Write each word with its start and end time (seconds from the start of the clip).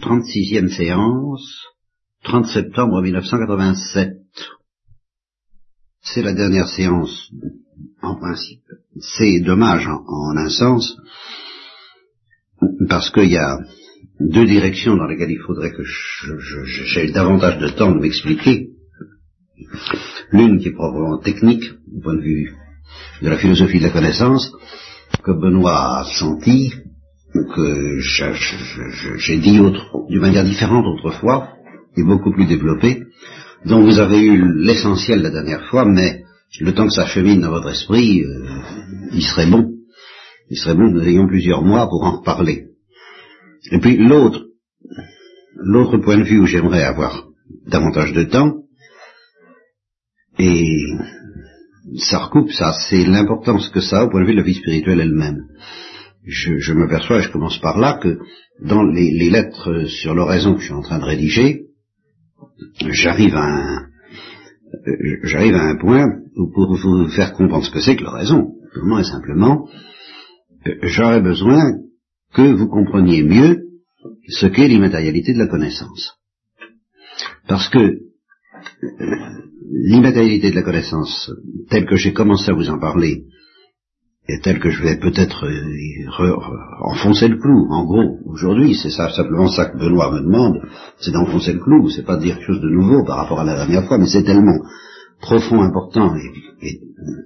36e 0.00 0.68
séance, 0.68 1.64
30 2.24 2.46
septembre 2.46 3.02
1987. 3.02 4.12
C'est 6.02 6.22
la 6.22 6.34
dernière 6.34 6.68
séance, 6.68 7.30
en 8.02 8.16
principe. 8.16 8.62
C'est 9.00 9.40
dommage 9.40 9.86
en, 9.86 10.36
un 10.36 10.48
sens, 10.48 10.96
parce 12.88 13.10
qu'il 13.10 13.30
y 13.30 13.36
a 13.36 13.58
deux 14.20 14.46
directions 14.46 14.96
dans 14.96 15.06
lesquelles 15.06 15.30
il 15.30 15.42
faudrait 15.46 15.72
que 15.72 15.82
j'ai 15.84 17.10
davantage 17.10 17.58
de 17.58 17.68
temps 17.68 17.92
de 17.92 18.00
m'expliquer. 18.00 18.70
L'une 20.32 20.58
qui 20.58 20.68
est 20.68 20.72
probablement 20.72 21.18
technique, 21.18 21.64
du 21.86 22.00
point 22.00 22.14
de 22.14 22.22
vue 22.22 22.54
de 23.22 23.28
la 23.28 23.38
philosophie 23.38 23.78
de 23.78 23.84
la 23.84 23.92
connaissance, 23.92 24.52
que 25.22 25.32
Benoît 25.32 26.00
a 26.00 26.04
senti, 26.04 26.72
que 27.32 27.98
j'ai 29.18 29.38
dit 29.38 29.58
d'une 30.08 30.20
manière 30.20 30.44
différente 30.44 30.86
autrefois, 30.86 31.50
et 31.96 32.02
beaucoup 32.02 32.32
plus 32.32 32.46
développée, 32.46 33.04
dont 33.64 33.82
vous 33.82 33.98
avez 33.98 34.20
eu 34.20 34.42
l'essentiel 34.56 35.22
la 35.22 35.30
dernière 35.30 35.66
fois, 35.68 35.84
mais 35.84 36.22
le 36.60 36.72
temps 36.72 36.86
que 36.86 36.92
ça 36.92 37.06
chemine 37.06 37.40
dans 37.40 37.50
votre 37.50 37.70
esprit, 37.70 38.22
euh, 38.22 38.46
il 39.12 39.22
serait 39.22 39.46
bon. 39.46 39.72
Il 40.48 40.56
serait 40.56 40.74
bon 40.74 40.90
que 40.90 40.98
nous 40.98 41.08
ayons 41.08 41.26
plusieurs 41.26 41.62
mois 41.62 41.88
pour 41.88 42.04
en 42.04 42.18
reparler. 42.18 42.66
Et 43.72 43.78
puis 43.80 43.96
l'autre, 43.96 44.44
l'autre 45.56 45.98
point 45.98 46.18
de 46.18 46.22
vue 46.22 46.40
où 46.40 46.46
j'aimerais 46.46 46.84
avoir 46.84 47.26
davantage 47.66 48.12
de 48.12 48.24
temps, 48.24 48.54
et 50.38 50.66
ça 51.98 52.18
recoupe 52.18 52.52
ça, 52.52 52.72
c'est 52.88 53.04
l'importance 53.04 53.68
que 53.70 53.80
ça 53.80 54.00
a 54.00 54.04
au 54.04 54.10
point 54.10 54.20
de 54.20 54.26
vue 54.26 54.34
de 54.34 54.38
la 54.38 54.44
vie 54.44 54.54
spirituelle 54.54 55.00
elle-même 55.00 55.42
je, 56.26 56.58
je 56.58 56.72
m'aperçois, 56.72 57.20
je 57.20 57.30
commence 57.30 57.58
par 57.58 57.78
là, 57.78 57.98
que 58.02 58.18
dans 58.60 58.82
les, 58.82 59.10
les, 59.10 59.30
lettres 59.30 59.84
sur 59.86 60.14
l'oraison 60.14 60.54
que 60.54 60.60
je 60.60 60.66
suis 60.66 60.74
en 60.74 60.82
train 60.82 60.98
de 60.98 61.04
rédiger, 61.04 61.66
j'arrive 62.80 63.34
à 63.36 63.44
un, 63.44 63.86
euh, 64.86 65.18
j'arrive 65.22 65.54
à 65.54 65.62
un 65.62 65.76
point 65.76 66.06
où 66.36 66.50
pour 66.52 66.76
vous 66.76 67.08
faire 67.08 67.32
comprendre 67.32 67.64
ce 67.64 67.70
que 67.70 67.80
c'est 67.80 67.96
que 67.96 68.04
l'oraison, 68.04 68.54
purement 68.72 68.98
et 68.98 69.04
simplement, 69.04 69.68
euh, 70.66 70.74
j'aurais 70.82 71.20
besoin 71.20 71.62
que 72.34 72.52
vous 72.52 72.68
compreniez 72.68 73.22
mieux 73.22 73.62
ce 74.28 74.46
qu'est 74.46 74.68
l'immatérialité 74.68 75.32
de 75.32 75.38
la 75.38 75.46
connaissance. 75.46 76.14
Parce 77.46 77.68
que 77.68 77.78
euh, 77.78 77.98
l'immatérialité 79.70 80.50
de 80.50 80.56
la 80.56 80.62
connaissance, 80.62 81.30
telle 81.70 81.86
que 81.86 81.96
j'ai 81.96 82.12
commencé 82.12 82.50
à 82.50 82.54
vous 82.54 82.68
en 82.68 82.78
parler 82.78 83.24
et 84.28 84.40
tel 84.40 84.58
que 84.58 84.70
je 84.70 84.82
vais 84.82 84.96
peut-être 84.96 85.46
euh, 85.46 86.46
enfoncer 86.80 87.28
le 87.28 87.38
clou. 87.38 87.68
En 87.70 87.84
gros, 87.84 88.18
aujourd'hui, 88.26 88.74
c'est 88.74 88.90
simplement 88.90 89.48
ça 89.48 89.66
que 89.66 89.78
Benoît 89.78 90.10
me 90.12 90.20
demande, 90.20 90.60
c'est 90.98 91.12
d'enfoncer 91.12 91.52
le 91.52 91.60
clou, 91.60 91.88
c'est 91.90 92.04
pas 92.04 92.16
de 92.16 92.22
dire 92.22 92.36
quelque 92.36 92.46
chose 92.46 92.60
de 92.60 92.68
nouveau 92.68 93.04
par 93.04 93.18
rapport 93.18 93.40
à 93.40 93.44
la 93.44 93.54
dernière 93.54 93.86
fois, 93.86 93.98
mais 93.98 94.06
c'est 94.06 94.24
tellement 94.24 94.58
profond, 95.20 95.62
important 95.62 96.14
et, 96.16 96.66
et, 96.66 96.80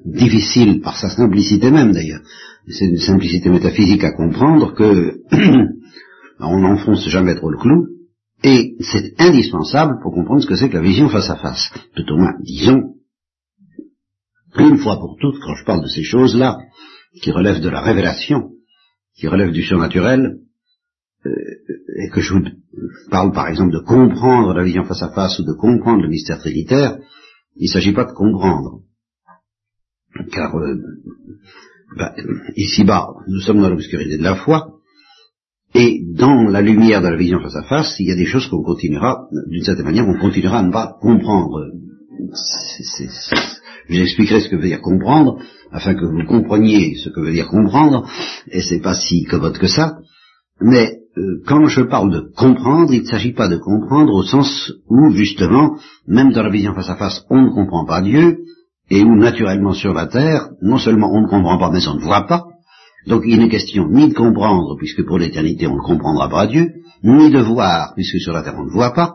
difficile 0.05 0.81
par 0.81 0.97
sa 0.97 1.09
simplicité 1.09 1.71
même 1.71 1.93
d'ailleurs. 1.93 2.21
C'est 2.69 2.87
une 2.87 2.99
simplicité 2.99 3.49
métaphysique 3.49 4.05
à 4.05 4.13
comprendre 4.13 4.75
que 4.75 5.21
on 6.41 6.61
n'enfonce 6.61 7.09
jamais 7.09 7.35
trop 7.35 7.51
le 7.51 7.59
clou, 7.59 7.87
et 8.45 8.77
c'est 8.81 9.21
indispensable 9.21 9.99
pour 10.03 10.13
comprendre 10.13 10.43
ce 10.43 10.47
que 10.47 10.57
c'est 10.57 10.69
que 10.69 10.77
la 10.77 10.83
vision 10.83 11.09
face 11.09 11.31
à 11.31 11.37
face. 11.37 11.71
Tout 11.95 12.11
au 12.13 12.17
moins, 12.17 12.35
disons, 12.43 12.95
une 14.59 14.79
fois 14.79 14.99
pour 14.99 15.17
toutes, 15.21 15.39
quand 15.41 15.55
je 15.55 15.65
parle 15.65 15.83
de 15.83 15.89
ces 15.89 16.03
choses-là, 16.03 16.59
qui 17.23 17.31
relèvent 17.31 17.61
de 17.61 17.69
la 17.69 17.81
révélation, 17.81 18.53
qui 19.17 19.29
relèvent 19.29 19.53
du 19.53 19.63
surnaturel, 19.63 20.39
euh, 21.27 21.31
et 21.97 22.09
que 22.11 22.21
je 22.21 22.35
vous 22.35 22.45
parle 23.11 23.33
par 23.33 23.49
exemple 23.49 23.73
de 23.73 23.81
comprendre 23.81 24.55
la 24.55 24.63
vision 24.63 24.85
face 24.85 25.03
à 25.03 25.11
face 25.11 25.39
ou 25.39 25.45
de 25.45 25.53
comprendre 25.53 26.03
le 26.03 26.09
mystère 26.09 26.39
trinitaire, 26.39 26.99
il 27.57 27.67
ne 27.67 27.73
s'agit 27.73 27.93
pas 27.93 28.05
de 28.05 28.13
comprendre. 28.13 28.81
Car 30.33 30.57
euh, 30.57 30.77
bah, 31.97 32.15
ici-bas, 32.57 33.09
nous 33.29 33.41
sommes 33.41 33.61
dans 33.61 33.71
l'obscurité 33.71 34.17
de 34.17 34.23
la 34.23 34.37
foi, 34.37 34.81
et 35.75 36.01
dans 36.15 36.49
la 36.49 36.63
lumière 36.63 37.01
de 37.01 37.09
la 37.09 37.17
vision 37.17 37.41
face 37.41 37.57
à 37.57 37.63
face, 37.63 37.95
il 38.01 38.09
y 38.09 38.13
a 38.13 38.17
des 38.17 38.27
choses 38.27 38.49
qu'on 38.49 38.63
continuera, 38.63 39.29
d'une 39.49 39.63
certaine 39.63 39.85
manière, 39.85 40.09
on 40.09 40.19
continuera 40.19 40.59
à 40.59 40.63
ne 40.63 40.73
pas 40.73 40.97
comprendre. 41.01 41.61
C 42.35 43.09
je 43.89 43.97
vous 43.97 44.03
expliquerai 44.03 44.41
ce 44.41 44.49
que 44.49 44.57
veut 44.57 44.69
dire 44.69 44.81
comprendre, 44.81 45.41
afin 45.73 45.95
que 45.95 46.05
vous 46.05 46.25
compreniez 46.27 46.97
ce 46.97 47.11
que 47.11 47.21
veut 47.21 47.33
dire 47.33 47.49
comprendre, 47.49 48.09
et 48.51 48.61
c'est 48.61 48.81
pas 48.81 48.95
si 48.95 49.25
commode 49.25 49.59
que 49.59 49.67
ça, 49.67 49.99
mais 50.61 50.99
euh, 51.17 51.43
quand 51.47 51.67
je 51.67 51.83
parle 51.83 52.13
de 52.13 52.33
comprendre, 52.37 52.93
il 52.93 53.03
ne 53.03 53.07
s'agit 53.07 53.33
pas 53.33 53.49
de 53.49 53.57
comprendre 53.57 54.13
au 54.15 54.23
sens 54.23 54.73
où, 54.89 55.11
justement, 55.11 55.77
même 56.07 56.33
dans 56.33 56.43
la 56.43 56.51
vision 56.51 56.75
face 56.75 56.91
à 56.91 56.97
face, 56.97 57.25
on 57.31 57.43
ne 57.43 57.51
comprend 57.51 57.85
pas 57.85 58.01
Dieu, 58.01 58.39
et 58.91 59.03
où, 59.03 59.17
naturellement, 59.17 59.73
sur 59.73 59.93
la 59.93 60.07
terre, 60.07 60.49
non 60.63 60.79
seulement 60.79 61.13
on 61.13 61.23
ne 61.23 61.29
comprend 61.29 61.59
pas, 61.59 61.71
mais 61.71 61.87
on 61.89 61.95
ne 61.95 62.01
voit 62.01 62.27
pas, 62.27 62.45
donc 63.07 63.23
il 63.27 63.39
n'est 63.39 63.49
question 63.49 63.89
ni 63.89 64.09
de 64.09 64.15
comprendre, 64.15 64.77
puisque 64.77 65.05
pour 65.05 65.19
l'éternité 65.19 65.67
on 65.67 65.77
ne 65.77 65.83
comprendra 65.83 66.29
pas 66.29 66.47
Dieu, 66.47 66.73
ni 67.03 67.31
de 67.31 67.41
voir, 67.41 67.95
puisque 67.95 68.21
sur 68.21 68.33
la 68.33 68.43
terre 68.43 68.57
on 68.59 68.67
ne 68.67 68.71
voit 68.71 68.93
pas, 68.93 69.15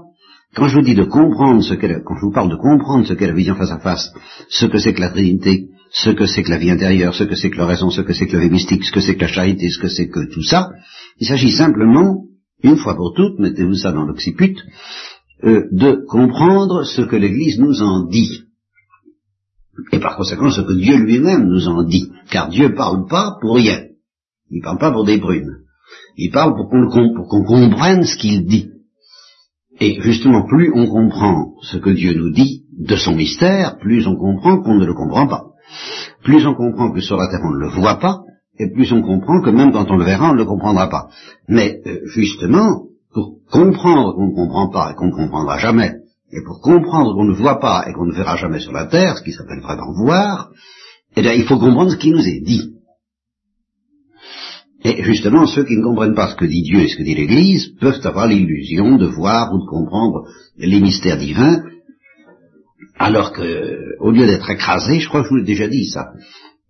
quand 0.55 0.67
je 0.67 0.75
vous 0.75 0.85
dis 0.85 0.95
de 0.95 1.03
comprendre 1.03 1.61
ce 1.61 1.73
qu'est, 1.73 2.01
quand 2.03 2.15
je 2.15 2.25
vous 2.25 2.31
parle 2.31 2.49
de 2.49 2.55
comprendre 2.55 3.05
ce 3.05 3.13
qu'est 3.13 3.27
la 3.27 3.33
vision 3.33 3.55
face 3.55 3.71
à 3.71 3.79
face, 3.79 4.11
ce 4.49 4.65
que 4.65 4.77
c'est 4.77 4.93
que 4.93 5.01
la 5.01 5.09
Trinité, 5.09 5.67
ce 5.97 6.09
que 6.09 6.25
c'est 6.25 6.43
que 6.43 6.49
la 6.49 6.57
vie 6.57 6.71
intérieure, 6.71 7.15
ce 7.15 7.23
que 7.23 7.35
c'est 7.35 7.49
que 7.49 7.57
la 7.57 7.65
raison, 7.65 7.89
ce 7.89 8.01
que 8.01 8.11
c'est 8.11 8.27
que 8.27 8.35
vie 8.35 8.49
mystique, 8.49 8.83
ce 8.83 8.91
que 8.91 8.99
c'est 8.99 9.15
que 9.15 9.21
la 9.21 9.29
charité, 9.29 9.69
ce 9.69 9.79
que 9.79 9.87
c'est 9.87 10.09
que 10.09 10.29
tout 10.29 10.43
ça, 10.43 10.71
il 11.19 11.27
s'agit 11.27 11.51
simplement, 11.51 12.25
une 12.63 12.75
fois 12.75 12.97
pour 12.97 13.13
toutes, 13.15 13.39
mettez-vous 13.39 13.75
ça 13.75 13.93
dans 13.93 14.03
l'occiput, 14.03 14.57
euh, 15.45 15.63
de 15.71 16.05
comprendre 16.05 16.83
ce 16.83 17.01
que 17.01 17.15
l'Église 17.15 17.59
nous 17.59 17.81
en 17.81 18.07
dit. 18.07 18.43
Et 19.93 19.99
par 19.99 20.17
conséquent, 20.17 20.49
ce 20.49 20.61
que 20.61 20.73
Dieu 20.73 20.97
lui-même 20.97 21.47
nous 21.47 21.69
en 21.69 21.83
dit. 21.83 22.11
Car 22.29 22.49
Dieu 22.49 22.75
parle 22.75 23.07
pas 23.07 23.37
pour 23.39 23.55
rien. 23.55 23.83
Il 24.51 24.61
parle 24.61 24.79
pas 24.79 24.91
pour 24.91 25.05
des 25.05 25.17
brumes. 25.17 25.59
Il 26.17 26.31
parle 26.31 26.55
pour 26.55 26.67
qu'on 26.69 27.43
comprenne 27.45 28.03
ce 28.03 28.17
qu'il 28.17 28.45
dit. 28.45 28.69
Et 29.79 30.01
justement, 30.01 30.45
plus 30.45 30.73
on 30.73 30.87
comprend 30.87 31.53
ce 31.61 31.77
que 31.77 31.89
Dieu 31.89 32.13
nous 32.13 32.31
dit 32.31 32.65
de 32.77 32.97
son 32.97 33.15
mystère, 33.15 33.77
plus 33.77 34.07
on 34.07 34.17
comprend 34.17 34.61
qu'on 34.61 34.75
ne 34.75 34.85
le 34.85 34.93
comprend 34.93 35.27
pas. 35.27 35.54
Plus 36.25 36.45
on 36.47 36.55
comprend 36.55 36.91
que 36.91 37.01
sur 37.01 37.17
la 37.17 37.27
terre 37.27 37.41
on 37.43 37.53
ne 37.53 37.59
le 37.59 37.69
voit 37.69 37.99
pas, 37.99 38.23
et 38.57 38.71
plus 38.71 38.91
on 38.91 39.03
comprend 39.03 39.41
que 39.41 39.51
même 39.51 39.71
quand 39.71 39.89
on 39.91 39.97
le 39.97 40.05
verra, 40.05 40.31
on 40.31 40.33
ne 40.33 40.39
le 40.39 40.45
comprendra 40.45 40.89
pas. 40.89 41.07
Mais 41.47 41.79
euh, 41.85 41.99
justement, 42.05 42.85
pour 43.13 43.35
comprendre 43.51 44.15
qu'on 44.15 44.29
ne 44.29 44.35
comprend 44.35 44.69
pas 44.69 44.91
et 44.91 44.95
qu'on 44.95 45.07
ne 45.07 45.15
comprendra 45.15 45.59
jamais, 45.59 45.93
et 46.31 46.43
pour 46.43 46.61
comprendre 46.61 47.13
qu'on 47.13 47.25
ne 47.25 47.33
voit 47.33 47.59
pas 47.59 47.85
et 47.87 47.93
qu'on 47.93 48.07
ne 48.07 48.13
verra 48.13 48.37
jamais 48.37 48.59
sur 48.59 48.71
la 48.71 48.87
terre, 48.87 49.17
ce 49.17 49.23
qui 49.23 49.33
s'appelle 49.33 49.61
vraiment 49.61 49.93
voir, 49.93 50.49
eh 51.15 51.21
bien, 51.21 51.33
il 51.33 51.45
faut 51.45 51.59
comprendre 51.59 51.91
ce 51.91 51.97
qui 51.97 52.09
nous 52.09 52.27
est 52.27 52.41
dit. 52.41 52.71
Et 54.83 55.03
justement, 55.03 55.45
ceux 55.45 55.63
qui 55.63 55.77
ne 55.77 55.83
comprennent 55.83 56.15
pas 56.15 56.29
ce 56.31 56.35
que 56.35 56.45
dit 56.45 56.63
Dieu 56.63 56.79
et 56.81 56.87
ce 56.87 56.97
que 56.97 57.03
dit 57.03 57.15
l'Église 57.15 57.75
peuvent 57.79 58.01
avoir 58.03 58.27
l'illusion 58.27 58.97
de 58.97 59.05
voir 59.05 59.53
ou 59.53 59.59
de 59.59 59.65
comprendre 59.65 60.25
les 60.57 60.79
mystères 60.79 61.17
divins, 61.17 61.63
alors 62.97 63.33
que, 63.33 63.97
au 63.99 64.11
lieu 64.11 64.25
d'être 64.25 64.49
écrasés, 64.49 64.99
je 64.99 65.07
crois 65.07 65.21
que 65.21 65.25
je 65.25 65.29
vous 65.31 65.37
l'ai 65.37 65.43
déjà 65.43 65.67
dit 65.67 65.87
ça, 65.87 66.13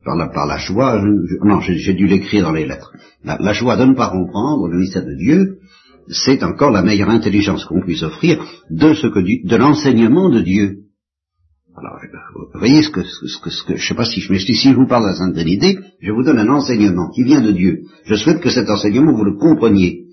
par 0.03 0.15
la, 0.15 0.27
par 0.27 0.45
la 0.45 0.57
joie, 0.57 1.01
non, 1.43 1.59
j'ai 1.61 1.93
dû 1.93 2.07
l'écrire 2.07 2.43
dans 2.43 2.51
les 2.51 2.65
lettres, 2.65 2.91
la, 3.23 3.53
joie 3.53 3.77
de 3.77 3.85
ne 3.85 3.95
pas 3.95 4.09
comprendre 4.09 4.67
le 4.67 4.77
mystère 4.77 5.05
de 5.05 5.15
Dieu, 5.15 5.57
c'est 6.09 6.43
encore 6.43 6.71
la 6.71 6.83
meilleure 6.83 7.09
intelligence 7.09 7.65
qu'on 7.65 7.81
puisse 7.81 8.03
offrir 8.03 8.43
de 8.69 8.93
ce 8.93 9.07
que 9.07 9.19
de 9.19 9.55
l'enseignement 9.55 10.29
de 10.29 10.41
Dieu. 10.41 10.77
Alors, 11.77 11.99
vous 12.53 12.59
voyez 12.59 12.83
ce 12.83 12.89
que, 12.89 13.03
ce 13.03 13.39
que, 13.41 13.49
ce 13.49 13.63
que 13.63 13.75
je 13.75 13.87
sais 13.87 13.95
pas 13.95 14.05
si 14.05 14.21
je 14.21 14.33
si 14.37 14.55
je 14.55 14.75
vous 14.75 14.87
parle 14.87 15.03
de 15.03 15.09
la 15.09 15.15
Sainte 15.15 15.33
Trinité, 15.33 15.77
je 15.99 16.11
vous 16.11 16.23
donne 16.23 16.39
un 16.39 16.47
enseignement 16.47 17.09
qui 17.09 17.23
vient 17.23 17.41
de 17.41 17.51
Dieu. 17.51 17.81
Je 18.05 18.15
souhaite 18.15 18.39
que 18.39 18.49
cet 18.49 18.69
enseignement, 18.69 19.13
vous 19.13 19.25
le 19.25 19.35
compreniez. 19.37 20.05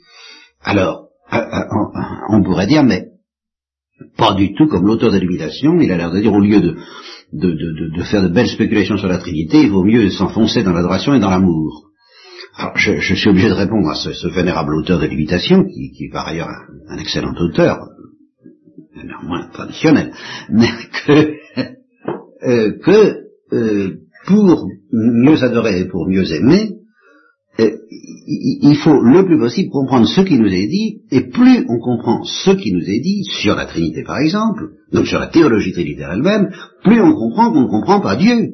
Alors, 0.63 1.09
euh, 1.33 1.37
euh, 1.37 1.65
on 2.31 2.43
pourrait 2.43 2.67
dire, 2.67 2.83
mais 2.83 3.12
pas 4.17 4.35
du 4.35 4.55
tout 4.55 4.67
comme 4.67 4.87
l'auteur 4.87 5.13
de 5.13 5.19
l'imitation, 5.19 5.81
il 5.81 5.91
a 5.93 5.97
l'air 5.97 6.11
de 6.11 6.21
dire, 6.21 6.33
au 6.33 6.41
lieu 6.41 6.61
de, 6.61 8.03
faire 8.05 8.23
de 8.23 8.29
belles 8.29 8.49
spéculations 8.49 8.97
sur 8.97 9.09
la 9.09 9.19
Trinité, 9.19 9.61
il 9.63 9.71
vaut 9.71 9.85
mieux 9.85 10.11
s'enfoncer 10.11 10.63
dans 10.63 10.73
l'adoration 10.73 11.15
et 11.15 11.21
dans 11.21 11.31
l'amour. 11.31 11.91
Alors, 12.57 12.77
je, 12.77 13.01
je, 13.01 13.15
suis 13.15 13.31
obligé 13.31 13.49
de 13.49 13.55
répondre 13.55 13.89
à 13.89 13.95
ce, 13.95 14.29
vénérable 14.29 14.75
auteur 14.75 15.01
de 15.01 15.07
l'imitation, 15.07 15.65
qui, 15.65 15.91
qui, 15.93 16.05
est 16.05 16.13
par 16.13 16.29
ailleurs 16.29 16.49
un, 16.49 16.95
un 16.95 16.99
excellent 16.99 17.35
auteur, 17.41 17.79
néanmoins 18.95 19.49
traditionnel, 19.53 20.13
mais 20.51 20.69
que 21.07 21.35
euh, 22.45 22.79
euh, 23.53 23.97
pour 24.27 24.69
mieux 24.93 25.43
adorer 25.43 25.81
et 25.81 25.85
pour 25.87 26.09
mieux 26.09 26.31
aimer, 26.33 26.71
il 27.59 28.77
faut 28.83 29.01
le 29.03 29.27
plus 29.27 29.39
possible 29.39 29.71
comprendre 29.71 30.07
ce 30.07 30.23
qui 30.23 30.39
nous 30.39 30.49
est 30.49 30.69
dit, 30.69 31.03
et 31.11 31.29
plus 31.29 31.67
on 31.69 31.79
comprend 31.79 32.23
ce 32.25 32.51
qui 32.53 32.73
nous 32.73 32.89
est 32.89 33.01
dit, 33.01 33.25
sur 33.25 33.55
la 33.55 33.67
Trinité 33.67 34.03
par 34.05 34.19
exemple, 34.19 34.71
donc 34.93 35.07
sur 35.07 35.19
la 35.19 35.27
théologie 35.27 35.73
trinitaire 35.73 36.13
elle-même, 36.13 36.51
plus 36.83 37.01
on 37.01 37.13
comprend 37.15 37.53
qu'on 37.53 37.63
ne 37.63 37.69
comprend 37.69 38.01
pas 38.01 38.17
Dieu, 38.17 38.53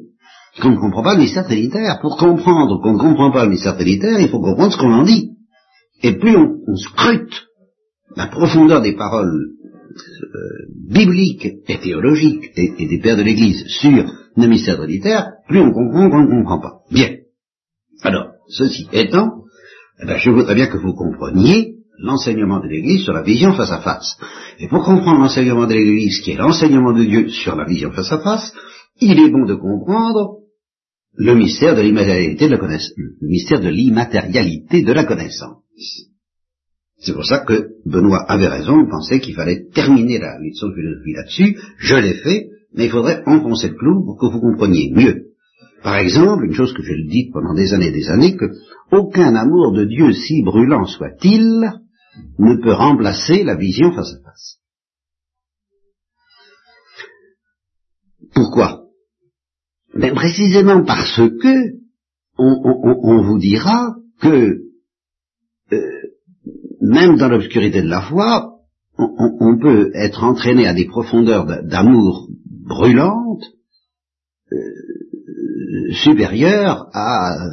qu'on 0.61 0.71
ne 0.71 0.77
comprend 0.77 1.03
pas 1.03 1.13
le 1.13 1.21
mystère 1.21 1.45
trinitaire. 1.45 1.99
Pour 2.01 2.17
comprendre 2.17 2.81
qu'on 2.81 2.93
ne 2.93 2.99
comprend 2.99 3.31
pas 3.31 3.45
le 3.45 3.51
mystère 3.51 3.75
trinitaire, 3.75 4.19
il 4.19 4.29
faut 4.29 4.41
comprendre 4.41 4.73
ce 4.73 4.77
qu'on 4.77 4.91
en 4.91 5.03
dit. 5.03 5.31
Et 6.03 6.13
plus 6.13 6.35
on, 6.35 6.75
scrute 6.75 7.47
la 8.15 8.27
profondeur 8.27 8.81
des 8.81 8.93
paroles 8.93 9.31
euh, 9.31 10.37
bibliques 10.89 11.47
et 11.67 11.79
théologiques 11.79 12.51
et, 12.55 12.87
des 12.87 12.99
pères 12.99 13.17
de 13.17 13.23
l'Église 13.23 13.65
sur 13.67 14.05
le 14.35 14.47
mystère 14.47 14.77
trinitaire, 14.77 15.31
plus 15.47 15.59
on 15.59 15.71
comprend 15.71 16.09
qu'on 16.09 16.23
ne 16.23 16.41
comprend 16.41 16.59
pas. 16.59 16.79
Bien. 16.91 17.09
Alors, 18.03 18.27
ceci 18.49 18.87
étant, 18.91 19.43
eh 20.01 20.05
ben, 20.05 20.17
je 20.17 20.29
voudrais 20.29 20.55
bien 20.55 20.67
que 20.67 20.77
vous 20.77 20.93
compreniez 20.93 21.75
l'enseignement 21.99 22.59
de 22.59 22.67
l'Église 22.67 23.03
sur 23.03 23.13
la 23.13 23.23
vision 23.23 23.53
face 23.53 23.71
à 23.71 23.81
face. 23.81 24.17
Et 24.59 24.67
pour 24.67 24.83
comprendre 24.83 25.19
l'enseignement 25.19 25.67
de 25.67 25.73
l'Église, 25.73 26.21
qui 26.21 26.31
est 26.31 26.37
l'enseignement 26.37 26.93
de 26.93 27.03
Dieu 27.03 27.29
sur 27.29 27.55
la 27.55 27.65
vision 27.65 27.91
face 27.91 28.11
à 28.11 28.19
face, 28.19 28.53
il 29.01 29.19
est 29.19 29.29
bon 29.29 29.45
de 29.45 29.55
comprendre 29.55 30.39
le 31.15 31.35
mystère 31.35 31.75
de 31.75 31.81
l'immatérialité 31.81 32.47
de 32.47 32.51
la 32.51 32.57
connaissance. 32.57 32.93
Le 32.97 33.27
mystère 33.27 33.59
de 33.59 33.69
l'immatérialité 33.69 34.83
de 34.83 34.93
la 34.93 35.03
connaissance. 35.03 35.57
C'est 37.01 37.13
pour 37.13 37.25
ça 37.25 37.39
que 37.39 37.69
Benoît 37.85 38.25
avait 38.27 38.47
raison 38.47 38.83
de 38.83 38.89
penser 38.89 39.19
qu'il 39.19 39.35
fallait 39.35 39.67
terminer 39.73 40.19
la 40.19 40.37
leçon 40.39 40.67
de 40.67 40.75
philosophie 40.75 41.13
là-dessus. 41.13 41.57
Je 41.77 41.95
l'ai 41.95 42.13
fait, 42.15 42.47
mais 42.73 42.85
il 42.85 42.91
faudrait 42.91 43.23
enfoncer 43.25 43.69
le 43.69 43.75
clou 43.75 44.03
pour 44.03 44.17
que 44.17 44.25
vous 44.25 44.41
compreniez 44.41 44.91
mieux. 44.93 45.28
Par 45.83 45.95
exemple, 45.97 46.45
une 46.45 46.53
chose 46.53 46.73
que 46.73 46.83
je 46.83 46.93
le 46.93 47.07
dis 47.09 47.29
pendant 47.31 47.53
des 47.53 47.73
années 47.73 47.87
et 47.87 47.91
des 47.91 48.09
années, 48.09 48.35
que 48.35 48.51
aucun 48.91 49.35
amour 49.35 49.73
de 49.73 49.85
Dieu, 49.85 50.11
si 50.13 50.41
brûlant 50.43 50.85
soit-il, 50.85 51.71
ne 52.37 52.55
peut 52.61 52.73
remplacer 52.73 53.43
la 53.43 53.55
vision 53.55 53.91
face 53.93 54.13
à 54.13 54.23
face. 54.23 54.57
Pourquoi? 58.33 58.83
Ben, 59.93 60.13
Précisément 60.13 60.83
parce 60.83 61.17
que 61.17 61.79
on, 62.37 63.21
vous 63.23 63.37
dira 63.37 63.95
que 64.21 64.59
euh, 65.73 66.01
même 66.81 67.17
dans 67.17 67.27
l'obscurité 67.27 67.81
de 67.81 67.89
la 67.89 68.01
foi, 68.01 68.55
on, 68.97 69.57
peut 69.59 69.91
être 69.93 70.23
entraîné 70.23 70.67
à 70.67 70.73
des 70.73 70.85
profondeurs 70.85 71.45
d'amour 71.63 72.27
brûlantes 72.67 73.45
euh, 74.51 75.93
supérieures 75.93 76.87
à 76.93 77.33
euh, 77.33 77.49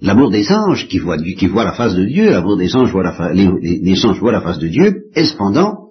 l'amour 0.00 0.30
des 0.30 0.50
anges 0.52 0.88
qui 0.88 0.98
voient, 0.98 1.16
qui 1.16 1.46
voit 1.46 1.64
la 1.64 1.72
face 1.72 1.94
de 1.94 2.04
Dieu, 2.04 2.30
l'amour 2.30 2.56
des 2.56 2.74
anges 2.76 2.90
voit 2.90 3.02
la 3.02 3.32
les, 3.32 3.48
les, 3.60 4.04
anges 4.04 4.18
voient 4.18 4.32
la 4.32 4.40
face 4.40 4.58
de 4.58 4.68
Dieu, 4.68 5.04
et 5.14 5.24
cependant, 5.24 5.90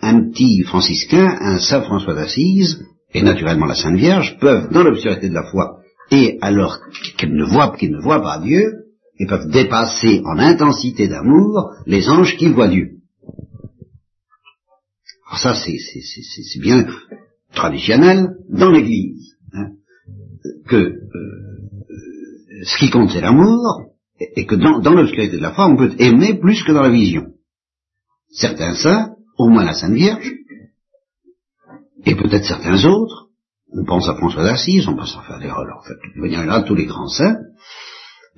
un 0.00 0.30
petit 0.30 0.62
franciscain, 0.62 1.36
un 1.40 1.58
saint 1.58 1.82
François 1.82 2.14
d'Assise, 2.14 2.82
et 3.12 3.22
naturellement 3.22 3.66
la 3.66 3.74
Sainte 3.74 3.96
Vierge, 3.96 4.38
peuvent, 4.40 4.70
dans 4.72 4.82
l'obscurité 4.82 5.28
de 5.28 5.34
la 5.34 5.50
foi, 5.50 5.80
et 6.10 6.38
alors 6.40 6.78
qu'ils 7.18 7.34
ne 7.34 7.44
voient, 7.44 7.76
qu'ils 7.76 7.92
ne 7.92 8.00
voient 8.00 8.22
pas 8.22 8.40
Dieu, 8.40 8.72
ils 9.18 9.26
peuvent 9.26 9.50
dépasser 9.50 10.22
en 10.24 10.38
intensité 10.38 11.08
d'amour 11.08 11.70
les 11.86 12.08
anges 12.08 12.36
qui 12.36 12.48
voient 12.48 12.68
Dieu. 12.68 13.00
Alors 15.28 15.38
ça, 15.40 15.54
c'est 15.54 16.60
bien 16.60 16.86
traditionnel 17.54 18.36
dans 18.48 18.70
l'Église, 18.70 19.36
hein, 19.52 19.70
que 20.66 20.76
euh, 20.76 21.00
ce 22.64 22.78
qui 22.78 22.90
compte 22.90 23.10
c'est 23.10 23.20
l'amour, 23.20 23.90
et, 24.20 24.46
que 24.46 24.54
dans, 24.54 24.94
l'obscurité 24.94 25.36
de 25.36 25.42
la 25.42 25.52
foi, 25.52 25.66
on 25.66 25.76
peut 25.76 25.94
aimer 25.98 26.34
plus 26.34 26.62
que 26.62 26.72
dans 26.72 26.82
la 26.82 26.90
vision. 26.90 27.26
Certains 28.30 28.74
saints, 28.74 29.14
au 29.38 29.48
moins 29.48 29.64
la 29.64 29.72
Sainte 29.72 29.94
Vierge, 29.94 30.32
et 32.04 32.14
peut-être 32.14 32.44
certains 32.44 32.84
autres, 32.84 33.28
on 33.72 33.84
pense 33.84 34.08
à 34.08 34.14
François 34.14 34.44
d'Assise, 34.44 34.86
on 34.88 34.96
pense 34.96 35.16
à 35.16 35.22
faire 35.22 35.38
des 35.38 35.50
en 35.50 35.82
fait, 35.82 36.30
y 36.30 36.36
en 36.36 36.48
a 36.48 36.62
tous 36.62 36.74
les 36.74 36.86
grands 36.86 37.08
saints, 37.08 37.38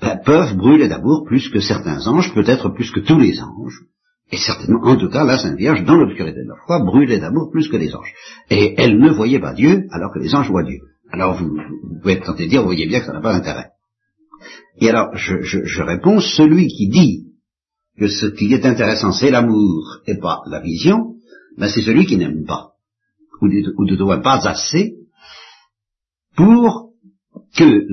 ben, 0.00 0.20
peuvent 0.24 0.56
brûler 0.56 0.88
d'amour 0.88 1.24
plus 1.26 1.48
que 1.48 1.60
certains 1.60 2.06
anges, 2.06 2.32
peut-être 2.34 2.70
plus 2.70 2.90
que 2.90 3.00
tous 3.00 3.18
les 3.18 3.40
anges, 3.40 3.82
et 4.32 4.38
certainement, 4.38 4.80
en 4.82 4.96
tout 4.96 5.10
cas, 5.10 5.24
la 5.24 5.38
Sainte 5.38 5.58
Vierge, 5.58 5.84
dans 5.84 5.96
l'obscurité 5.96 6.42
de 6.42 6.48
la 6.48 6.56
foi, 6.66 6.82
brûlait 6.82 7.20
d'amour 7.20 7.50
plus 7.50 7.68
que 7.68 7.76
les 7.76 7.94
anges. 7.94 8.14
Et 8.48 8.74
elle 8.78 8.98
ne 8.98 9.10
voyait 9.10 9.38
pas 9.38 9.52
Dieu, 9.52 9.86
alors 9.90 10.10
que 10.12 10.18
les 10.18 10.34
anges 10.34 10.50
voient 10.50 10.62
Dieu. 10.62 10.80
Alors 11.10 11.34
vous, 11.36 11.50
vous 11.50 12.00
pouvez 12.00 12.14
être 12.14 12.24
tenté 12.24 12.44
de 12.44 12.48
dire, 12.48 12.62
vous 12.62 12.68
voyez 12.68 12.86
bien 12.86 13.00
que 13.00 13.06
ça 13.06 13.12
n'a 13.12 13.20
pas 13.20 13.34
d'intérêt. 13.34 13.72
Et 14.80 14.88
alors, 14.88 15.14
je, 15.14 15.42
je, 15.42 15.82
réponds, 15.82 16.20
celui 16.20 16.68
qui 16.68 16.88
dit 16.88 17.26
que 17.98 18.08
ce 18.08 18.24
qui 18.24 18.52
est 18.54 18.64
intéressant, 18.64 19.12
c'est 19.12 19.30
l'amour 19.30 19.98
et 20.06 20.16
pas 20.16 20.40
la 20.46 20.60
vision, 20.60 21.16
ben 21.58 21.68
c'est 21.68 21.82
celui 21.82 22.06
qui 22.06 22.16
n'aime 22.16 22.46
pas, 22.46 22.70
ou, 23.42 23.48
ne 23.48 23.96
doit 23.96 24.22
pas 24.22 24.48
assez, 24.48 24.94
pour 26.34 26.91
que 27.56 27.86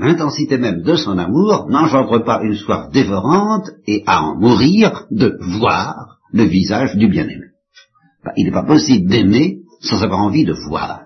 l'intensité 0.00 0.58
même 0.58 0.82
de 0.82 0.96
son 0.96 1.18
amour 1.18 1.66
n'engendre 1.68 2.24
pas 2.24 2.42
une 2.42 2.54
soif 2.54 2.90
dévorante 2.92 3.70
et 3.86 4.02
à 4.06 4.22
en 4.22 4.36
mourir 4.38 5.06
de 5.10 5.36
voir 5.60 6.18
le 6.32 6.44
visage 6.44 6.96
du 6.96 7.08
bien-aimé. 7.08 7.46
Il 8.36 8.46
n'est 8.46 8.52
pas 8.52 8.64
possible 8.64 9.08
d'aimer 9.08 9.58
sans 9.80 10.02
avoir 10.02 10.20
envie 10.20 10.44
de 10.44 10.52
voir. 10.52 11.02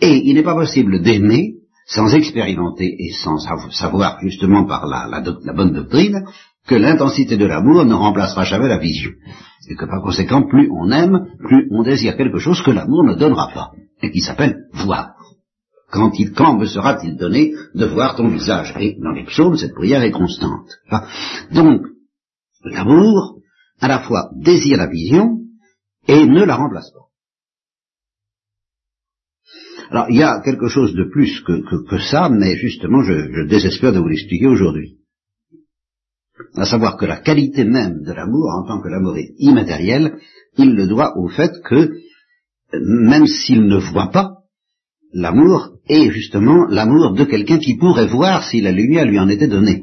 Et 0.00 0.28
il 0.28 0.34
n'est 0.34 0.42
pas 0.42 0.54
possible 0.54 1.02
d'aimer 1.02 1.54
sans 1.86 2.12
expérimenter 2.14 2.96
et 2.98 3.12
sans 3.12 3.38
savoir 3.70 4.18
justement 4.20 4.64
par 4.64 4.86
la, 4.86 5.06
la, 5.08 5.52
bonne 5.52 5.72
doctrine 5.72 6.24
que 6.66 6.74
l'intensité 6.74 7.36
de 7.36 7.46
l'amour 7.46 7.84
ne 7.84 7.94
remplacera 7.94 8.44
jamais 8.44 8.68
la 8.68 8.78
vision. 8.78 9.10
Et 9.68 9.76
que 9.76 9.84
par 9.84 10.02
conséquent, 10.02 10.42
plus 10.48 10.68
on 10.72 10.90
aime, 10.90 11.26
plus 11.38 11.68
on 11.70 11.84
désire 11.84 12.16
quelque 12.16 12.38
chose 12.38 12.60
que 12.62 12.72
l'amour 12.72 13.04
ne 13.04 13.14
donnera 13.14 13.50
pas, 13.54 13.70
et 14.02 14.10
qui 14.10 14.20
s'appelle 14.20 14.64
voir. 14.72 15.15
Quand, 15.90 16.12
il, 16.18 16.32
quand 16.32 16.58
me 16.58 16.66
sera-t-il 16.66 17.16
donné 17.16 17.54
de 17.74 17.86
voir 17.86 18.16
ton 18.16 18.28
visage? 18.28 18.74
Et 18.78 18.96
dans 19.00 19.12
les 19.12 19.24
psaumes, 19.24 19.56
cette 19.56 19.74
prière 19.74 20.02
est 20.02 20.10
constante. 20.10 20.68
Donc, 21.52 21.82
l'amour, 22.64 23.40
à 23.80 23.88
la 23.88 24.00
fois 24.00 24.30
désire 24.34 24.78
la 24.78 24.86
vision 24.86 25.38
et 26.08 26.26
ne 26.26 26.44
la 26.44 26.56
remplace 26.56 26.90
pas. 26.90 27.06
Alors, 29.90 30.06
il 30.10 30.16
y 30.16 30.22
a 30.22 30.40
quelque 30.40 30.68
chose 30.68 30.94
de 30.94 31.04
plus 31.04 31.40
que, 31.42 31.98
ça, 32.00 32.28
mais 32.28 32.56
justement, 32.56 33.02
je, 33.02 33.46
désespère 33.46 33.92
de 33.92 34.00
vous 34.00 34.08
l'expliquer 34.08 34.46
aujourd'hui. 34.46 34.98
À 36.56 36.64
savoir 36.64 36.96
que 36.96 37.06
la 37.06 37.18
qualité 37.18 37.64
même 37.64 38.02
de 38.02 38.12
l'amour, 38.12 38.50
en 38.50 38.66
tant 38.66 38.82
que 38.82 38.88
l'amour 38.88 39.16
est 39.16 39.34
immatériel, 39.38 40.18
il 40.58 40.74
le 40.74 40.86
doit 40.86 41.16
au 41.16 41.28
fait 41.28 41.52
que, 41.64 41.92
même 42.72 43.26
s'il 43.26 43.66
ne 43.66 43.76
voit 43.76 44.10
pas, 44.10 44.35
l'amour 45.12 45.70
est 45.88 46.10
justement 46.10 46.66
l'amour 46.66 47.14
de 47.14 47.24
quelqu'un 47.24 47.58
qui 47.58 47.76
pourrait 47.76 48.06
voir 48.06 48.44
si 48.44 48.60
la 48.60 48.72
lumière 48.72 49.06
lui 49.06 49.18
en 49.18 49.28
était 49.28 49.48
donnée. 49.48 49.82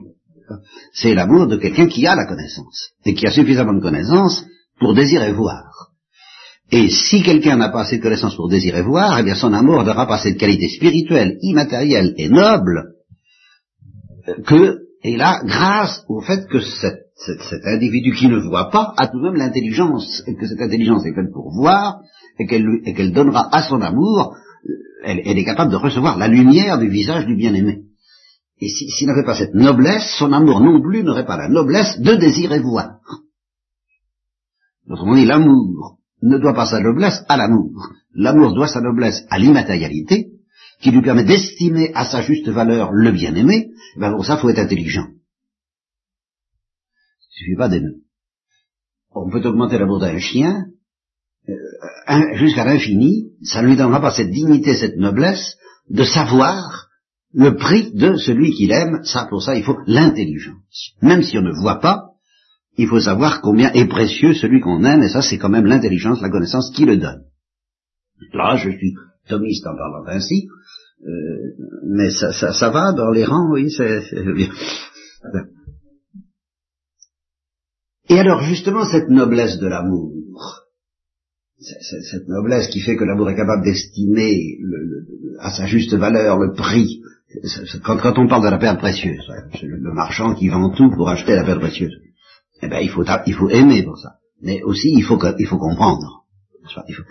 C'est 0.93 1.13
l'amour 1.13 1.47
de 1.47 1.57
quelqu'un 1.57 1.87
qui 1.87 2.05
a 2.05 2.15
la 2.15 2.25
connaissance, 2.25 2.91
et 3.05 3.13
qui 3.13 3.25
a 3.25 3.31
suffisamment 3.31 3.73
de 3.73 3.81
connaissance 3.81 4.45
pour 4.79 4.93
désirer 4.93 5.33
voir. 5.33 5.63
Et 6.71 6.89
si 6.89 7.21
quelqu'un 7.23 7.57
n'a 7.57 7.69
pas 7.69 7.81
assez 7.81 7.99
de 7.99 8.35
pour 8.35 8.49
désirer 8.49 8.81
voir, 8.81 9.19
eh 9.19 9.23
bien 9.23 9.35
son 9.35 9.53
amour 9.53 9.83
n'aura 9.83 10.07
pas 10.07 10.17
cette 10.17 10.37
qualité 10.37 10.67
spirituelle, 10.69 11.37
immatérielle 11.41 12.13
et 12.17 12.29
noble 12.29 12.93
que, 14.45 14.79
et 15.03 15.17
là, 15.17 15.41
grâce 15.45 16.03
au 16.07 16.21
fait 16.21 16.47
que 16.47 16.59
cet, 16.59 17.03
individu 17.65 18.13
qui 18.13 18.27
ne 18.27 18.39
voit 18.39 18.69
pas 18.69 18.93
a 18.97 19.07
tout 19.07 19.19
de 19.19 19.23
même 19.23 19.35
l'intelligence, 19.35 20.23
et 20.27 20.35
que 20.35 20.47
cette 20.47 20.61
intelligence 20.61 21.05
est 21.05 21.13
faite 21.13 21.31
pour 21.31 21.53
voir, 21.53 21.99
et 22.39 22.45
qu'elle 22.47 23.13
donnera 23.13 23.49
à 23.55 23.63
son 23.63 23.81
amour, 23.81 24.35
elle, 25.03 25.37
est 25.37 25.45
capable 25.45 25.71
de 25.71 25.77
recevoir 25.77 26.17
la 26.17 26.27
lumière 26.27 26.77
du 26.79 26.89
visage 26.89 27.25
du 27.25 27.35
bien-aimé. 27.35 27.83
Et 28.59 28.69
s'il 28.69 29.07
n'avait 29.07 29.25
pas 29.25 29.35
cette 29.35 29.53
noblesse, 29.53 30.15
son 30.17 30.31
amour 30.31 30.61
non 30.61 30.81
plus 30.81 31.03
n'aurait 31.03 31.25
pas 31.25 31.37
la 31.37 31.49
noblesse 31.49 31.99
de 31.99 32.15
désirer 32.15 32.59
voir. 32.59 32.99
Autrement 34.89 35.15
dit, 35.15 35.25
l'amour 35.25 35.97
ne 36.21 36.37
doit 36.37 36.53
pas 36.53 36.65
sa 36.65 36.79
noblesse 36.79 37.23
à 37.27 37.37
l'amour. 37.37 37.89
L'amour 38.13 38.53
doit 38.53 38.67
sa 38.67 38.81
noblesse 38.81 39.25
à 39.29 39.39
l'immatérialité, 39.39 40.31
qui 40.81 40.91
lui 40.91 41.01
permet 41.01 41.23
d'estimer 41.23 41.91
à 41.93 42.05
sa 42.05 42.21
juste 42.21 42.47
valeur 42.49 42.91
le 42.91 43.11
bien-aimé. 43.11 43.71
Ben 43.97 44.11
pour 44.11 44.25
ça, 44.25 44.35
il 44.35 44.41
faut 44.41 44.49
être 44.49 44.59
intelligent. 44.59 45.07
Il 47.21 47.39
suffit 47.39 47.57
pas 47.57 47.69
d'aimer. 47.69 47.95
On 49.11 49.29
peut 49.29 49.45
augmenter 49.47 49.77
l'amour 49.77 49.99
d'un 49.99 50.17
chien 50.19 50.65
jusqu'à 52.35 52.65
l'infini, 52.65 53.31
ça 53.43 53.61
ne 53.61 53.67
lui 53.67 53.75
donnera 53.75 54.01
pas 54.01 54.11
cette 54.11 54.31
dignité, 54.31 54.75
cette 54.75 54.97
noblesse 54.97 55.57
de 55.89 56.03
savoir 56.03 56.87
le 57.33 57.55
prix 57.55 57.91
de 57.93 58.15
celui 58.15 58.53
qu'il 58.53 58.71
aime. 58.71 59.03
Ça, 59.03 59.27
pour 59.29 59.41
ça, 59.41 59.55
il 59.55 59.63
faut 59.63 59.77
l'intelligence. 59.87 60.93
Même 61.01 61.23
si 61.23 61.37
on 61.37 61.41
ne 61.41 61.51
voit 61.51 61.79
pas, 61.79 62.11
il 62.77 62.87
faut 62.87 62.99
savoir 62.99 63.41
combien 63.41 63.71
est 63.73 63.87
précieux 63.87 64.33
celui 64.33 64.59
qu'on 64.61 64.83
aime, 64.83 65.03
et 65.03 65.09
ça 65.09 65.21
c'est 65.21 65.37
quand 65.37 65.49
même 65.49 65.65
l'intelligence, 65.65 66.21
la 66.21 66.29
connaissance 66.29 66.71
qui 66.75 66.85
le 66.85 66.97
donne. 66.97 67.23
Là, 68.33 68.55
je 68.57 68.69
suis 68.69 68.95
thomiste 69.27 69.65
en 69.67 69.75
parlant 69.75 70.05
ainsi, 70.07 70.47
euh, 71.05 71.09
mais 71.85 72.09
ça, 72.09 72.31
ça, 72.31 72.69
va 72.69 72.93
dans 72.93 73.11
les 73.11 73.25
rangs, 73.25 73.51
oui, 73.51 73.69
c'est 73.69 74.01
bien. 74.33 74.49
Et 78.09 78.19
alors 78.19 78.41
justement 78.41 78.85
cette 78.85 79.09
noblesse 79.09 79.59
de 79.59 79.67
l'amour, 79.67 80.11
cette 81.59 82.27
noblesse 82.27 82.67
qui 82.67 82.81
fait 82.81 82.95
que 82.95 83.03
l'amour 83.03 83.29
est 83.29 83.35
capable 83.35 83.63
d'estimer 83.63 84.57
à 85.39 85.51
sa 85.51 85.65
juste 85.65 85.93
valeur 85.93 86.37
le 86.39 86.53
prix, 86.53 87.01
quand, 87.83 88.17
on 88.17 88.27
parle 88.27 88.43
de 88.43 88.49
la 88.49 88.57
perle 88.57 88.77
précieuse, 88.77 89.25
c'est 89.53 89.65
le 89.65 89.93
marchand 89.93 90.35
qui 90.35 90.49
vend 90.49 90.69
tout 90.69 90.91
pour 90.91 91.09
acheter 91.09 91.35
la 91.35 91.43
perle 91.43 91.59
précieuse. 91.59 91.93
Eh 92.61 92.67
bien, 92.67 92.79
il 92.79 92.89
faut, 92.89 93.49
aimer 93.49 93.83
pour 93.83 93.97
ça. 93.97 94.13
Mais 94.41 94.61
aussi, 94.63 94.93
il 94.93 95.03
faut, 95.03 95.19
il 95.39 95.47
faut 95.47 95.57
comprendre. 95.57 96.23
Il 96.87 96.95
faut, 96.95 97.03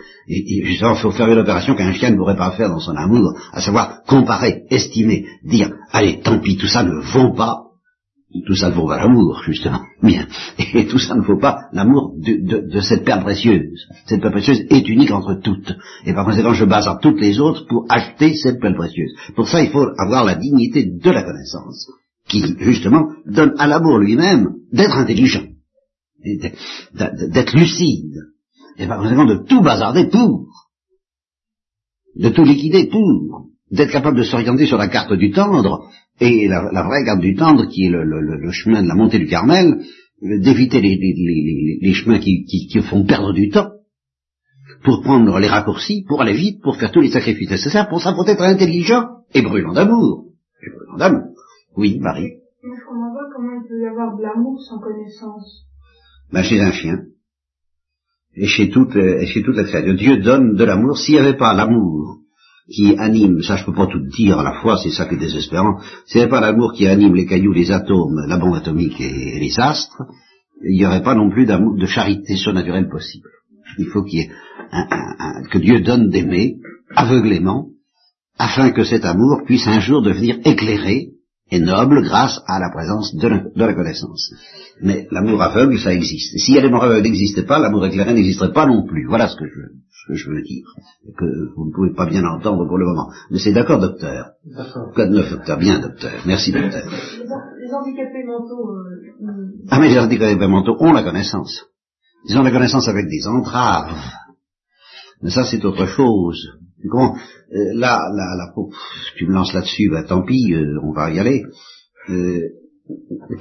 justement, 0.66 0.94
il 0.94 1.00
faut 1.00 1.10
faire 1.10 1.30
une 1.30 1.38
opération 1.38 1.74
qu'un 1.74 1.92
chien 1.92 2.10
ne 2.10 2.16
pourrait 2.16 2.36
pas 2.36 2.52
faire 2.52 2.70
dans 2.70 2.80
son 2.80 2.96
amour, 2.96 3.34
à 3.52 3.60
savoir 3.60 4.02
comparer, 4.04 4.64
estimer, 4.70 5.26
dire, 5.44 5.72
allez, 5.90 6.20
tant 6.20 6.38
pis, 6.38 6.56
tout 6.56 6.68
ça 6.68 6.82
ne 6.82 7.00
vaut 7.00 7.34
pas, 7.34 7.61
tout 8.46 8.54
ça 8.54 8.70
ne 8.70 8.74
vaut 8.74 8.86
pas 8.86 8.98
l'amour, 8.98 9.42
justement, 9.44 9.80
bien, 10.02 10.26
et 10.74 10.86
tout 10.86 10.98
ça 10.98 11.14
ne 11.14 11.20
vaut 11.20 11.38
pas 11.38 11.68
l'amour 11.72 12.14
de, 12.16 12.70
de, 12.72 12.80
cette 12.80 13.04
perle 13.04 13.22
précieuse. 13.22 13.86
Cette 14.06 14.20
perle 14.20 14.32
précieuse 14.32 14.64
est 14.70 14.88
unique 14.88 15.10
entre 15.10 15.34
toutes, 15.34 15.72
et 16.06 16.12
par 16.14 16.24
conséquent, 16.24 16.54
je 16.54 16.64
base 16.64 16.88
toutes 17.02 17.20
les 17.20 17.40
autres 17.40 17.66
pour 17.68 17.86
acheter 17.88 18.34
cette 18.34 18.60
perle 18.60 18.76
précieuse. 18.76 19.12
Pour 19.34 19.48
ça, 19.48 19.62
il 19.62 19.70
faut 19.70 19.86
avoir 19.98 20.24
la 20.24 20.34
dignité 20.34 20.84
de 20.84 21.10
la 21.10 21.22
connaissance, 21.22 21.90
qui, 22.28 22.42
justement, 22.60 23.08
donne 23.26 23.54
à 23.58 23.66
l'amour 23.66 23.98
lui-même 23.98 24.48
d'être 24.72 24.96
intelligent, 24.96 25.44
d'être 26.94 27.56
lucide, 27.56 28.16
et 28.78 28.86
par 28.86 28.98
conséquent 28.98 29.26
de 29.26 29.44
tout 29.46 29.60
bazarder 29.60 30.08
pour, 30.08 30.46
de 32.16 32.28
tout 32.30 32.44
liquider 32.44 32.86
pour, 32.86 33.48
d'être 33.70 33.90
capable 33.90 34.18
de 34.18 34.22
s'orienter 34.22 34.66
sur 34.66 34.78
la 34.78 34.88
carte 34.88 35.12
du 35.14 35.30
tendre, 35.30 35.88
et 36.22 36.46
la, 36.46 36.82
vraie 36.84 37.04
carte 37.04 37.20
du 37.20 37.34
tendre, 37.34 37.66
qui 37.66 37.86
est 37.86 37.90
le, 37.90 38.50
chemin 38.52 38.82
de 38.82 38.88
la 38.88 38.94
montée 38.94 39.18
du 39.18 39.26
Carmel, 39.26 39.84
d'éviter 40.20 40.80
les, 40.80 41.92
chemins 41.94 42.18
qui, 42.18 42.80
font 42.88 43.04
perdre 43.04 43.32
du 43.32 43.50
temps, 43.50 43.72
pour 44.84 45.02
prendre 45.02 45.38
les 45.38 45.48
raccourcis, 45.48 46.04
pour 46.06 46.22
aller 46.22 46.34
vite, 46.34 46.62
pour 46.62 46.76
faire 46.76 46.92
tous 46.92 47.00
les 47.00 47.10
sacrifices 47.10 47.50
nécessaires, 47.50 47.88
pour 47.88 48.00
ça, 48.00 48.12
pour 48.12 48.28
être 48.28 48.42
intelligent 48.42 49.08
et 49.34 49.42
brûlant 49.42 49.72
d'amour. 49.72 50.26
Et 50.62 50.70
brûlant 50.70 50.96
d'amour. 50.96 51.34
Oui, 51.76 51.98
Marie. 52.00 52.34
Je 52.62 52.84
comprends 52.86 53.14
pas 53.14 53.28
comment 53.34 53.60
il 53.60 53.68
peut 53.68 53.82
y 53.82 53.86
avoir 53.86 54.16
de 54.16 54.22
l'amour 54.22 54.60
sans 54.60 54.78
connaissance. 54.78 55.66
Ben, 56.32 56.42
chez 56.42 56.60
un 56.60 56.72
chien 56.72 56.98
et 58.34 58.46
chez 58.46 58.70
toute, 58.70 58.96
et 58.96 59.26
chez 59.26 59.42
toute 59.42 59.56
la 59.56 59.64
créature. 59.64 59.94
Dieu 59.94 60.18
donne 60.18 60.54
de 60.54 60.64
l'amour. 60.64 60.96
S'il 60.96 61.14
n'y 61.14 61.20
avait 61.20 61.36
pas 61.36 61.52
l'amour 61.52 62.21
qui 62.72 62.96
anime, 62.98 63.42
ça 63.42 63.56
je 63.56 63.64
peux 63.64 63.74
pas 63.74 63.86
tout 63.86 64.00
dire 64.00 64.38
à 64.38 64.42
la 64.42 64.60
fois, 64.60 64.78
c'est 64.82 64.90
ça 64.90 65.06
qui 65.06 65.14
est 65.14 65.18
désespérant, 65.18 65.78
n'y 66.14 66.20
avait 66.20 66.30
pas 66.30 66.40
l'amour 66.40 66.72
qui 66.72 66.86
anime 66.86 67.14
les 67.14 67.26
cailloux, 67.26 67.52
les 67.52 67.70
atomes, 67.70 68.26
la 68.26 68.38
bombe 68.38 68.54
atomique 68.54 69.00
et, 69.00 69.38
les 69.38 69.60
astres, 69.60 70.02
il 70.64 70.78
n'y 70.78 70.86
aurait 70.86 71.02
pas 71.02 71.14
non 71.14 71.30
plus 71.30 71.46
d'amour, 71.46 71.76
de 71.76 71.86
charité 71.86 72.36
surnaturelle 72.36 72.88
possible. 72.88 73.28
Il 73.78 73.86
faut 73.86 74.02
qu'il 74.02 74.20
y 74.20 74.22
ait 74.22 74.30
un, 74.70 75.42
que 75.50 75.58
Dieu 75.58 75.80
donne 75.80 76.08
d'aimer 76.10 76.56
aveuglément, 76.94 77.68
afin 78.38 78.70
que 78.70 78.84
cet 78.84 79.04
amour 79.04 79.42
puisse 79.44 79.66
un 79.66 79.80
jour 79.80 80.02
devenir 80.02 80.38
éclairé 80.44 81.10
et 81.50 81.60
noble 81.60 82.02
grâce 82.02 82.40
à 82.46 82.58
la 82.58 82.70
présence 82.70 83.14
de 83.14 83.28
la, 83.54 83.74
connaissance. 83.74 84.32
Mais 84.80 85.06
l'amour 85.10 85.42
aveugle, 85.42 85.78
ça 85.78 85.92
existe. 85.92 86.34
Et 86.34 86.38
si 86.38 86.54
l'amour 86.54 86.84
aveugle 86.84 87.02
n'existait 87.02 87.44
pas, 87.44 87.58
l'amour 87.58 87.86
éclairé 87.86 88.14
n'existerait 88.14 88.52
pas 88.52 88.66
non 88.66 88.86
plus. 88.86 89.06
Voilà 89.06 89.28
ce 89.28 89.36
que 89.36 89.44
je, 89.46 89.60
ce 90.02 90.12
que 90.12 90.14
je 90.14 90.30
veux 90.30 90.42
dire. 90.42 90.66
Que 91.16 91.54
vous 91.54 91.66
ne 91.66 91.72
pouvez 91.72 91.94
pas 91.94 92.06
bien 92.06 92.24
entendre 92.24 92.66
pour 92.66 92.78
le 92.78 92.86
moment. 92.86 93.10
Mais 93.30 93.38
c'est 93.38 93.52
d'accord, 93.52 93.80
docteur 93.80 94.32
D'accord. 94.44 94.92
Code 94.94 95.10
neuf, 95.10 95.30
docteur? 95.30 95.58
Bien, 95.58 95.78
docteur. 95.80 96.12
Merci, 96.26 96.52
docteur. 96.52 96.84
Les, 96.84 97.72
handicapés 97.72 98.24
mentaux... 98.26 98.76
Euh, 98.76 99.66
ah, 99.70 99.78
mais 99.78 99.88
les 99.88 99.98
handicapés 99.98 100.46
mentaux 100.46 100.76
ont 100.80 100.92
la 100.92 101.02
connaissance. 101.02 101.66
Ils 102.28 102.36
ont 102.36 102.42
la 102.42 102.50
connaissance 102.50 102.88
avec 102.88 103.06
des 103.08 103.26
entraves. 103.26 103.94
Mais 105.22 105.30
ça, 105.30 105.44
c'est 105.44 105.64
autre 105.64 105.86
chose. 105.86 106.48
Bon, 106.84 107.14
euh, 107.54 107.74
là, 107.74 108.08
là, 108.12 108.34
là, 108.36 108.52
tu 109.16 109.26
me 109.26 109.32
lances 109.32 109.52
là-dessus, 109.52 109.88
bah, 109.88 110.02
tant 110.02 110.22
pis, 110.22 110.52
euh, 110.52 110.80
on 110.82 110.92
va 110.92 111.10
y 111.12 111.20
aller. 111.20 111.44
Euh, 112.10 112.48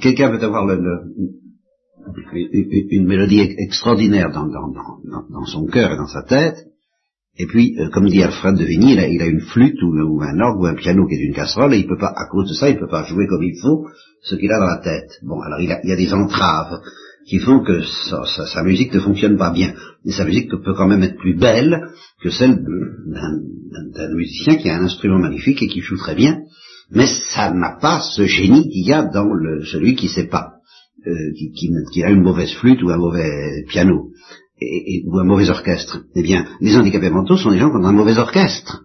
quelqu'un 0.00 0.30
peut 0.30 0.44
avoir 0.44 0.66
une 2.34 3.06
mélodie 3.06 3.40
extraordinaire 3.40 4.30
dans, 4.32 5.46
son 5.46 5.66
cœur 5.66 5.92
et 5.92 5.96
dans 5.96 6.06
sa 6.06 6.22
tête, 6.22 6.56
et 7.38 7.46
puis, 7.46 7.76
comme 7.92 8.08
dit 8.08 8.22
Alfred 8.22 8.56
de 8.56 8.64
Vigny, 8.64 8.92
il 8.92 9.22
a, 9.22 9.26
une 9.26 9.40
flûte 9.40 9.82
ou, 9.82 10.20
un 10.22 10.38
orgue 10.40 10.60
ou 10.60 10.66
un 10.66 10.74
piano 10.74 11.06
qui 11.06 11.14
est 11.14 11.24
une 11.24 11.34
casserole, 11.34 11.72
et 11.72 11.78
il 11.78 11.86
peut 11.86 11.98
pas, 11.98 12.12
à 12.14 12.26
cause 12.30 12.48
de 12.48 12.54
ça, 12.54 12.68
il 12.68 12.78
peut 12.78 12.88
pas 12.88 13.04
jouer 13.04 13.26
comme 13.26 13.42
il 13.42 13.58
faut 13.60 13.86
ce 14.22 14.34
qu'il 14.34 14.52
a 14.52 14.58
dans 14.58 14.66
la 14.66 14.78
tête. 14.78 15.18
Bon, 15.22 15.40
alors 15.40 15.60
il, 15.60 15.74
il 15.82 15.88
y 15.88 15.92
a 15.92 15.96
des 15.96 16.12
entraves 16.12 16.80
qui 17.26 17.38
font 17.38 17.60
que 17.60 17.80
sa, 17.82 18.62
musique 18.62 18.92
ne 18.94 19.00
fonctionne 19.00 19.36
pas 19.36 19.50
bien. 19.50 19.74
Mais 20.04 20.12
sa 20.12 20.24
musique 20.24 20.50
peut 20.50 20.74
quand 20.74 20.88
même 20.88 21.02
être 21.02 21.16
plus 21.16 21.36
belle 21.36 21.88
que 22.22 22.30
celle 22.30 22.56
d'un 22.56 24.14
musicien 24.14 24.56
qui 24.56 24.68
a 24.68 24.76
un 24.76 24.84
instrument 24.84 25.18
magnifique 25.18 25.62
et 25.62 25.68
qui 25.68 25.80
joue 25.80 25.96
très 25.96 26.14
bien, 26.14 26.40
mais 26.90 27.06
ça 27.06 27.52
n'a 27.52 27.78
pas 27.80 28.00
ce 28.00 28.24
génie 28.26 28.68
qu'il 28.68 28.86
y 28.86 28.92
a 28.92 29.02
dans 29.02 29.32
le, 29.32 29.64
celui 29.64 29.94
qui 29.94 30.08
sait 30.08 30.26
pas, 30.26 30.54
euh, 31.06 31.32
qui, 31.92 32.02
a 32.02 32.10
une 32.10 32.22
mauvaise 32.22 32.52
flûte 32.54 32.82
ou 32.82 32.90
un 32.90 32.98
mauvais 32.98 33.64
piano, 33.68 34.10
ou 35.06 35.18
un 35.18 35.24
mauvais 35.24 35.50
orchestre. 35.50 36.02
Eh 36.14 36.22
bien, 36.22 36.46
les 36.60 36.76
handicapés 36.76 37.10
mentaux 37.10 37.36
sont 37.36 37.50
des 37.50 37.58
gens 37.58 37.70
qui 37.70 37.76
ont 37.76 37.84
un 37.84 37.92
mauvais 37.92 38.18
orchestre 38.18 38.84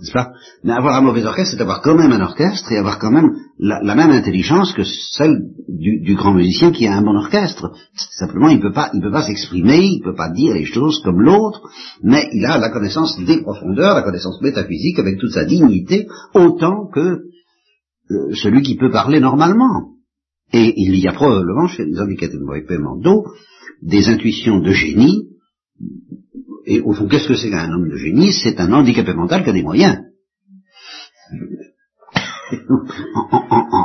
n'est-ce 0.00 0.12
pas? 0.12 0.32
Mais 0.64 0.72
avoir 0.72 0.96
un 0.96 1.00
mauvais 1.00 1.24
orchestre, 1.24 1.54
c'est 1.56 1.62
avoir 1.62 1.82
quand 1.82 1.96
même 1.96 2.12
un 2.12 2.20
orchestre 2.20 2.70
et 2.72 2.78
avoir 2.78 2.98
quand 2.98 3.10
même 3.10 3.30
la, 3.58 3.94
même 3.94 4.10
intelligence 4.10 4.72
que 4.72 4.82
celle 4.84 5.40
du, 5.68 6.14
grand 6.14 6.34
musicien 6.34 6.70
qui 6.70 6.86
a 6.86 6.96
un 6.96 7.02
bon 7.02 7.16
orchestre. 7.16 7.72
Simplement, 7.94 8.48
il 8.48 8.60
peut 8.60 8.72
pas, 8.72 8.90
il 8.94 9.00
peut 9.00 9.10
pas 9.10 9.26
s'exprimer, 9.26 9.78
il 9.78 10.02
peut 10.02 10.14
pas 10.14 10.30
dire 10.30 10.54
les 10.54 10.64
choses 10.64 11.00
comme 11.02 11.20
l'autre, 11.20 11.62
mais 12.02 12.28
il 12.32 12.44
a 12.44 12.58
la 12.58 12.70
connaissance 12.70 13.18
des 13.18 13.42
profondeurs, 13.42 13.94
la 13.94 14.02
connaissance 14.02 14.40
métaphysique 14.42 14.98
avec 14.98 15.18
toute 15.18 15.32
sa 15.32 15.44
dignité, 15.44 16.06
autant 16.34 16.88
que 16.92 17.00
euh, 18.10 18.34
celui 18.34 18.62
qui 18.62 18.76
peut 18.76 18.90
parler 18.90 19.20
normalement. 19.20 19.95
Et 20.52 20.74
il 20.76 20.96
y 20.96 21.08
a 21.08 21.12
probablement 21.12 21.66
chez 21.66 21.84
les 21.84 21.98
handicapés 21.98 22.38
de 22.38 23.02
d'eau 23.02 23.26
des 23.82 24.08
intuitions 24.08 24.60
de 24.60 24.70
génie 24.70 25.28
et 26.66 26.80
au 26.80 26.92
fond, 26.92 27.06
qu'est-ce 27.06 27.28
que 27.28 27.36
c'est 27.36 27.50
qu'un 27.50 27.72
homme 27.72 27.88
de 27.88 27.96
génie? 27.96 28.32
C'est 28.32 28.58
un 28.60 28.72
handicapé 28.72 29.14
mental 29.14 29.44
qui 29.44 29.50
a 29.50 29.52
des 29.52 29.62
moyens. 29.62 29.98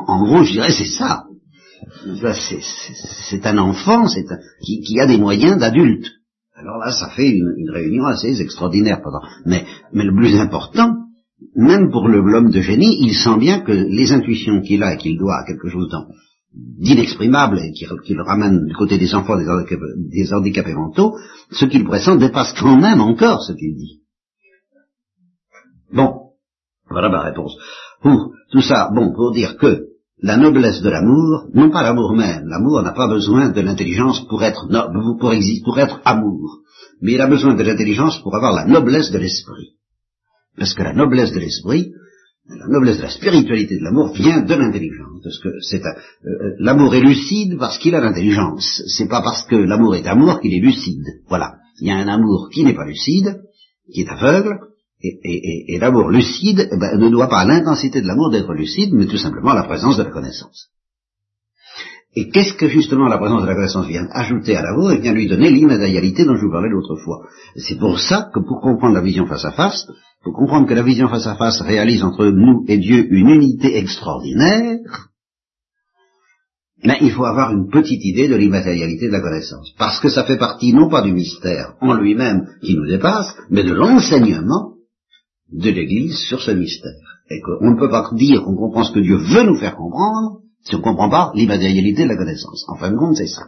en, 0.08 0.26
gros, 0.26 0.44
je 0.44 0.54
dirais, 0.54 0.72
c'est 0.72 0.86
ça. 0.86 1.26
C'est 3.30 3.46
un 3.46 3.60
enfant 3.60 4.08
qui, 4.66 5.00
a 5.00 5.06
des 5.06 5.18
moyens 5.18 5.60
d'adulte. 5.60 6.08
Alors 6.56 6.78
là, 6.78 6.92
ça 6.92 7.10
fait 7.10 7.30
une, 7.30 7.70
réunion 7.72 8.06
assez 8.06 8.42
extraordinaire. 8.42 9.00
Mais, 9.46 9.64
mais 9.94 10.04
le 10.04 10.16
plus 10.16 10.36
important, 10.40 10.96
même 11.56 11.92
pour 11.92 12.08
l'homme 12.08 12.50
de 12.50 12.62
génie, 12.62 12.98
il 13.02 13.14
sent 13.14 13.38
bien 13.38 13.60
que 13.60 13.72
les 13.72 14.12
intuitions 14.12 14.62
qu'il 14.62 14.82
a 14.82 14.96
et 14.96 14.98
qu'il 14.98 15.20
doit 15.20 15.38
à 15.38 15.46
quelque 15.46 15.70
chose 15.70 15.90
d'inexprimable 16.54 17.60
et 17.60 17.72
qui, 17.72 17.86
le 18.14 18.24
ramène 18.24 18.66
du 18.66 18.74
côté 18.76 18.98
des 18.98 19.14
enfants 19.16 19.38
des 19.38 20.34
handicapés, 20.34 20.74
mentaux, 20.74 21.16
ce 21.52 21.66
qu'il 21.66 21.86
pressent 21.86 22.18
dépasse 22.18 22.54
quand 22.60 22.78
même 22.78 23.00
encore 23.00 23.44
ce 23.44 23.54
qu'il 23.54 23.76
dit. 23.76 24.02
Bon, 25.94 26.32
voilà 26.90 27.10
ma 27.10 27.22
réponse. 27.22 27.56
Tout 28.02 28.62
ça, 28.62 28.90
bon, 28.94 29.14
pour 29.14 29.32
dire 29.32 29.58
que 29.58 29.88
la 30.22 30.38
noblesse 30.38 30.82
de 30.82 30.90
l'amour, 30.90 31.48
non 31.54 31.72
pas 31.72 31.84
l'amour 31.84 32.16
même, 32.16 32.48
l'amour 32.48 32.82
n'a 32.84 32.92
pas 32.92 33.08
besoin 33.08 33.50
de 33.50 33.62
l'intelligence 33.62 34.26
pour 34.28 34.44
être 34.44 34.68
noble, 34.70 35.18
pour, 35.20 35.34
exister, 35.34 35.64
pour 35.64 35.80
être 35.80 36.00
amour, 36.06 36.60
mais 37.02 37.14
il 37.14 37.22
a 37.22 37.28
besoin 37.28 37.56
de 37.56 37.64
l'intelligence 37.64 38.22
pour 38.22 38.36
avoir 38.36 38.54
la 38.54 38.66
noblesse 38.66 39.10
de 39.12 39.18
l'esprit. 39.18 39.76
Parce 40.58 40.74
que 40.74 40.84
la 40.84 40.94
noblesse 40.94 41.32
de 41.32 41.40
l'esprit, 41.40 41.94
la 42.48 42.68
noblesse 42.68 42.98
de 42.98 43.04
la 43.04 43.10
spiritualité 43.10 43.78
de 43.78 43.84
l'amour 43.84 44.14
vient 44.14 44.42
de 44.42 44.54
l'intelligence. 44.54 45.22
Parce 45.24 45.40
que 45.40 45.50
c'est 45.62 45.84
euh, 45.86 45.90
euh, 46.26 46.56
l'amour 46.60 46.94
est 46.96 47.02
lucide 47.02 47.58
parce 47.58 47.78
qu'il 47.78 47.96
a 47.96 48.02
l'intelligence. 48.02 48.84
C'est 48.88 49.08
pas 49.08 49.22
parce 49.22 49.46
que 49.46 49.56
l'amour 49.56 49.96
est 49.96 50.08
amour 50.08 50.42
qu'il 50.42 50.54
est 50.54 50.60
lucide. 50.60 51.06
Voilà. 51.30 51.56
Il 51.80 51.88
y 51.88 51.92
a 51.92 51.98
un 51.98 52.08
amour 52.08 52.50
qui 52.52 52.64
n'est 52.64 52.76
pas 52.76 52.86
lucide, 52.86 53.42
qui 53.92 54.02
est 54.02 54.10
aveugle, 54.10 54.60
et, 55.04 55.80
l'amour 55.80 56.10
lucide 56.10 56.70
eh 56.72 56.78
ben, 56.78 56.98
ne 57.00 57.10
doit 57.10 57.28
pas 57.28 57.40
à 57.40 57.46
l'intensité 57.46 58.02
de 58.02 58.08
l'amour 58.08 58.30
d'être 58.30 58.54
lucide, 58.54 58.94
mais 58.94 59.08
tout 59.08 59.18
simplement 59.18 59.52
à 59.52 59.56
la 59.56 59.64
présence 59.64 59.98
de 59.98 60.04
la 60.04 60.12
connaissance. 60.12 60.68
Et 62.14 62.30
qu'est-ce 62.30 62.54
que 62.54 62.68
justement 62.68 63.08
la 63.08 63.18
présence 63.18 63.44
de 63.44 63.48
la 63.48 63.56
connaissance 63.56 63.88
vient 63.88 64.08
ajouter 64.12 64.58
à 64.58 64.62
l'amour 64.62 64.92
et 64.92 65.00
vient 65.00 65.14
lui 65.14 65.28
donner 65.28 65.50
l'immatérialité 65.50 66.26
dont 66.26 66.36
je 66.36 66.46
vous 66.46 66.52
parlais 66.52 66.70
l'autre 66.70 66.98
fois. 66.98 67.22
C'est 67.56 67.80
pour 67.80 68.00
ça 68.00 68.30
que 68.34 68.42
pour 68.42 68.60
comprendre 68.60 68.96
la 68.96 69.02
vision 69.02 69.28
face 69.28 69.46
à 69.46 69.52
face, 69.52 69.88
pour 70.22 70.34
comprendre 70.34 70.68
que 70.68 70.74
la 70.74 70.84
vision 70.84 71.08
face 71.08 71.28
à 71.28 71.36
face 71.36 71.62
réalise 71.62 72.04
entre 72.04 72.26
nous 72.26 72.66
et 72.68 72.78
Dieu 72.78 73.08
une 73.10 73.30
unité 73.30 73.78
extraordinaire, 73.78 74.80
mais 76.84 76.98
il 77.02 77.12
faut 77.12 77.24
avoir 77.24 77.52
une 77.52 77.70
petite 77.70 78.04
idée 78.04 78.28
de 78.28 78.36
l'immatérialité 78.36 79.08
de 79.08 79.14
la 79.14 79.22
connaissance. 79.22 79.72
Parce 79.78 80.00
que 80.02 80.10
ça 80.10 80.26
fait 80.26 80.38
partie 80.38 80.74
non 80.74 80.90
pas 80.90 81.04
du 81.04 81.14
mystère 81.14 81.76
en 81.80 81.94
lui-même 81.94 82.46
qui 82.62 82.76
nous 82.76 82.88
dépasse, 82.88 83.34
mais 83.50 83.64
de 83.64 83.74
l'enseignement 83.74 84.74
de 85.52 85.70
l'Église 85.70 86.18
sur 86.18 86.42
ce 86.42 86.52
mystère. 86.52 87.20
Et 87.30 87.40
qu'on 87.40 87.72
ne 87.72 87.80
peut 87.80 87.90
pas 87.90 88.10
dire 88.14 88.44
qu'on 88.44 88.56
comprend 88.56 88.84
ce 88.84 88.94
que 88.94 89.00
Dieu 89.00 89.16
veut 89.16 89.44
nous 89.44 89.58
faire 89.58 89.76
comprendre 89.76 90.41
si 90.64 90.76
on 90.76 90.80
ne 90.80 90.84
comprend 90.84 91.10
pas 91.10 91.32
l'immatérialité 91.36 92.04
de 92.04 92.10
la 92.10 92.18
connaissance. 92.18 92.66
En 92.68 92.78
fin 92.78 92.92
de 92.92 92.98
compte, 92.98 93.16
c'est 93.16 93.28
ça. 93.28 93.44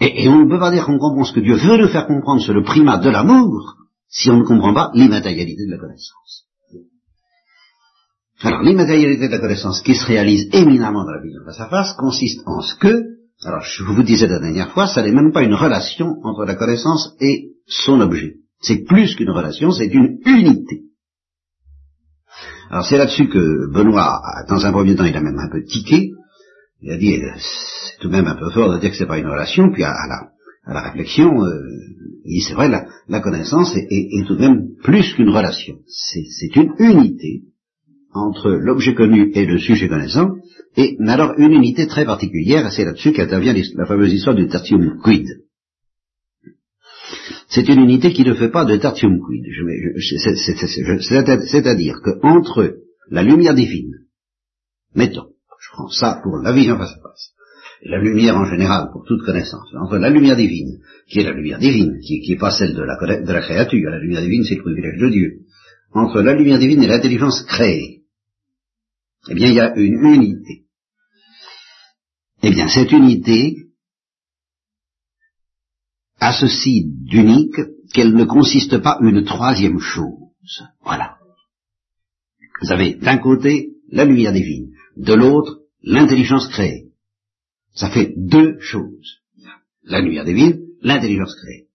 Et, 0.00 0.28
on 0.28 0.44
ne 0.44 0.48
peut 0.48 0.58
pas 0.58 0.70
dire 0.70 0.86
qu'on 0.86 0.98
comprend 0.98 1.24
ce 1.24 1.32
que 1.32 1.40
Dieu 1.40 1.54
veut 1.54 1.76
nous 1.76 1.88
faire 1.88 2.06
comprendre 2.06 2.42
sur 2.42 2.54
le 2.54 2.62
primat 2.62 2.98
de 2.98 3.10
l'amour 3.10 3.76
si 4.08 4.30
on 4.30 4.38
ne 4.38 4.44
comprend 4.44 4.74
pas 4.74 4.90
l'immatérialité 4.94 5.66
de 5.66 5.70
la 5.70 5.78
connaissance. 5.78 6.46
Alors, 8.40 8.62
l'immatérialité 8.62 9.28
de 9.28 9.32
la 9.32 9.38
connaissance 9.38 9.80
qui 9.82 9.94
se 9.94 10.04
réalise 10.04 10.48
éminemment 10.52 11.04
dans 11.04 11.12
la 11.12 11.22
vision 11.22 11.40
face 11.44 11.60
à 11.60 11.68
face 11.68 11.92
consiste 11.96 12.40
en 12.46 12.60
ce 12.60 12.74
que, 12.74 13.02
Alors, 13.44 13.62
je 13.62 13.84
vous 13.84 14.02
disais 14.02 14.26
la 14.26 14.40
dernière 14.40 14.72
fois, 14.72 14.86
ça 14.86 15.02
n'est 15.02 15.12
même 15.12 15.32
pas 15.32 15.42
une 15.42 15.54
relation 15.54 16.16
entre 16.24 16.44
la 16.44 16.56
connaissance 16.56 17.14
et 17.20 17.52
son 17.66 18.00
objet. 18.00 18.34
C'est 18.60 18.84
plus 18.84 19.14
qu'une 19.14 19.30
relation, 19.30 19.70
c'est 19.70 19.86
une 19.86 20.18
unité. 20.24 20.82
Alors 22.72 22.86
c'est 22.86 22.96
là-dessus 22.96 23.28
que 23.28 23.70
Benoît, 23.70 24.22
dans 24.48 24.64
un 24.64 24.72
premier 24.72 24.96
temps, 24.96 25.04
il 25.04 25.14
a 25.14 25.20
même 25.20 25.38
un 25.38 25.50
peu 25.50 25.62
tiqué. 25.62 26.12
Il 26.80 26.90
a 26.90 26.96
dit, 26.96 27.16
euh, 27.16 27.28
c'est 27.36 27.98
tout 28.00 28.08
de 28.08 28.12
même 28.12 28.26
un 28.26 28.34
peu 28.34 28.48
fort 28.48 28.72
de 28.72 28.80
dire 28.80 28.90
que 28.90 28.96
c'est 28.96 29.06
pas 29.06 29.18
une 29.18 29.28
relation. 29.28 29.70
Puis 29.70 29.84
à, 29.84 29.92
la, 30.66 30.80
réflexion, 30.80 31.44
euh, 31.44 31.60
il 32.24 32.38
dit, 32.38 32.40
c'est 32.40 32.54
vrai, 32.54 32.70
la, 32.70 33.20
connaissance 33.20 33.76
est, 33.76 34.26
tout 34.26 34.36
de 34.36 34.40
même 34.40 34.70
plus 34.82 35.12
qu'une 35.12 35.28
relation. 35.28 35.74
C'est 35.86 36.56
une 36.56 36.72
unité 36.78 37.42
entre 38.14 38.50
l'objet 38.50 38.94
connu 38.94 39.30
et 39.34 39.44
le 39.44 39.58
sujet 39.58 39.88
connaissant, 39.88 40.30
et 40.76 40.96
alors 41.06 41.34
une 41.36 41.52
unité 41.52 41.86
très 41.86 42.06
particulière, 42.06 42.72
c'est 42.72 42.86
là-dessus 42.86 43.12
qu'intervient 43.12 43.54
la 43.74 43.86
fameuse 43.86 44.12
histoire 44.14 44.34
du 44.34 44.48
tertium 44.48 44.98
quid. 45.02 45.26
C'est 47.54 47.68
une 47.68 47.80
unité 47.80 48.14
qui 48.14 48.24
ne 48.24 48.32
fait 48.32 48.48
pas 48.48 48.64
de 48.64 48.76
tertium 48.76 49.18
quid. 49.20 49.44
C'est-à-dire 51.50 52.00
qu'entre 52.02 52.78
la 53.10 53.22
lumière 53.22 53.54
divine, 53.54 54.06
mettons, 54.94 55.26
je 55.60 55.68
prends 55.72 55.88
ça 55.90 56.20
pour 56.22 56.38
la 56.38 56.52
vision 56.52 56.78
face 56.78 56.92
à 56.92 57.00
face, 57.02 57.34
la 57.82 57.98
lumière 57.98 58.38
en 58.38 58.46
général 58.46 58.88
pour 58.90 59.04
toute 59.04 59.22
connaissance, 59.26 59.68
entre 59.78 59.98
la 59.98 60.08
lumière 60.08 60.36
divine, 60.36 60.78
qui 61.06 61.20
est 61.20 61.24
la 61.24 61.32
lumière 61.32 61.58
divine, 61.58 61.98
qui 62.00 62.26
n'est 62.26 62.38
pas 62.38 62.52
celle 62.52 62.74
de 62.74 62.82
la 62.82 63.40
créature, 63.42 63.90
la 63.90 63.98
lumière 63.98 64.22
divine 64.22 64.44
c'est 64.44 64.54
le 64.54 64.62
privilège 64.62 64.98
de 64.98 65.08
Dieu, 65.10 65.32
entre 65.92 66.22
la 66.22 66.32
lumière 66.32 66.58
divine 66.58 66.82
et 66.82 66.86
l'intelligence 66.86 67.42
créée, 67.42 68.00
eh 69.28 69.34
bien 69.34 69.48
il 69.48 69.54
y 69.54 69.60
a 69.60 69.76
une 69.76 70.02
unité. 70.04 70.64
Eh 72.42 72.50
bien 72.50 72.66
cette 72.68 72.92
unité, 72.92 73.61
à 76.22 76.32
ceci 76.32 76.84
d'unique 76.86 77.60
qu'elle 77.92 78.14
ne 78.14 78.24
consiste 78.24 78.78
pas 78.78 78.96
une 79.00 79.24
troisième 79.24 79.80
chose. 79.80 80.62
Voilà. 80.84 81.16
Vous 82.62 82.70
avez 82.70 82.94
d'un 82.94 83.18
côté 83.18 83.72
la 83.90 84.04
lumière 84.04 84.32
divine, 84.32 84.70
de 84.96 85.14
l'autre 85.14 85.62
l'intelligence 85.82 86.46
créée. 86.46 86.92
Ça 87.74 87.90
fait 87.90 88.14
deux 88.16 88.56
choses. 88.60 89.18
La 89.82 90.00
lumière 90.00 90.24
divine, 90.24 90.60
l'intelligence 90.80 91.34
créée. 91.34 91.66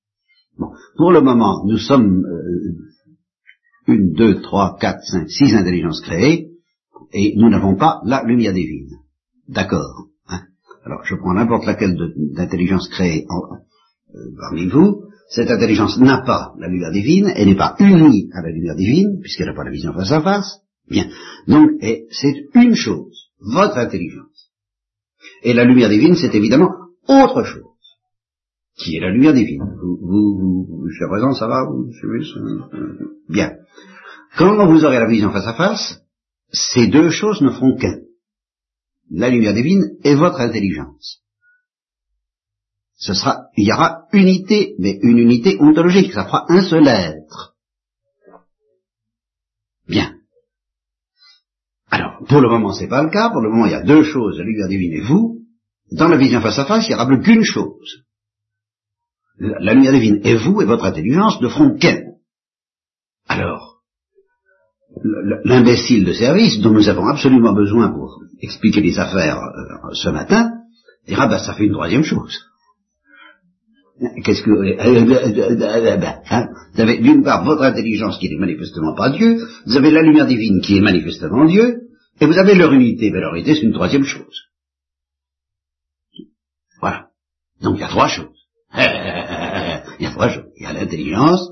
Bon, 0.58 0.70
pour 0.96 1.12
le 1.12 1.20
moment, 1.20 1.66
nous 1.66 1.78
sommes 1.78 2.24
euh, 2.24 3.94
une, 3.94 4.14
deux, 4.14 4.40
trois, 4.40 4.78
quatre, 4.80 5.04
cinq, 5.04 5.30
six 5.30 5.54
intelligences 5.56 6.00
créées, 6.00 6.52
et 7.12 7.34
nous 7.36 7.50
n'avons 7.50 7.76
pas 7.76 8.00
la 8.06 8.24
lumière 8.24 8.54
divine. 8.54 8.96
D'accord. 9.50 10.08
Hein 10.30 10.44
Alors, 10.86 11.04
je 11.04 11.16
prends 11.16 11.34
n'importe 11.34 11.66
laquelle 11.66 11.98
d'intelligence 12.34 12.88
créée 12.88 13.26
en, 13.30 13.58
euh, 14.16 14.20
parmi 14.40 14.68
vous, 14.68 15.08
cette 15.30 15.52
intelligence 15.52 16.00
n'a 16.00 16.22
pas 16.22 16.54
la 16.58 16.68
lumière 16.68 16.92
divine, 16.92 17.32
elle 17.36 17.48
n'est 17.48 17.56
pas 17.56 17.76
unie 17.80 18.30
à 18.34 18.42
la 18.42 18.50
lumière 18.50 18.76
divine, 18.76 19.20
puisqu'elle 19.22 19.48
n'a 19.48 19.54
pas 19.54 19.66
la 19.66 19.72
vision 19.72 19.94
face 19.94 20.12
à 20.12 20.22
face. 20.22 20.62
Bien. 20.90 21.08
Donc, 21.48 21.72
c'est 22.12 22.46
une 22.56 22.76
chose, 22.76 23.30
votre 23.40 23.78
intelligence. 23.78 24.52
Et 25.44 25.54
la 25.54 25.66
lumière 25.66 25.90
divine, 25.90 26.16
c'est 26.16 26.34
évidemment 26.34 26.72
autre 27.08 27.44
chose, 27.44 27.64
qui 28.78 28.96
est 28.96 29.02
la 29.02 29.12
lumière 29.12 29.34
divine? 29.34 29.64
Vous, 29.82 29.98
vous, 30.02 30.66
vous 30.66 31.08
présent, 31.10 31.34
ça 31.34 31.48
va 31.48 31.66
vous 31.66 31.92
Bien. 33.28 33.52
Quand 34.38 34.66
vous 34.68 34.86
aurez 34.86 35.00
la 35.00 35.08
vision 35.08 35.32
face 35.32 35.48
à 35.48 35.54
face, 35.54 36.02
ces 36.52 36.88
deux 36.88 37.10
choses 37.10 37.42
ne 37.42 37.50
feront 37.50 37.76
qu'un. 37.76 38.00
La 39.12 39.30
lumière 39.30 39.54
divine 39.54 39.98
et 40.04 40.16
votre 40.16 40.40
intelligence 40.40 41.22
ce 42.98 43.14
sera, 43.14 43.46
il 43.56 43.68
y 43.68 43.72
aura 43.72 44.08
unité, 44.12 44.74
mais 44.80 44.98
une 45.04 45.20
unité 45.20 45.58
ontologique, 45.60 46.14
ça 46.14 46.26
fera 46.26 46.46
un 46.50 46.62
seul 46.62 46.88
être. 46.88 47.56
Bien. 49.88 50.16
Alors, 51.92 52.24
pour 52.28 52.42
le 52.42 52.50
moment, 52.50 52.74
c'est 52.74 52.88
pas 52.88 53.04
le 53.04 53.10
cas. 53.10 53.30
Pour 53.30 53.42
le 53.42 53.50
moment, 53.50 53.68
il 53.68 53.72
y 53.72 53.76
a 53.76 53.84
deux 53.84 54.04
choses, 54.04 54.38
la 54.40 54.44
lumière 54.44 54.68
divine 54.68 54.94
et 54.94 55.02
vous. 55.02 55.44
Dans 55.92 56.08
la 56.08 56.18
vision 56.18 56.42
face 56.42 56.58
à 56.58 56.66
face, 56.66 56.86
il 56.86 56.90
n'y 56.90 56.96
aura 56.96 57.06
plus 57.06 57.22
qu'une 57.22 57.44
chose. 57.44 58.04
La 59.40 59.74
lumière 59.74 59.94
divine 59.94 60.20
et 60.24 60.36
vous 60.36 60.62
et 60.62 60.66
votre 60.66 60.84
intelligence 60.84 61.40
ne 61.40 61.50
feront 61.50 61.78
qu'un. 61.78 62.02
Alors, 63.28 63.84
l'imbécile 65.46 66.04
de 66.04 66.14
service 66.14 66.60
dont 66.60 66.72
nous 66.72 66.90
avons 66.90 67.06
absolument 67.08 67.54
besoin 67.54 67.90
pour 67.90 68.24
expliquer 68.42 68.82
les 68.82 68.98
affaires 68.98 69.38
euh, 69.38 69.94
ce 69.94 70.10
matin 70.10 70.52
dira, 71.08 71.28
bah, 71.28 71.40
ça 71.40 71.54
fait 71.54 71.66
une 71.66 71.74
troisième 71.74 72.04
chose. 72.04 72.38
Qu'est-ce 74.24 74.44
que 74.44 74.52
hein 76.30 76.48
Vous 76.74 76.82
avez 76.82 76.98
d'une 77.00 77.24
part 77.24 77.44
votre 77.44 77.64
intelligence 77.64 78.20
qui 78.20 78.30
n'est 78.30 78.38
manifestement 78.38 78.94
pas 78.96 79.10
Dieu, 79.10 79.40
vous 79.66 79.76
avez 79.76 79.90
la 79.90 80.04
lumière 80.04 80.28
divine 80.28 80.62
qui 80.62 80.78
est 80.78 80.82
manifestement 80.82 81.46
Dieu, 81.46 81.82
et 82.22 82.26
vous 82.26 82.38
avez 82.38 82.54
leur 82.54 82.74
unité. 82.74 83.10
Mais 83.12 83.20
leur 83.20 83.34
unité, 83.34 83.56
c'est 83.56 83.62
une 83.62 83.74
troisième 83.74 84.04
chose. 84.04 84.44
Voilà. 86.80 87.08
Donc 87.62 87.78
il 87.78 87.82
y 87.82 87.84
a 87.84 87.90
trois 87.90 88.08
choses. 88.08 88.28
Il 90.00 90.04
y 90.04 90.06
a 90.06 90.12
trois 90.12 90.30
choses. 90.30 90.52
Il 90.58 90.64
y 90.64 90.66
a 90.68 90.74
l'intelligence, 90.74 91.50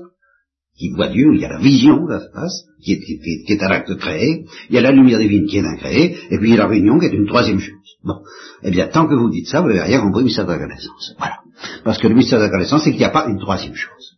qui 0.78 0.90
voit 0.90 1.08
Dieu, 1.08 1.34
il 1.34 1.40
y 1.40 1.44
a 1.44 1.48
la 1.48 1.58
vision, 1.58 2.06
se 2.06 2.32
passe, 2.32 2.64
qui 2.82 2.92
est, 2.92 3.00
qui, 3.00 3.52
est, 3.52 3.62
un 3.62 3.70
acte 3.70 3.96
créé, 3.96 4.44
il 4.68 4.74
y 4.74 4.78
a 4.78 4.82
la 4.82 4.92
lumière 4.92 5.18
divine 5.18 5.46
qui 5.46 5.58
est 5.58 5.64
incréée, 5.64 6.16
et 6.30 6.38
puis 6.38 6.50
il 6.50 6.54
y 6.54 6.54
a 6.54 6.62
la 6.62 6.66
réunion 6.66 6.98
qui 6.98 7.06
est 7.06 7.12
une 7.12 7.26
troisième 7.26 7.60
chose. 7.60 7.96
Bon. 8.04 8.20
Eh 8.62 8.70
bien, 8.70 8.86
tant 8.88 9.06
que 9.06 9.14
vous 9.14 9.30
dites 9.30 9.48
ça, 9.48 9.62
vous 9.62 9.68
n'avez 9.68 9.82
rien 9.82 10.00
compris 10.00 10.24
mystère 10.24 10.46
de 10.46 10.52
la 10.52 10.58
connaissance. 10.58 11.14
Voilà. 11.18 11.38
Parce 11.84 11.98
que 11.98 12.08
le 12.08 12.14
mystère 12.14 12.38
de 12.38 12.44
la 12.44 12.50
connaissance, 12.50 12.84
c'est 12.84 12.90
qu'il 12.90 13.00
n'y 13.00 13.04
a 13.04 13.10
pas 13.10 13.26
une 13.28 13.38
troisième 13.38 13.74
chose. 13.74 14.16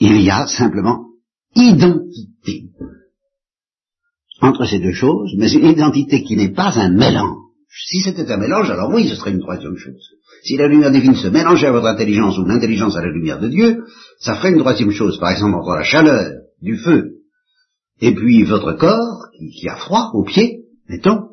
Il 0.00 0.20
y 0.22 0.30
a 0.30 0.46
simplement 0.46 1.06
identité 1.54 2.70
entre 4.40 4.66
ces 4.66 4.78
deux 4.78 4.92
choses, 4.92 5.32
mais 5.36 5.50
une 5.50 5.66
identité 5.66 6.22
qui 6.22 6.36
n'est 6.36 6.52
pas 6.52 6.72
un 6.78 6.90
mélange. 6.90 7.36
Si 7.90 8.00
c'était 8.00 8.30
un 8.30 8.36
mélange, 8.36 8.70
alors 8.70 8.90
oui, 8.92 9.08
ce 9.08 9.16
serait 9.16 9.32
une 9.32 9.40
troisième 9.40 9.76
chose. 9.76 10.10
Si 10.44 10.56
la 10.56 10.68
lumière 10.68 10.90
divine 10.90 11.16
se 11.16 11.28
mélangeait 11.28 11.66
à 11.66 11.72
votre 11.72 11.86
intelligence 11.86 12.38
ou 12.38 12.44
l'intelligence 12.44 12.96
à 12.96 13.02
la 13.02 13.10
lumière 13.10 13.40
de 13.40 13.48
Dieu, 13.48 13.84
ça 14.20 14.36
ferait 14.36 14.52
une 14.52 14.58
troisième 14.58 14.90
chose, 14.90 15.18
par 15.18 15.30
exemple 15.30 15.56
entre 15.56 15.74
la 15.74 15.84
chaleur 15.84 16.30
du 16.62 16.76
feu 16.76 17.18
et 18.00 18.14
puis 18.14 18.44
votre 18.44 18.72
corps 18.72 19.26
qui, 19.36 19.68
a 19.68 19.76
froid 19.76 20.10
aux 20.14 20.24
pieds, 20.24 20.64
mettons. 20.88 21.28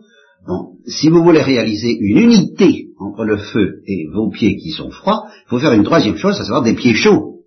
Bon, 0.47 0.77
si 0.87 1.09
vous 1.09 1.23
voulez 1.23 1.41
réaliser 1.41 1.95
une 1.99 2.17
unité 2.17 2.89
entre 2.99 3.25
le 3.25 3.37
feu 3.37 3.81
et 3.85 4.07
vos 4.13 4.29
pieds 4.29 4.57
qui 4.57 4.71
sont 4.71 4.91
froids, 4.91 5.29
il 5.45 5.49
faut 5.49 5.59
faire 5.59 5.73
une 5.73 5.83
troisième 5.83 6.17
chose, 6.17 6.39
à 6.39 6.43
savoir 6.43 6.63
des 6.63 6.75
pieds 6.75 6.93
chauds. 6.93 7.41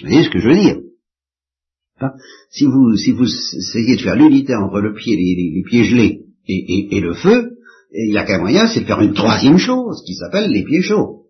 Vous 0.00 0.08
voyez 0.08 0.24
ce 0.24 0.30
que 0.30 0.40
je 0.40 0.48
veux 0.48 0.56
dire? 0.56 0.76
Hein? 2.00 2.10
Si, 2.50 2.64
vous, 2.64 2.96
si 2.96 3.10
essayez 3.12 3.96
de 3.96 4.02
faire 4.02 4.16
l'unité 4.16 4.54
entre 4.54 4.80
le 4.80 4.94
pied, 4.94 5.16
les, 5.16 5.62
pieds 5.62 5.84
gelés 5.84 6.22
et 6.46 7.00
le 7.00 7.14
feu, 7.14 7.54
il 7.94 8.10
n'y 8.10 8.18
a 8.18 8.24
qu'un 8.24 8.40
moyen, 8.40 8.66
c'est 8.66 8.80
de 8.80 8.86
faire 8.86 9.00
une 9.00 9.14
troisième 9.14 9.58
chose 9.58 10.02
qui 10.04 10.14
s'appelle 10.14 10.50
les 10.50 10.64
pieds 10.64 10.82
chauds, 10.82 11.26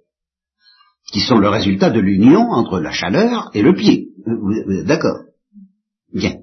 qui 1.12 1.20
sont 1.20 1.38
le 1.38 1.48
résultat 1.48 1.90
de 1.90 2.00
l'union 2.00 2.40
entre 2.40 2.80
la 2.80 2.90
chaleur 2.90 3.50
et 3.54 3.62
le 3.62 3.74
pied. 3.74 4.08
Vous, 4.26 4.52
êtes 4.52 4.86
d'accord? 4.86 5.24
Bien. 6.12 6.36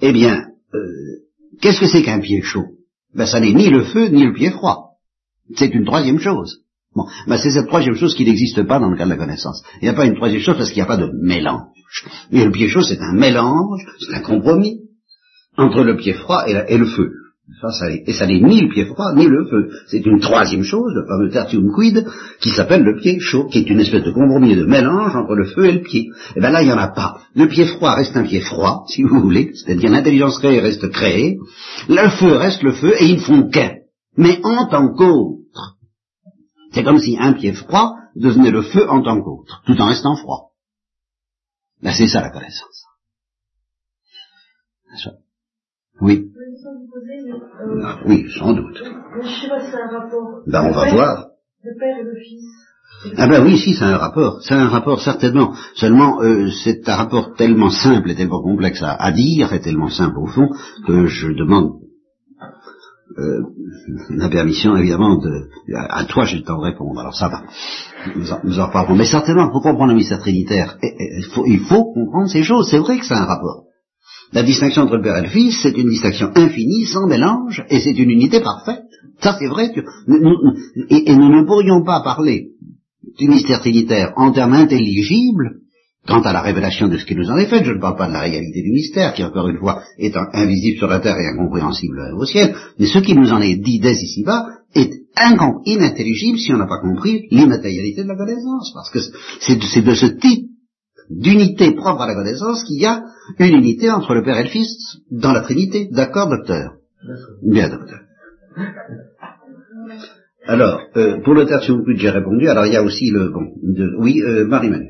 Eh 0.00 0.12
bien, 0.12 0.46
euh, 0.74 0.78
qu'est-ce 1.60 1.80
que 1.80 1.88
c'est 1.88 2.02
qu'un 2.02 2.20
pied 2.20 2.40
chaud? 2.40 2.66
Ben, 3.14 3.26
ça 3.26 3.40
n'est 3.40 3.52
ni 3.52 3.68
le 3.68 3.84
feu 3.84 4.06
ni 4.08 4.24
le 4.24 4.32
pied 4.32 4.50
froid. 4.50 4.87
C'est 5.56 5.74
une 5.74 5.84
troisième 5.84 6.18
chose. 6.18 6.60
Bon, 6.94 7.04
ben 7.26 7.36
c'est 7.36 7.50
cette 7.50 7.68
troisième 7.68 7.94
chose 7.94 8.14
qui 8.14 8.24
n'existe 8.24 8.62
pas 8.64 8.78
dans 8.78 8.88
le 8.90 8.96
cas 8.96 9.04
de 9.04 9.10
la 9.10 9.16
connaissance. 9.16 9.62
Il 9.80 9.84
n'y 9.84 9.88
a 9.88 9.94
pas 9.94 10.06
une 10.06 10.16
troisième 10.16 10.40
chose 10.40 10.56
parce 10.56 10.70
qu'il 10.70 10.78
n'y 10.78 10.86
a 10.86 10.86
pas 10.86 10.96
de 10.96 11.10
mélange. 11.22 11.62
Et 12.32 12.44
le 12.44 12.50
pied 12.50 12.68
chaud, 12.68 12.82
c'est 12.82 13.00
un 13.00 13.12
mélange, 13.12 13.80
c'est 14.00 14.14
un 14.14 14.20
compromis 14.20 14.80
entre 15.56 15.82
le 15.82 15.96
pied 15.96 16.14
froid 16.14 16.44
et 16.46 16.76
le 16.76 16.86
feu 16.86 17.10
et 18.06 18.12
ça 18.12 18.26
n'est 18.26 18.40
ni 18.40 18.60
le 18.60 18.68
pied 18.68 18.84
froid, 18.84 19.12
ni 19.14 19.26
le 19.26 19.44
feu. 19.46 19.70
C'est 19.88 20.04
une 20.04 20.20
troisième 20.20 20.62
chose, 20.62 20.92
le 20.94 21.06
fameux 21.06 21.30
tertium 21.30 21.72
quid, 21.72 22.06
qui 22.40 22.50
s'appelle 22.50 22.82
le 22.82 22.96
pied 23.00 23.18
chaud, 23.20 23.46
qui 23.46 23.58
est 23.58 23.70
une 23.70 23.80
espèce 23.80 24.04
de 24.04 24.12
compromis 24.12 24.54
de 24.54 24.64
mélange 24.64 25.16
entre 25.16 25.34
le 25.34 25.44
feu 25.44 25.66
et 25.66 25.72
le 25.72 25.80
pied. 25.80 26.02
Et 26.02 26.32
eh 26.36 26.40
bien 26.40 26.50
là, 26.50 26.62
il 26.62 26.66
n'y 26.66 26.72
en 26.72 26.78
a 26.78 26.88
pas. 26.88 27.20
Le 27.34 27.48
pied 27.48 27.64
froid 27.64 27.94
reste 27.94 28.16
un 28.16 28.24
pied 28.24 28.40
froid, 28.40 28.84
si 28.88 29.02
vous 29.02 29.20
voulez, 29.20 29.50
c'est-à-dire 29.54 29.90
l'intelligence 29.90 30.38
créée 30.38 30.60
reste 30.60 30.88
créée, 30.90 31.38
le 31.88 32.08
feu 32.10 32.32
reste 32.32 32.62
le 32.62 32.72
feu, 32.72 32.92
et 33.00 33.06
ils 33.06 33.16
ne 33.16 33.20
font 33.20 33.48
qu'un. 33.48 33.72
Mais 34.18 34.40
en 34.44 34.66
tant 34.66 34.92
qu'autre. 34.94 35.76
C'est 36.72 36.84
comme 36.84 36.98
si 36.98 37.16
un 37.18 37.32
pied 37.32 37.52
froid 37.54 37.94
devenait 38.14 38.50
le 38.50 38.62
feu 38.62 38.88
en 38.90 39.00
tant 39.02 39.22
qu'autre, 39.22 39.62
tout 39.64 39.80
en 39.80 39.86
restant 39.86 40.16
froid. 40.16 40.50
Ben, 41.82 41.92
c'est 41.96 42.08
ça 42.08 42.20
la 42.20 42.30
connaissance. 42.30 42.84
Oui. 46.00 46.30
Oui, 48.06 48.26
sans 48.38 48.52
doute. 48.52 48.82
Ben, 50.46 50.64
on 50.64 50.72
va 50.72 50.92
voir. 50.92 51.26
Le 51.62 51.78
père 51.78 51.98
et 51.98 52.04
le 52.04 52.14
fils. 52.16 52.44
Ah 53.16 53.28
ben 53.28 53.44
oui, 53.44 53.56
si, 53.58 53.74
c'est 53.74 53.84
un 53.84 53.96
rapport. 53.96 54.42
C'est 54.42 54.54
un 54.54 54.68
rapport 54.68 55.00
certainement. 55.00 55.54
Seulement, 55.74 56.20
euh, 56.22 56.48
c'est 56.64 56.88
un 56.88 56.96
rapport 56.96 57.34
tellement 57.34 57.70
simple 57.70 58.10
et 58.10 58.16
tellement 58.16 58.42
complexe 58.42 58.82
à, 58.82 59.12
dire, 59.12 59.52
et 59.52 59.60
tellement 59.60 59.90
simple 59.90 60.18
au 60.18 60.26
fond, 60.26 60.48
que 60.86 61.06
je 61.06 61.28
demande 61.28 61.87
euh, 63.18 63.42
la 64.10 64.28
permission, 64.28 64.76
évidemment, 64.76 65.16
de... 65.16 65.48
À, 65.74 66.04
toi, 66.04 66.24
j'ai 66.24 66.38
le 66.38 66.44
temps 66.44 66.58
de 66.58 66.64
répondre, 66.64 67.00
alors 67.00 67.16
ça 67.16 67.28
va. 67.28 67.42
Nous 68.14 68.32
en, 68.32 68.40
nous 68.44 68.60
en 68.60 68.66
reparlerons. 68.66 68.96
Mais 68.96 69.04
certainement, 69.04 69.50
pour 69.50 69.62
comprendre 69.62 69.92
le 69.92 69.96
mystère 69.96 70.20
trinitaire, 70.20 70.78
il 70.82 71.24
faut, 71.32 71.44
il 71.46 71.60
faut 71.60 71.92
comprendre 71.92 72.28
ces 72.28 72.42
choses. 72.42 72.68
C'est 72.70 72.78
vrai 72.78 72.98
que 72.98 73.04
c'est 73.04 73.14
un 73.14 73.24
rapport. 73.24 73.64
La 74.32 74.42
distinction 74.42 74.82
entre 74.82 74.96
le 74.96 75.02
Père 75.02 75.16
et 75.16 75.22
le 75.22 75.28
Fils, 75.28 75.58
c'est 75.62 75.76
une 75.76 75.88
distinction 75.88 76.30
infinie, 76.34 76.86
sans 76.86 77.06
mélange, 77.06 77.64
et 77.70 77.80
c'est 77.80 77.92
une 77.92 78.10
unité 78.10 78.40
parfaite. 78.40 78.84
Ça, 79.20 79.36
c'est 79.38 79.48
vrai. 79.48 79.72
Que, 79.72 79.80
et, 80.90 81.10
et, 81.10 81.16
nous 81.16 81.28
ne 81.28 81.44
pourrions 81.44 81.82
pas 81.82 82.02
parler 82.02 82.50
du 83.18 83.28
mystère 83.28 83.60
trinitaire 83.60 84.12
en 84.16 84.30
termes 84.32 84.52
intelligibles 84.52 85.60
Quant 86.08 86.22
à 86.22 86.32
la 86.32 86.40
révélation 86.40 86.88
de 86.88 86.96
ce 86.96 87.04
qui 87.04 87.14
nous 87.14 87.28
en 87.28 87.36
est 87.36 87.48
fait, 87.48 87.62
je 87.62 87.72
ne 87.72 87.80
parle 87.80 87.96
pas 87.96 88.08
de 88.08 88.14
la 88.14 88.20
réalité 88.20 88.62
du 88.62 88.70
mystère, 88.70 89.12
qui 89.12 89.22
encore 89.22 89.46
une 89.48 89.58
fois 89.58 89.82
est 89.98 90.16
invisible 90.32 90.78
sur 90.78 90.88
la 90.88 91.00
terre 91.00 91.18
et 91.18 91.26
incompréhensible 91.26 92.00
au 92.16 92.24
ciel, 92.24 92.54
mais 92.78 92.86
ce 92.86 93.00
qui 93.00 93.14
nous 93.14 93.30
en 93.30 93.42
est 93.42 93.56
dit 93.56 93.78
dès 93.78 93.92
ici-bas 93.92 94.46
est 94.74 94.90
inintelligible 95.66 96.38
si 96.38 96.54
on 96.54 96.56
n'a 96.56 96.66
pas 96.66 96.80
compris 96.80 97.26
l'immatérialité 97.30 98.04
de 98.04 98.08
la 98.08 98.16
connaissance, 98.16 98.72
parce 98.72 98.90
que 98.90 99.00
c'est 99.40 99.82
de 99.82 99.94
ce 99.94 100.06
type 100.06 100.46
d'unité 101.10 101.72
propre 101.72 102.00
à 102.00 102.06
la 102.06 102.14
connaissance 102.14 102.64
qu'il 102.64 102.80
y 102.80 102.86
a 102.86 103.02
une 103.38 103.56
unité 103.56 103.90
entre 103.90 104.14
le 104.14 104.22
Père 104.22 104.38
et 104.38 104.44
le 104.44 104.48
Fils 104.48 104.98
dans 105.10 105.32
la 105.32 105.42
Trinité. 105.42 105.88
D'accord, 105.90 106.30
docteur? 106.30 106.72
Bien, 107.42 107.68
docteur. 107.68 108.00
Alors, 110.46 110.80
euh, 110.96 111.20
pour 111.22 111.34
le 111.34 111.44
tertium 111.44 111.84
j'ai 111.96 112.10
répondu. 112.10 112.48
Alors, 112.48 112.64
il 112.64 112.72
y 112.72 112.76
a 112.76 112.82
aussi 112.82 113.10
le... 113.10 113.28
Bon, 113.30 113.52
oui, 113.98 114.22
euh, 114.22 114.46
Marie-Manu 114.46 114.88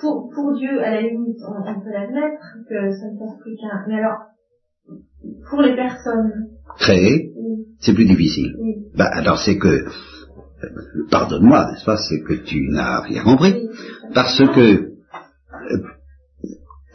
pour, 0.00 0.54
Dieu, 0.56 0.82
à 0.82 0.90
la 0.90 1.02
limite, 1.02 1.38
on, 1.46 1.80
peut 1.80 1.90
l'admettre 1.90 2.42
que 2.68 2.90
ça 2.92 3.06
ne 3.10 3.18
fasse 3.18 3.40
plus 3.42 3.56
qu'un. 3.56 3.84
Mais 3.88 3.96
alors, 3.96 4.18
pour 5.50 5.62
les 5.62 5.74
personnes. 5.74 6.48
Créées, 6.78 7.32
c'est 7.80 7.94
plus 7.94 8.06
difficile. 8.06 8.54
Bah, 8.96 9.08
alors 9.12 9.38
c'est 9.38 9.58
que, 9.58 9.86
pardonne-moi, 11.10 11.70
n'est-ce 11.70 11.84
pas, 11.84 11.96
c'est 11.96 12.22
que 12.22 12.34
tu 12.34 12.68
n'as 12.70 13.00
rien 13.00 13.22
compris. 13.22 13.54
parce 14.14 14.38
que, 14.38 14.60
euh, 14.60 15.82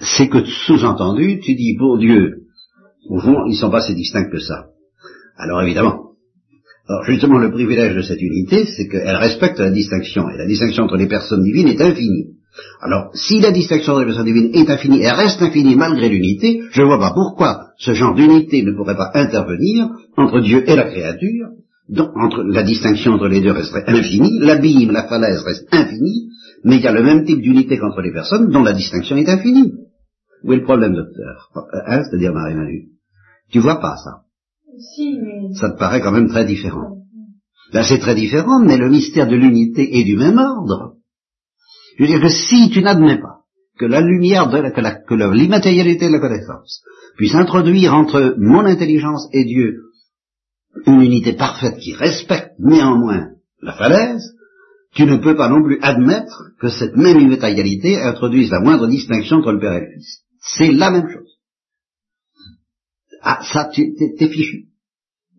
c'est 0.01 0.29
que 0.29 0.43
sous-entendu, 0.45 1.39
tu 1.39 1.55
dis 1.55 1.75
pour 1.77 1.97
Dieu, 1.97 2.43
au 3.09 3.19
fond, 3.19 3.45
ils 3.47 3.53
ne 3.53 3.57
sont 3.57 3.71
pas 3.71 3.81
si 3.81 3.95
distincts 3.95 4.29
que 4.29 4.39
ça. 4.39 4.67
Alors 5.38 5.62
évidemment, 5.62 6.09
alors 6.89 7.03
justement, 7.05 7.38
le 7.38 7.51
privilège 7.51 7.95
de 7.95 8.01
cette 8.01 8.21
unité, 8.21 8.65
c'est 8.65 8.88
qu'elle 8.88 9.15
respecte 9.15 9.59
la 9.59 9.69
distinction, 9.69 10.27
et 10.29 10.38
la 10.38 10.47
distinction 10.47 10.83
entre 10.83 10.97
les 10.97 11.07
personnes 11.07 11.43
divines 11.43 11.67
est 11.67 11.81
infinie. 11.81 12.38
Alors, 12.81 13.12
si 13.13 13.39
la 13.39 13.51
distinction 13.51 13.95
de 13.95 14.01
la 14.01 14.05
personne 14.05 14.25
divine 14.25 14.51
est 14.53 14.69
infinie 14.69 15.01
et 15.01 15.12
reste 15.12 15.41
infinie 15.41 15.75
malgré 15.75 16.09
l'unité, 16.09 16.62
je 16.71 16.81
ne 16.81 16.88
vois 16.88 16.99
pas 16.99 17.13
pourquoi 17.13 17.67
ce 17.77 17.93
genre 17.93 18.15
d'unité 18.15 18.63
ne 18.63 18.75
pourrait 18.75 18.97
pas 18.97 19.12
intervenir 19.13 19.89
entre 20.17 20.39
Dieu 20.41 20.69
et 20.69 20.75
la 20.75 20.89
créature, 20.89 21.47
donc 21.89 22.09
entre, 22.15 22.43
la 22.43 22.63
distinction 22.63 23.13
entre 23.13 23.27
les 23.27 23.41
deux 23.41 23.51
resterait 23.51 23.85
infinie, 23.88 24.39
l'abîme, 24.39 24.91
la 24.91 25.07
falaise 25.07 25.43
reste 25.43 25.67
infinie, 25.73 26.29
mais 26.63 26.77
il 26.77 26.81
y 26.81 26.88
a 26.88 26.91
le 26.91 27.03
même 27.03 27.25
type 27.25 27.41
d'unité 27.41 27.77
qu'entre 27.77 28.01
les 28.01 28.12
personnes 28.12 28.49
dont 28.49 28.63
la 28.63 28.73
distinction 28.73 29.17
est 29.17 29.29
infinie. 29.29 29.73
Où 30.43 30.53
est 30.53 30.57
le 30.57 30.63
problème, 30.63 30.95
docteur 30.95 31.49
hein, 31.88 32.03
C'est-à-dire, 32.03 32.33
Marie-Manu? 32.33 32.89
Tu 33.51 33.59
vois 33.59 33.79
pas 33.79 33.97
ça? 33.97 34.21
Si, 34.95 35.17
mais... 35.19 35.53
Ça 35.55 35.71
te 35.71 35.77
paraît 35.77 36.01
quand 36.01 36.12
même 36.12 36.29
très 36.29 36.45
différent. 36.45 36.97
Là, 37.73 37.83
c'est 37.83 37.99
très 37.99 38.15
différent, 38.15 38.59
mais 38.63 38.77
le 38.77 38.89
mystère 38.89 39.27
de 39.27 39.35
l'unité 39.35 39.99
est 39.99 40.03
du 40.03 40.15
même 40.15 40.38
ordre. 40.38 40.98
Je 41.99 42.05
veux 42.05 42.12
dire 42.12 42.21
que 42.21 42.29
si 42.29 42.69
tu 42.69 42.81
n'admets 42.81 43.19
pas 43.19 43.41
que 43.77 43.85
la 43.85 43.99
lumière, 43.99 44.49
de 44.49 44.57
la, 44.57 44.71
que 44.71 45.13
l'immatérialité 45.33 46.07
de 46.07 46.13
la 46.13 46.19
connaissance 46.19 46.81
puisse 47.17 47.35
introduire 47.35 47.93
entre 47.93 48.35
mon 48.38 48.65
intelligence 48.65 49.27
et 49.33 49.43
Dieu 49.43 49.81
une 50.85 51.01
unité 51.01 51.33
parfaite 51.33 51.77
qui 51.77 51.93
respecte 51.93 52.51
néanmoins 52.57 53.31
la 53.62 53.73
falaise, 53.73 54.33
tu 54.95 55.03
ne 55.03 55.17
peux 55.17 55.35
pas 55.35 55.49
non 55.49 55.62
plus 55.62 55.77
admettre 55.81 56.51
que 56.62 56.69
cette 56.69 56.95
même 56.95 57.19
immatérialité 57.19 58.01
introduise 58.01 58.49
la 58.49 58.62
moindre 58.62 58.88
distinction 58.88 59.38
entre 59.38 59.51
le 59.51 59.59
Père 59.59 59.73
et 59.73 59.81
le 59.81 59.91
Fils. 59.91 60.21
C'est 60.41 60.71
la 60.71 60.91
même 60.91 61.09
chose. 61.09 61.38
Ah, 63.21 63.41
ça, 63.43 63.69
tu 63.73 63.93
t'es 64.17 64.29
fichu. 64.29 64.67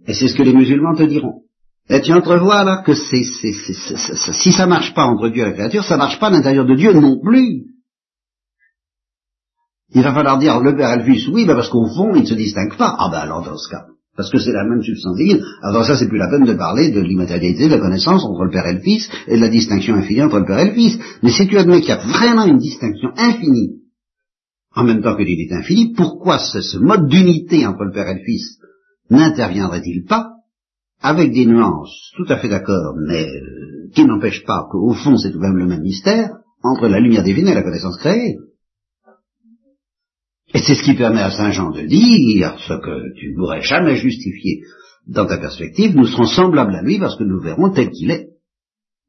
Et 0.07 0.13
c'est 0.13 0.29
ce 0.29 0.37
que 0.37 0.43
les 0.43 0.53
musulmans 0.53 0.95
te 0.95 1.05
diront. 1.05 1.45
Et 1.91 2.01
tu 2.03 2.13
entrevois 2.13 2.63
là 2.63 2.83
que 2.87 2.95
c'est, 2.95 3.25
si 3.25 4.53
ça 4.53 4.67
marche 4.67 4.95
pas 4.95 5.07
entre 5.07 5.29
Dieu 5.29 5.43
et 5.43 5.47
la 5.47 5.53
créature, 5.53 5.83
ça 5.83 5.97
marche 5.97 6.21
pas 6.21 6.29
à 6.29 6.31
l'intérieur 6.31 6.65
de 6.65 6.77
Dieu 6.77 6.93
non 6.93 7.19
plus. 7.21 7.65
Il 9.93 10.03
va 10.03 10.15
falloir 10.15 10.39
dire 10.39 10.61
le 10.61 10.77
Père 10.77 10.93
et 10.93 10.99
le 10.99 11.03
Fils, 11.03 11.27
oui, 11.27 11.47
mais 11.47 11.55
parce 11.55 11.69
qu'au 11.69 11.89
fond, 11.89 12.15
ils 12.15 12.23
ne 12.23 12.27
se 12.27 12.35
distinguent 12.35 12.77
pas. 12.77 12.95
Ah 12.97 13.09
ben 13.11 13.19
alors 13.19 13.45
dans 13.45 13.57
ce 13.57 13.69
cas, 13.69 13.87
parce 14.17 14.31
que 14.31 14.39
c'est 14.39 14.53
la 14.53 14.65
même 14.65 14.85
substance 14.85 15.17
divine. 15.17 15.43
Alors 15.65 15.85
ça, 15.85 15.97
c'est 15.97 16.09
plus 16.09 16.19
la 16.19 16.31
peine 16.31 16.45
de 16.45 16.55
parler 16.55 16.93
de 16.93 17.01
l'immatérialité 17.01 17.67
de 17.67 17.75
la 17.75 17.81
connaissance 17.81 18.25
entre 18.25 18.45
le 18.45 18.51
Père 18.51 18.69
et 18.69 18.75
le 18.75 18.83
Fils 18.83 19.11
et 19.27 19.35
de 19.35 19.41
la 19.41 19.49
distinction 19.49 19.97
infinie 19.97 20.23
entre 20.23 20.39
le 20.39 20.47
Père 20.47 20.61
et 20.61 20.69
le 20.69 20.75
Fils. 20.75 20.97
Mais 21.25 21.31
si 21.31 21.49
tu 21.49 21.59
admets 21.59 21.81
qu'il 21.81 21.89
y 21.89 21.93
a 21.93 22.07
vraiment 22.07 22.45
une 22.45 22.59
distinction 22.59 23.09
infinie, 23.17 23.81
en 24.77 24.85
même 24.85 25.03
temps 25.03 25.17
que 25.17 25.23
l'unité 25.23 25.57
infinie, 25.57 25.93
pourquoi 25.97 26.39
ce 26.39 26.79
mode 26.79 27.09
d'unité 27.09 27.67
entre 27.67 27.83
le 27.83 27.91
Père 27.91 28.09
et 28.09 28.15
le 28.15 28.25
Fils 28.25 28.59
n'interviendrait-il 29.11 30.05
pas 30.05 30.35
avec 31.01 31.33
des 31.33 31.47
nuances, 31.47 32.13
tout 32.17 32.27
à 32.29 32.39
fait 32.39 32.49
d'accord, 32.49 32.95
mais 33.07 33.27
euh, 33.27 33.91
qui 33.95 34.05
n'empêchent 34.05 34.45
pas 34.45 34.67
qu'au 34.71 34.93
fond 34.95 35.17
c'est 35.17 35.31
tout 35.31 35.39
de 35.39 35.43
même 35.43 35.57
le 35.57 35.67
même 35.67 35.83
mystère, 35.83 36.31
entre 36.63 36.89
la 36.89 37.01
lumière 37.01 37.23
divine 37.23 37.49
et 37.49 37.55
la 37.55 37.63
connaissance 37.63 37.99
créée. 37.99 38.37
Et 40.53 40.59
c'est 40.59 40.75
ce 40.75 40.83
qui 40.83 40.95
permet 40.95 41.21
à 41.21 41.31
Saint 41.31 41.53
Jean 41.53 41.71
de 41.71 41.83
dire 41.83 42.57
ce 42.59 42.75
que 42.75 43.15
tu 43.19 43.31
ne 43.31 43.37
pourrais 43.37 43.63
jamais 43.63 43.97
justifier 43.97 44.63
dans 45.07 45.27
ta 45.27 45.39
perspective, 45.39 45.97
nous 45.97 46.07
serons 46.07 46.27
semblables 46.27 46.75
à 46.75 46.83
lui 46.83 46.99
parce 46.99 47.17
que 47.17 47.25
nous 47.25 47.41
verrons 47.41 47.71
tel 47.71 47.91
qu'il 47.91 48.11
est. 48.11 48.29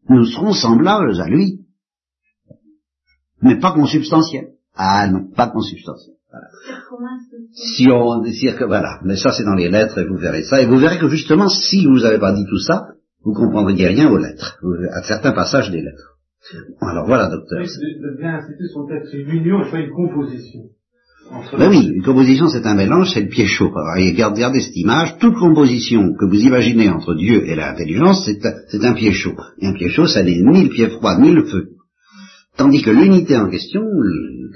Nous 0.09 0.25
serons 0.25 0.53
semblables 0.53 1.19
à 1.21 1.27
lui. 1.27 1.59
Mais 3.41 3.59
pas 3.59 3.73
consubstantiels. 3.73 4.53
Ah 4.73 5.07
non, 5.07 5.29
pas 5.29 5.47
consubstantiels. 5.47 6.15
Si 7.53 7.87
on 7.89 8.21
désire 8.21 8.55
que, 8.57 8.63
voilà, 8.65 8.99
mais 9.03 9.17
ça 9.17 9.31
c'est 9.31 9.43
dans 9.43 9.55
les 9.55 9.69
lettres 9.69 9.97
et 9.99 10.05
vous 10.05 10.17
verrez 10.17 10.43
ça, 10.43 10.61
et 10.61 10.65
vous 10.65 10.77
verrez 10.77 10.97
que 10.97 11.09
justement, 11.09 11.49
si 11.49 11.85
vous 11.85 11.99
n'avez 11.99 12.19
pas 12.19 12.33
dit 12.33 12.45
tout 12.49 12.59
ça, 12.59 12.87
vous 13.23 13.33
comprendriez 13.33 13.87
rien 13.87 14.09
aux 14.09 14.17
lettres, 14.17 14.57
à 14.93 15.03
certains 15.03 15.33
passages 15.33 15.69
des 15.71 15.81
lettres. 15.81 16.17
Alors 16.81 17.05
voilà, 17.05 17.29
docteur. 17.29 17.59
Le 17.59 18.17
bien 18.17 18.35
institut 18.35 18.67
son 18.73 18.89
être 18.89 19.13
une 19.13 19.29
union 19.29 19.59
pas 19.69 19.79
une 19.79 19.91
composition. 19.91 20.61
Ben 21.57 21.69
oui, 21.69 21.91
une 21.93 22.03
composition 22.03 22.47
c'est 22.47 22.65
un 22.65 22.75
mélange, 22.75 23.11
c'est 23.13 23.21
le 23.21 23.29
pied 23.29 23.45
chaud. 23.45 23.71
Et 23.97 24.13
gardez 24.13 24.59
cette 24.59 24.75
image, 24.75 25.17
toute 25.19 25.35
composition 25.35 26.13
que 26.19 26.25
vous 26.25 26.39
imaginez 26.39 26.89
entre 26.89 27.13
Dieu 27.13 27.45
et 27.45 27.55
l'intelligence, 27.55 28.25
c'est 28.25 28.83
un 28.83 28.93
pied 28.93 29.11
chaud. 29.11 29.35
Et 29.59 29.67
un 29.67 29.73
pied 29.73 29.89
chaud, 29.89 30.07
ça 30.07 30.23
n'est 30.23 30.41
ni 30.41 30.63
le 30.63 30.69
pied 30.69 30.89
froid, 30.89 31.17
ni 31.19 31.31
le 31.31 31.45
feu. 31.45 31.69
Tandis 32.57 32.81
que 32.81 32.91
l'unité 32.91 33.37
en 33.37 33.49
question, 33.49 33.81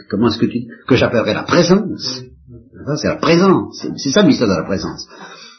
comment 0.10 0.28
est-ce 0.28 0.38
que 0.38 0.46
tu 0.46 0.66
que 0.88 0.96
j'appellerais 0.96 1.34
la 1.34 1.44
présence? 1.44 2.22
C'est 2.98 3.08
la 3.08 3.16
présence. 3.16 3.86
C'est 3.98 4.12
ça 4.12 4.22
le 4.22 4.28
mystère 4.28 4.48
de 4.48 4.54
la 4.54 4.64
présence. 4.64 5.08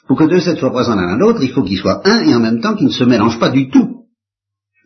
Pour 0.06 0.16
que 0.16 0.24
deux 0.24 0.48
êtres 0.48 0.60
soient 0.60 0.72
présents 0.72 0.94
l'un 0.94 1.14
à 1.14 1.16
l'autre, 1.16 1.42
il 1.42 1.50
faut 1.50 1.64
qu'ils 1.64 1.78
soient 1.78 2.02
un 2.04 2.20
et 2.20 2.34
en 2.34 2.40
même 2.40 2.60
temps 2.60 2.74
qu'ils 2.74 2.86
ne 2.86 2.92
se 2.92 3.04
mélangent 3.04 3.40
pas 3.40 3.50
du 3.50 3.68
tout. 3.70 4.04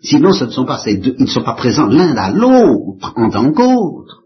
Sinon, 0.02 0.32
ce 0.32 0.44
ne 0.44 0.50
sont 0.50 0.64
pas 0.64 0.78
ces 0.78 0.96
deux, 0.96 1.14
ils 1.18 1.24
ne 1.24 1.30
sont 1.30 1.42
pas 1.44 1.54
présents 1.54 1.86
l'un 1.86 2.16
à 2.16 2.30
l'autre 2.30 3.12
en 3.16 3.28
tant 3.28 3.52
qu'autre. 3.52 4.22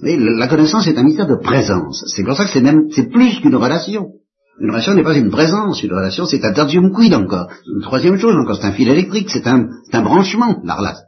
Mais 0.00 0.16
la 0.16 0.48
connaissance 0.48 0.86
est 0.86 0.96
un 0.96 1.02
mystère 1.02 1.26
de 1.26 1.36
présence. 1.36 2.04
C'est 2.16 2.24
pour 2.24 2.34
ça 2.34 2.44
que 2.44 2.50
c'est 2.50 2.62
même, 2.62 2.84
c'est 2.90 3.10
plus 3.10 3.40
qu'une 3.40 3.56
relation. 3.56 4.12
Une 4.58 4.70
relation 4.70 4.94
n'est 4.94 5.02
pas 5.02 5.16
une 5.16 5.30
présence, 5.30 5.82
une 5.82 5.92
relation 5.92 6.24
c'est 6.24 6.44
un 6.44 6.52
tertium 6.52 6.90
quid 6.92 7.12
encore. 7.14 7.48
Une 7.66 7.82
troisième 7.82 8.18
chose 8.18 8.34
encore, 8.36 8.56
c'est 8.56 8.66
un 8.66 8.72
fil 8.72 8.88
électrique, 8.88 9.28
c'est 9.30 9.46
un, 9.46 9.68
un, 9.92 10.02
branchement, 10.02 10.60
la, 10.64 10.74
relation. 10.74 11.04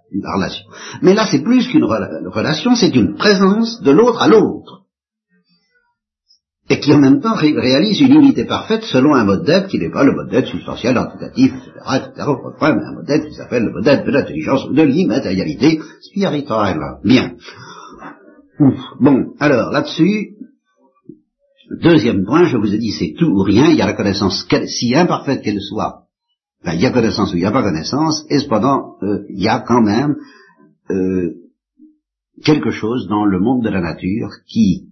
Mais 1.03 1.15
là 1.15 1.27
c'est 1.31 1.43
plus 1.43 1.67
qu'une 1.69 1.85
relation, 1.85 2.75
c'est 2.75 2.95
une 2.95 3.15
présence 3.15 3.81
de 3.83 3.91
l'autre 3.91 4.21
à 4.23 4.29
l'autre. 4.29 4.83
Et 6.71 6.81
qui 6.81 6.93
en 6.93 6.99
même 6.99 7.21
temps 7.21 7.35
réalise 7.35 8.01
une 8.01 8.15
unité 8.15 8.45
parfaite 8.45 8.85
selon 8.85 9.15
un 9.15 9.25
mode 9.25 9.45
d'être 9.45 9.69
qui 9.69 9.79
n'est 9.79 9.91
pas 9.91 10.05
le 10.05 10.13
mode 10.13 10.31
d'être 10.31 10.49
substantiel, 10.49 10.97
antitatif, 10.97 11.53
etc., 11.53 11.71
etc., 11.97 12.29
mais 12.61 12.67
un 12.69 12.95
mode 12.95 13.07
d'être 13.07 13.29
qui 13.29 13.35
s'appelle 13.35 13.65
le 13.65 13.73
mode 13.73 13.85
d'être 13.85 14.07
de 14.07 14.11
l'intelligence 14.11 14.65
ou 14.67 14.73
de 14.73 14.83
l'immatérialité 14.83 15.81
spirituelle. 16.01 16.81
Bien. 17.05 17.33
Ouf. 18.61 18.79
Bon, 19.01 19.35
alors 19.41 19.71
là-dessus, 19.71 20.37
Deuxième 21.81 22.25
point, 22.25 22.45
je 22.45 22.59
vous 22.59 22.75
ai 22.75 22.79
dit, 22.79 22.93
c'est 22.93 23.15
tout 23.19 23.31
ou 23.31 23.43
rien, 23.43 23.71
il 23.71 23.77
y 23.77 23.83
a 23.83 23.87
la 23.87 23.95
connaissance, 23.95 24.47
si 24.67 24.95
imparfaite 24.95 25.43
qu'elle 25.43 25.61
soit, 25.61 26.02
ben, 26.65 26.75
il 26.75 26.81
y 26.81 26.87
a 26.87 26.91
connaissance 26.91 27.33
ou 27.33 27.37
il 27.37 27.41
n'y 27.41 27.47
a 27.47 27.53
pas 27.53 27.63
connaissance, 27.63 28.25
et 28.31 28.39
cependant, 28.39 28.97
euh, 29.03 29.25
il 29.29 29.43
y 29.43 29.49
a 29.49 29.61
quand 29.61 29.83
même 29.83 30.17
euh, 30.91 31.35
quelque 32.45 32.71
chose 32.71 33.09
dans 33.09 33.25
le 33.25 33.41
monde 33.41 33.65
de 33.65 33.71
la 33.71 33.81
nature 33.81 34.31
qui, 34.47 34.89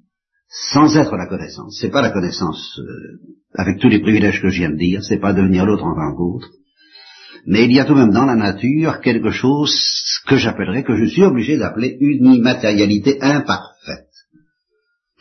sans 0.48 0.96
être 0.96 1.16
la 1.16 1.26
connaissance, 1.26 1.78
c'est 1.80 1.90
pas 1.90 2.02
la 2.02 2.11
connaissance 2.11 2.78
euh, 2.78 3.20
avec 3.54 3.78
tous 3.78 3.88
les 3.88 4.00
privilèges 4.00 4.42
que 4.42 4.48
je 4.48 4.59
viens 4.59 4.70
de 4.70 4.76
dire, 4.76 5.02
c'est 5.02 5.20
pas 5.20 5.33
devenir 5.33 5.64
l'autre 5.64 5.85
en 5.85 5.94
tant 5.94 6.16
qu'autre, 6.16 6.48
mais 7.46 7.64
il 7.64 7.72
y 7.72 7.80
a 7.80 7.85
tout 7.85 7.94
de 7.94 8.00
même 8.00 8.12
dans 8.12 8.26
la 8.26 8.37
nature 8.37 9.00
quelque 9.00 9.30
chose 9.30 9.72
que 10.26 10.37
j'appellerais, 10.37 10.83
que 10.83 10.96
je 10.96 11.06
suis 11.06 11.22
obligé 11.22 11.56
d'appeler 11.56 11.96
une 12.00 12.35
immatérialité 12.35 13.18
imparfaite. 13.22 14.10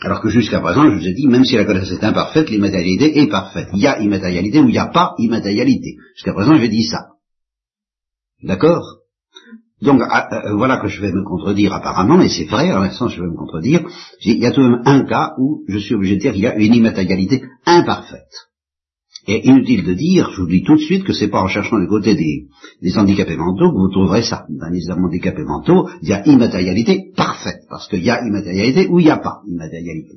Alors 0.01 0.21
que 0.21 0.29
jusqu'à 0.29 0.61
présent, 0.61 0.89
je 0.89 0.95
vous 0.95 1.07
ai 1.07 1.13
dit, 1.13 1.27
même 1.27 1.43
si 1.43 1.55
la 1.55 1.65
connaissance 1.65 1.99
est 1.99 2.03
imparfaite, 2.05 2.49
l'immatérialité 2.49 3.19
est 3.19 3.27
parfaite. 3.27 3.67
Il 3.73 3.79
y 3.79 3.87
a 3.87 3.99
immatérialité 3.99 4.59
ou 4.59 4.69
il 4.69 4.71
n'y 4.71 4.77
a 4.77 4.87
pas 4.87 5.13
immatérialité. 5.17 5.97
Jusqu'à 6.15 6.33
présent, 6.33 6.55
j'ai 6.55 6.69
dit 6.69 6.83
ça. 6.83 7.09
D'accord? 8.41 8.99
Donc, 9.81 10.01
ah, 10.09 10.27
euh, 10.31 10.55
voilà 10.55 10.77
que 10.77 10.87
je 10.87 11.01
vais 11.01 11.11
me 11.11 11.23
contredire 11.23 11.73
apparemment, 11.73 12.17
mais 12.17 12.29
c'est 12.29 12.45
vrai, 12.45 12.71
en 12.71 12.79
l'instant, 12.79 13.07
je 13.07 13.21
vais 13.21 13.27
me 13.27 13.35
contredire. 13.35 13.81
Il 14.21 14.39
y 14.39 14.45
a 14.45 14.51
tout 14.51 14.61
de 14.61 14.69
même 14.69 14.81
un 14.85 15.05
cas 15.05 15.33
où 15.37 15.63
je 15.67 15.77
suis 15.77 15.95
obligé 15.95 16.15
de 16.15 16.21
dire 16.21 16.33
qu'il 16.33 16.41
y 16.41 16.47
a 16.47 16.55
une 16.55 16.73
immatérialité 16.73 17.43
imparfaite. 17.65 18.48
Et 19.31 19.47
inutile 19.47 19.85
de 19.85 19.93
dire, 19.93 20.31
je 20.31 20.41
vous 20.41 20.47
dis 20.47 20.63
tout 20.63 20.73
de 20.73 20.81
suite 20.81 21.03
que 21.03 21.13
c'est 21.13 21.27
pas 21.27 21.43
en 21.43 21.47
cherchant 21.47 21.77
le 21.77 21.85
côté 21.85 22.15
des, 22.15 22.97
handicapés 22.97 23.37
mentaux 23.37 23.71
que 23.71 23.77
vous 23.77 23.91
trouverez 23.91 24.23
ça. 24.23 24.47
Dans 24.49 24.69
les 24.71 24.89
handicapés 24.89 25.43
mentaux, 25.43 25.87
il 26.01 26.09
y 26.09 26.13
a 26.13 26.27
immatérialité 26.27 27.11
parfaite, 27.15 27.61
parce 27.69 27.87
qu'il 27.87 28.03
y 28.03 28.09
a 28.09 28.25
immatérialité 28.25 28.87
ou 28.87 28.99
il 28.99 29.05
n'y 29.05 29.11
a 29.11 29.17
pas 29.17 29.41
immatérialité. 29.45 30.15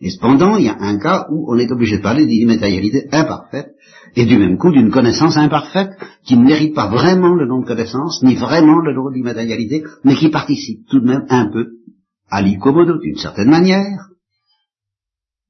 Et 0.00 0.08
cependant, 0.08 0.56
il 0.56 0.64
y 0.64 0.68
a 0.70 0.76
un 0.80 0.98
cas 0.98 1.26
où 1.30 1.52
on 1.52 1.58
est 1.58 1.70
obligé 1.70 1.98
de 1.98 2.02
parler 2.02 2.24
d'immatérialité 2.24 3.08
imparfaite, 3.12 3.74
et 4.14 4.24
du 4.24 4.38
même 4.38 4.56
coup 4.56 4.70
d'une 4.70 4.90
connaissance 4.90 5.36
imparfaite 5.36 5.90
qui 6.24 6.38
ne 6.38 6.44
mérite 6.46 6.74
pas 6.74 6.88
vraiment 6.88 7.34
le 7.34 7.46
nom 7.46 7.60
de 7.60 7.66
connaissance, 7.66 8.22
ni 8.22 8.36
vraiment 8.36 8.78
le 8.78 8.94
nom 8.94 9.10
d'immatérialité, 9.10 9.82
mais 10.02 10.14
qui 10.14 10.30
participe 10.30 10.88
tout 10.88 11.00
de 11.00 11.06
même 11.06 11.26
un 11.28 11.50
peu 11.52 11.72
à 12.30 12.40
l'icomodo 12.40 12.96
d'une 13.00 13.18
certaine 13.18 13.50
manière, 13.50 14.08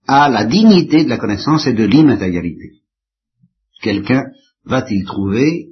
à 0.08 0.28
la 0.28 0.44
dignité 0.44 1.04
de 1.04 1.08
la 1.08 1.18
connaissance 1.18 1.68
et 1.68 1.72
de 1.72 1.84
l'immatérialité 1.84 2.72
quelqu'un 3.86 4.24
va-t-il 4.64 5.04
trouver 5.04 5.68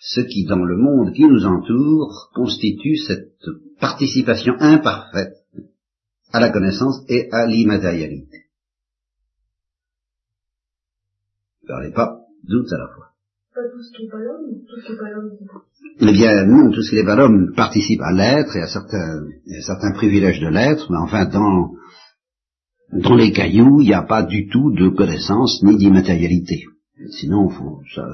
ce 0.00 0.22
qui, 0.22 0.46
dans 0.46 0.64
le 0.64 0.76
monde 0.76 1.12
qui 1.12 1.24
nous 1.24 1.44
entoure, 1.44 2.30
constitue 2.34 2.96
cette 2.96 3.34
participation 3.78 4.54
imparfaite 4.58 5.34
à 6.32 6.40
la 6.40 6.50
connaissance 6.50 7.04
et 7.08 7.28
à 7.32 7.46
l'immatérialité? 7.46 8.38
Parlez 11.66 11.92
pas 11.92 12.20
doute 12.44 12.72
à 12.72 12.78
la 12.78 12.88
fois. 12.94 13.06
Pas 13.54 13.68
tout 13.70 13.82
ce 13.82 13.96
qui 13.96 14.04
n'est 14.04 14.10
pas 14.10 14.18
l'homme, 14.18 14.62
tout 14.68 14.80
ce 14.80 14.86
qui 14.86 14.92
n'est 14.92 14.98
pas 14.98 15.10
l'homme. 15.10 15.30
Eh 16.00 16.12
bien, 16.12 16.46
non, 16.46 16.70
tout 16.70 16.82
ce 16.82 16.90
qui 16.90 16.96
n'est 16.96 17.04
pas 17.04 17.16
l'homme 17.16 17.52
participe 17.54 18.00
à 18.00 18.12
l'être 18.12 18.56
et 18.56 18.62
à 18.62 18.68
certains, 18.68 19.24
à 19.58 19.62
certains 19.62 19.92
privilèges 19.92 20.40
de 20.40 20.48
l'être, 20.48 20.90
mais 20.90 20.98
enfin, 20.98 21.26
dans, 21.26 21.72
dans 22.92 23.14
les 23.14 23.32
cailloux, 23.32 23.80
il 23.80 23.88
n'y 23.88 23.94
a 23.94 24.02
pas 24.02 24.22
du 24.22 24.48
tout 24.48 24.72
de 24.72 24.88
connaissance 24.88 25.62
ni 25.62 25.76
d'immatérialité. 25.76 26.64
Sinon, 27.10 27.50
faut, 27.50 27.80
ça... 27.94 28.06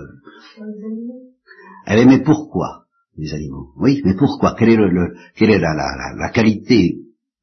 Eh 1.87 2.05
mais 2.05 2.23
pourquoi 2.23 2.85
les 3.17 3.33
animaux? 3.33 3.69
Oui, 3.79 4.03
mais 4.05 4.15
pourquoi? 4.17 4.55
Quelle 4.59 4.71
est, 4.71 4.77
le, 4.77 5.15
quelle 5.37 5.51
est 5.51 5.59
la, 5.59 5.75
la, 5.75 6.15
la, 6.19 6.31
qualité, 6.31 6.97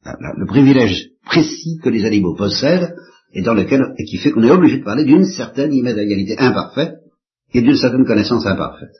le 0.03 0.45
privilège 0.45 1.11
précis 1.25 1.79
que 1.81 1.89
les 1.89 2.05
animaux 2.05 2.35
possèdent 2.35 2.95
et 3.33 3.41
dans 3.41 3.53
lequel 3.53 3.93
et 3.97 4.03
qui 4.05 4.17
fait 4.17 4.31
qu'on 4.31 4.43
est 4.43 4.51
obligé 4.51 4.79
de 4.79 4.83
parler 4.83 5.05
d'une 5.05 5.25
certaine 5.25 5.71
immatérialité 5.71 6.37
imparfaite 6.39 6.95
et 7.53 7.61
d'une 7.61 7.77
certaine 7.77 8.05
connaissance 8.05 8.45
imparfaite? 8.45 8.95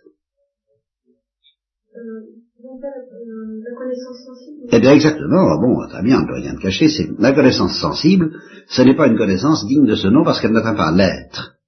Euh, 1.96 2.00
euh, 2.00 3.64
la 3.64 3.76
connaissance 3.78 4.26
sensible? 4.26 4.68
Eh 4.72 4.80
bien 4.80 4.94
exactement, 4.94 5.60
bon, 5.60 5.88
très 5.88 6.04
bien, 6.04 6.20
on 6.20 6.22
ne 6.22 6.28
peut 6.28 6.42
rien 6.42 6.54
de 6.54 6.60
cacher, 6.60 6.88
c'est 6.90 7.10
la 7.18 7.34
connaissance 7.34 7.80
sensible, 7.80 8.32
ce 8.68 8.82
n'est 8.84 8.96
pas 8.96 9.08
une 9.08 9.18
connaissance 9.18 9.66
digne 9.68 9.88
de 9.88 9.96
ce 9.96 10.08
nom 10.08 10.24
parce 10.24 10.40
qu'elle 10.40 10.52
n'atteint 10.52 10.76
pas 10.76 10.92
l'être 10.92 11.59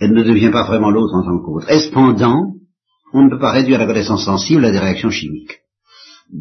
elle 0.00 0.12
ne 0.12 0.22
devient 0.22 0.50
pas 0.50 0.64
vraiment 0.64 0.90
l'autre 0.90 1.14
en 1.14 1.24
tant 1.24 1.38
qu'autre. 1.38 1.70
Et 1.70 1.80
cependant, 1.80 2.54
on 3.12 3.22
ne 3.22 3.30
peut 3.30 3.38
pas 3.38 3.52
réduire 3.52 3.78
la 3.78 3.86
connaissance 3.86 4.24
sensible 4.24 4.64
à 4.64 4.70
des 4.70 4.78
réactions 4.78 5.10
chimiques. 5.10 5.60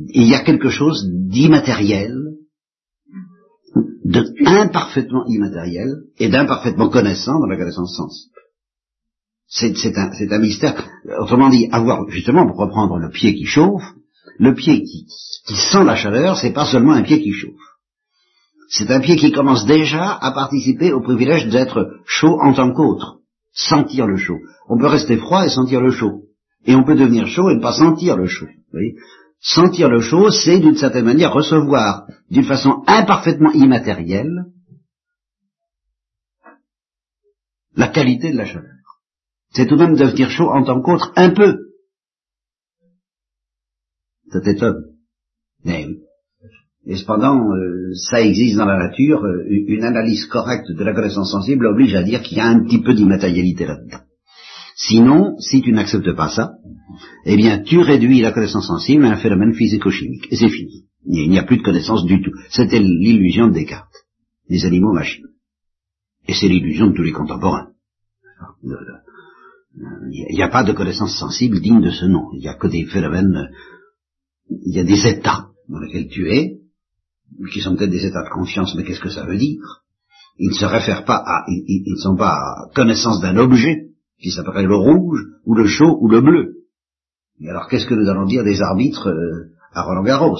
Il 0.09 0.27
y 0.27 0.35
a 0.35 0.43
quelque 0.43 0.69
chose 0.69 1.09
d'immatériel, 1.11 2.13
de 4.03 4.25
imparfaitement 4.45 5.25
immatériel 5.27 5.89
et 6.17 6.29
d'imparfaitement 6.29 6.89
connaissant 6.89 7.39
dans 7.39 7.47
la 7.47 7.57
connaissance 7.57 7.95
sensible. 7.95 8.33
C'est 9.49 9.97
un, 9.97 10.11
un, 10.31 10.39
mystère. 10.39 10.85
Autrement 11.19 11.49
dit, 11.49 11.69
avoir, 11.71 12.07
justement, 12.09 12.45
pour 12.45 12.57
reprendre 12.57 12.97
le 12.97 13.09
pied 13.09 13.33
qui 13.33 13.45
chauffe, 13.45 13.83
le 14.39 14.53
pied 14.53 14.83
qui, 14.83 15.05
qui 15.47 15.55
sent 15.55 15.85
la 15.85 15.95
chaleur, 15.95 16.37
c'est 16.37 16.51
pas 16.51 16.65
seulement 16.65 16.91
un 16.91 17.03
pied 17.03 17.21
qui 17.21 17.31
chauffe. 17.31 17.53
C'est 18.69 18.91
un 18.91 18.99
pied 18.99 19.15
qui 19.15 19.31
commence 19.31 19.65
déjà 19.65 20.11
à 20.11 20.31
participer 20.33 20.91
au 20.91 21.01
privilège 21.01 21.47
d'être 21.47 21.93
chaud 22.05 22.37
en 22.41 22.53
tant 22.53 22.73
qu'autre 22.73 23.17
sentir 23.57 24.05
le 24.05 24.17
chaud. 24.17 24.39
On 24.69 24.77
peut 24.77 24.87
rester 24.87 25.17
froid 25.17 25.45
et 25.45 25.49
sentir 25.49 25.81
le 25.81 25.91
chaud. 25.91 26.23
Et 26.65 26.75
on 26.75 26.83
peut 26.83 26.95
devenir 26.95 27.27
chaud 27.27 27.49
et 27.49 27.55
ne 27.55 27.61
pas 27.61 27.73
sentir 27.73 28.15
le 28.15 28.27
chaud. 28.27 28.47
sentir 29.39 29.89
le 29.89 29.99
chaud, 29.99 30.29
c'est 30.31 30.59
d'une 30.59 30.75
certaine 30.75 31.05
manière 31.05 31.33
recevoir 31.33 32.07
d'une 32.29 32.43
façon 32.43 32.83
imparfaitement 32.87 33.51
immatérielle 33.51 34.45
la 37.75 37.87
qualité 37.87 38.31
de 38.31 38.37
la 38.37 38.45
chaleur. 38.45 38.73
C'est 39.53 39.67
tout 39.67 39.75
de 39.75 39.83
même 39.83 39.95
devenir 39.95 40.29
chaud 40.29 40.49
en 40.49 40.63
tant 40.63 40.81
qu'autre 40.81 41.11
un 41.15 41.31
peu. 41.31 41.57
Ça 44.31 44.41
t'étonne. 44.41 44.97
Mais. 45.63 45.87
Et 46.87 46.95
cependant, 46.95 47.51
euh, 47.51 47.93
ça 48.09 48.21
existe 48.21 48.55
dans 48.55 48.65
la 48.65 48.77
nature, 48.77 49.21
euh, 49.23 49.43
une 49.49 49.83
analyse 49.83 50.25
correcte 50.25 50.71
de 50.71 50.83
la 50.85 50.93
connaissance 50.93 51.31
sensible 51.31 51.65
oblige 51.65 51.93
à 51.95 52.03
dire 52.03 52.21
qu'il 52.21 52.37
y 52.37 52.41
a 52.41 52.47
un 52.47 52.63
petit 52.63 52.81
peu 52.81 52.93
d'immatérialité 52.93 53.65
là-dedans. 53.65 53.99
Sinon, 54.77 55.35
si 55.39 55.61
tu 55.61 55.73
n'acceptes 55.73 56.15
pas 56.15 56.29
ça, 56.29 56.53
eh 57.25 57.35
bien, 57.35 57.59
tu 57.59 57.79
réduis 57.79 58.21
la 58.21 58.31
connaissance 58.31 58.67
sensible 58.67 59.03
à 59.05 59.11
un 59.11 59.17
phénomène 59.17 59.53
physico-chimique. 59.53 60.27
Et 60.31 60.37
c'est 60.37 60.49
fini. 60.49 60.85
Il 61.05 61.29
n'y 61.29 61.39
a 61.39 61.43
plus 61.43 61.57
de 61.57 61.63
connaissance 61.63 62.05
du 62.05 62.21
tout. 62.21 62.31
C'était 62.49 62.79
l'illusion 62.79 63.47
de 63.47 63.53
Descartes. 63.53 64.05
Les 64.47 64.63
animaux 64.65 64.93
machines. 64.93 65.25
Et 66.27 66.33
c'est 66.33 66.47
l'illusion 66.47 66.87
de 66.87 66.93
tous 66.93 67.03
les 67.03 67.11
contemporains. 67.11 67.67
Il 70.09 70.35
n'y 70.35 70.43
a 70.43 70.49
pas 70.49 70.63
de 70.63 70.71
connaissance 70.71 71.17
sensible 71.17 71.59
digne 71.59 71.81
de 71.81 71.91
ce 71.91 72.05
nom. 72.05 72.29
Il 72.33 72.39
n'y 72.39 72.47
a 72.47 72.53
que 72.53 72.67
des 72.67 72.85
phénomènes, 72.85 73.49
il 74.49 74.73
y 74.73 74.79
a 74.79 74.83
des 74.83 75.05
états 75.05 75.47
dans 75.67 75.79
lesquels 75.79 76.07
tu 76.07 76.29
es, 76.29 76.56
qui 77.51 77.61
sont 77.61 77.75
peut-être 77.75 77.91
des 77.91 78.05
états 78.05 78.23
de 78.23 78.29
conscience, 78.29 78.75
mais 78.75 78.83
qu'est-ce 78.83 79.01
que 79.01 79.09
ça 79.09 79.25
veut 79.25 79.37
dire? 79.37 79.83
Ils 80.37 80.49
ne 80.49 80.55
se 80.55 80.65
réfèrent 80.65 81.05
pas 81.05 81.17
à, 81.17 81.45
ils, 81.47 81.83
ne 81.87 82.01
sont 82.01 82.15
pas 82.15 82.35
à 82.35 82.69
connaissance 82.75 83.21
d'un 83.21 83.37
objet 83.37 83.87
qui 84.21 84.31
s'appelle 84.31 84.65
le 84.65 84.75
rouge, 84.75 85.19
ou 85.45 85.55
le 85.55 85.67
chaud, 85.67 85.97
ou 86.01 86.09
le 86.09 86.21
bleu. 86.21 86.57
Et 87.39 87.49
alors 87.49 87.67
qu'est-ce 87.67 87.85
que 87.85 87.93
nous 87.93 88.09
allons 88.09 88.25
dire 88.25 88.43
des 88.43 88.61
arbitres 88.61 89.09
euh, 89.09 89.51
à 89.73 89.83
Roland 89.83 90.03
Garros? 90.03 90.39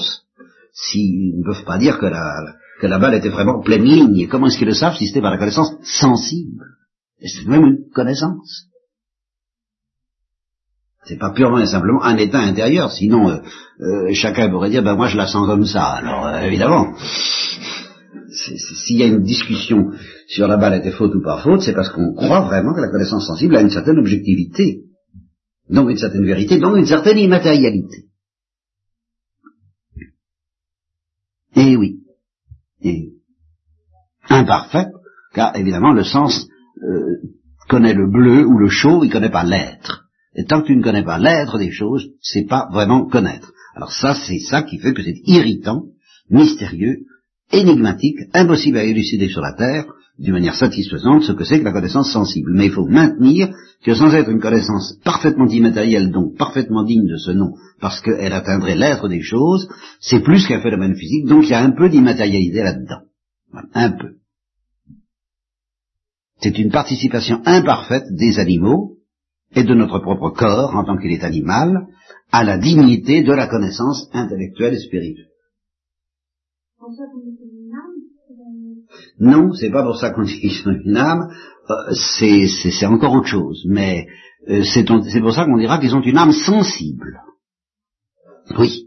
S'ils 0.72 1.38
ne 1.38 1.44
peuvent 1.44 1.64
pas 1.64 1.78
dire 1.78 1.98
que 1.98 2.06
la, 2.06 2.54
que 2.80 2.86
la 2.86 2.98
balle 2.98 3.14
était 3.14 3.28
vraiment 3.28 3.60
pleine 3.60 3.84
ligne, 3.84 4.28
comment 4.28 4.46
est-ce 4.46 4.58
qu'ils 4.58 4.68
le 4.68 4.74
savent 4.74 4.96
si 4.96 5.06
c'était 5.06 5.20
par 5.20 5.30
la 5.30 5.38
connaissance 5.38 5.74
sensible? 5.82 6.64
Et 7.20 7.28
c'est 7.28 7.48
même 7.48 7.64
une 7.64 7.90
connaissance? 7.92 8.68
C'est 11.04 11.18
pas 11.18 11.32
purement 11.32 11.58
et 11.58 11.66
simplement 11.66 12.02
un 12.02 12.16
état 12.16 12.40
intérieur, 12.40 12.90
sinon 12.92 13.30
euh, 13.30 13.38
euh, 13.80 14.12
chacun 14.12 14.50
pourrait 14.50 14.70
dire 14.70 14.82
ben 14.82 14.94
moi 14.94 15.06
je 15.06 15.16
la 15.16 15.26
sens 15.26 15.46
comme 15.46 15.64
ça. 15.64 15.84
Alors 15.84 16.26
euh, 16.26 16.40
évidemment, 16.40 16.94
s'il 18.30 18.98
y 18.98 19.02
a 19.02 19.06
une 19.06 19.22
discussion 19.22 19.90
sur 20.26 20.48
la 20.48 20.56
balle 20.56 20.74
était 20.74 20.90
faute 20.90 21.14
ou 21.14 21.22
pas 21.22 21.38
faute, 21.38 21.62
c'est 21.62 21.72
parce 21.72 21.90
qu'on 21.90 22.14
croit 22.14 22.40
vraiment 22.40 22.74
que 22.74 22.80
la 22.80 22.90
connaissance 22.90 23.26
sensible 23.26 23.56
a 23.56 23.62
une 23.62 23.70
certaine 23.70 23.98
objectivité, 23.98 24.82
donc 25.70 25.88
une 25.88 25.96
certaine 25.96 26.26
vérité, 26.26 26.58
donc 26.58 26.76
une 26.76 26.86
certaine 26.86 27.18
immatérialité. 27.18 28.04
Et 31.54 31.76
oui, 31.76 32.00
et 32.82 33.12
imparfait, 34.28 34.86
car 35.32 35.56
évidemment 35.56 35.92
le 35.92 36.04
sens 36.04 36.48
connaît 37.68 37.94
le 37.94 38.10
bleu 38.10 38.44
ou 38.46 38.58
le 38.58 38.68
chaud, 38.68 39.04
il 39.04 39.10
connaît 39.10 39.30
pas 39.30 39.44
l'être. 39.44 40.07
Et 40.38 40.44
tant 40.44 40.62
que 40.62 40.68
tu 40.68 40.76
ne 40.76 40.82
connais 40.84 41.02
pas 41.02 41.18
l'être 41.18 41.58
des 41.58 41.72
choses, 41.72 42.10
c'est 42.22 42.46
pas 42.46 42.68
vraiment 42.72 43.06
connaître. 43.08 43.52
Alors 43.74 43.90
ça, 43.90 44.14
c'est 44.14 44.38
ça 44.38 44.62
qui 44.62 44.78
fait 44.78 44.94
que 44.94 45.02
c'est 45.02 45.20
irritant, 45.24 45.86
mystérieux, 46.30 46.98
énigmatique, 47.50 48.18
impossible 48.34 48.78
à 48.78 48.84
élucider 48.84 49.28
sur 49.28 49.40
la 49.40 49.54
Terre, 49.54 49.86
d'une 50.16 50.34
manière 50.34 50.54
satisfaisante, 50.54 51.24
ce 51.24 51.32
que 51.32 51.42
c'est 51.42 51.58
que 51.58 51.64
la 51.64 51.72
connaissance 51.72 52.12
sensible. 52.12 52.52
Mais 52.54 52.66
il 52.66 52.72
faut 52.72 52.86
maintenir 52.86 53.48
que 53.84 53.94
sans 53.94 54.14
être 54.14 54.30
une 54.30 54.40
connaissance 54.40 54.94
parfaitement 55.02 55.48
immatérielle, 55.48 56.12
donc 56.12 56.36
parfaitement 56.36 56.84
digne 56.84 57.08
de 57.08 57.16
ce 57.16 57.32
nom, 57.32 57.54
parce 57.80 58.00
qu'elle 58.00 58.32
atteindrait 58.32 58.76
l'être 58.76 59.08
des 59.08 59.22
choses, 59.22 59.68
c'est 60.00 60.22
plus 60.22 60.46
qu'un 60.46 60.60
phénomène 60.60 60.94
physique, 60.94 61.26
donc 61.26 61.46
il 61.46 61.50
y 61.50 61.54
a 61.54 61.64
un 61.64 61.72
peu 61.72 61.88
d'immatérialité 61.88 62.62
là-dedans. 62.62 63.00
un 63.74 63.90
peu. 63.90 64.14
C'est 66.40 66.56
une 66.58 66.70
participation 66.70 67.42
imparfaite 67.44 68.04
des 68.12 68.38
animaux, 68.38 68.97
et 69.54 69.64
de 69.64 69.74
notre 69.74 69.98
propre 69.98 70.30
corps, 70.30 70.74
en 70.76 70.84
tant 70.84 70.96
qu'il 70.96 71.12
est 71.12 71.24
animal, 71.24 71.86
à 72.30 72.44
la 72.44 72.58
dignité 72.58 73.22
de 73.22 73.32
la 73.32 73.46
connaissance 73.46 74.08
intellectuelle 74.12 74.74
et 74.74 74.78
spirituelle. 74.78 75.28
Non, 79.18 79.52
c'est 79.52 79.70
pas 79.70 79.82
pour 79.82 79.96
ça 79.96 80.10
qu'on 80.10 80.22
dit 80.22 80.40
qu'ils 80.40 80.52
sont 80.52 80.70
une 80.70 80.96
âme, 80.96 81.28
euh, 81.70 81.94
c'est 81.94 82.86
encore 82.86 83.14
autre 83.14 83.26
chose, 83.26 83.64
mais 83.68 84.06
euh, 84.48 84.62
c'est 84.62 84.84
pour 84.84 85.34
ça 85.34 85.44
qu'on 85.44 85.58
dira 85.58 85.78
qu'ils 85.78 85.94
ont 85.94 86.02
une 86.02 86.16
âme 86.16 86.32
sensible. 86.32 87.20
Oui. 88.58 88.84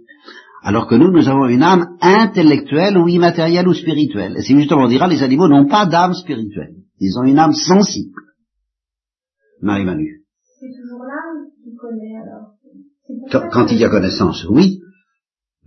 Alors 0.64 0.88
que 0.88 0.96
nous, 0.96 1.12
nous 1.12 1.28
avons 1.28 1.48
une 1.48 1.64
âme 1.64 1.98
intellectuelle 2.02 2.98
ou 2.98 3.08
immatérielle 3.08 3.68
ou 3.68 3.74
spirituelle. 3.74 4.36
Et 4.38 4.42
c'est 4.42 4.56
justement, 4.56 4.84
on 4.84 4.88
dira, 4.88 5.08
les 5.08 5.24
animaux 5.24 5.48
n'ont 5.48 5.68
pas 5.68 5.86
d'âme 5.88 6.14
spirituelle. 6.14 6.76
Ils 7.00 7.18
ont 7.18 7.24
une 7.24 7.40
âme 7.40 7.54
sensible. 7.54 8.22
Marie-Manu. 9.62 10.24
C'est 10.60 10.68
toujours 10.68 11.04
l'âme 11.04 11.50
qui 11.64 11.76
connaît 11.92 12.18
alors. 12.18 12.56
Quand, 13.32 13.50
quand 13.52 13.72
il 13.72 13.80
y 13.80 13.86
a 13.86 13.90
connaissance, 13.90 14.46
oui. 14.50 14.80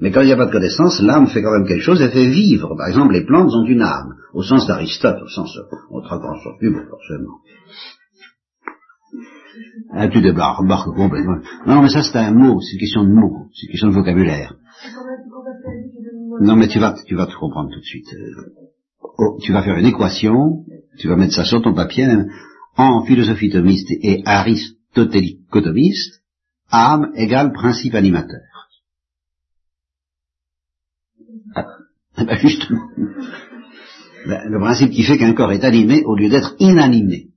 Mais 0.01 0.11
quand 0.11 0.23
il 0.23 0.27
n'y 0.27 0.33
a 0.33 0.37
pas 0.37 0.47
de 0.47 0.53
connaissance, 0.53 1.01
l'âme 1.01 1.29
fait 1.29 1.43
quand 1.43 1.53
même 1.53 1.69
quelque 1.69 1.83
chose, 1.83 2.01
elle 2.01 2.11
fait 2.11 2.27
vivre. 2.27 2.75
Par 2.77 2.89
exemple, 2.89 3.13
les 3.13 3.25
plantes 3.25 3.53
ont 3.55 3.65
une 3.65 3.83
âme, 3.83 4.15
au 4.33 4.43
sens 4.43 4.67
d'Aristote, 4.67 5.23
au 5.23 5.29
sens, 5.29 5.57
ne 5.57 6.01
s'en 6.01 6.57
plus, 6.59 6.75
forcément. 6.89 7.39
Ah, 9.93 10.09
tu 10.09 10.21
débarques 10.21 10.67
complètement. 10.97 11.39
Non, 11.67 11.83
mais 11.83 11.89
ça 11.89 12.03
c'est 12.03 12.19
un 12.19 12.33
mot, 12.33 12.61
c'est 12.61 12.73
une 12.73 12.81
question 12.81 13.05
de 13.05 13.13
mots, 13.13 13.47
c'est 13.55 13.67
une 13.67 13.71
question 13.71 13.89
de 13.89 13.95
vocabulaire. 13.95 14.57
Non, 16.41 16.57
mais 16.57 16.67
tu 16.67 16.81
vas, 16.81 16.97
tu 17.07 17.15
vas 17.15 17.27
te 17.27 17.37
comprendre 17.37 17.71
tout 17.73 17.79
de 17.79 17.85
suite. 17.85 18.09
Oh, 19.01 19.39
tu 19.41 19.53
vas 19.53 19.63
faire 19.63 19.77
une 19.77 19.87
équation, 19.87 20.65
tu 20.99 21.07
vas 21.07 21.15
mettre 21.15 21.35
ça 21.35 21.45
sur 21.45 21.63
ton 21.63 21.75
papier, 21.75 22.09
en 22.77 23.05
philosophie 23.05 23.51
thomiste 23.51 23.89
et 23.91 24.23
aristotélico-thomiste, 24.95 26.23
âme 26.71 27.13
égale 27.15 27.53
principe 27.53 27.95
animateur. 27.95 28.41
Ah, 31.55 31.67
ben 32.25 32.39
justement. 32.39 32.89
Ben, 34.27 34.49
le 34.49 34.59
principe 34.59 34.91
qui 34.91 35.03
fait 35.03 35.19
qu'un 35.19 35.35
corps 35.35 35.53
est 35.53 35.65
animé 35.65 36.03
au 36.05 36.17
lieu 36.17 36.29
d'être 36.29 36.55
inanimé 36.59 37.29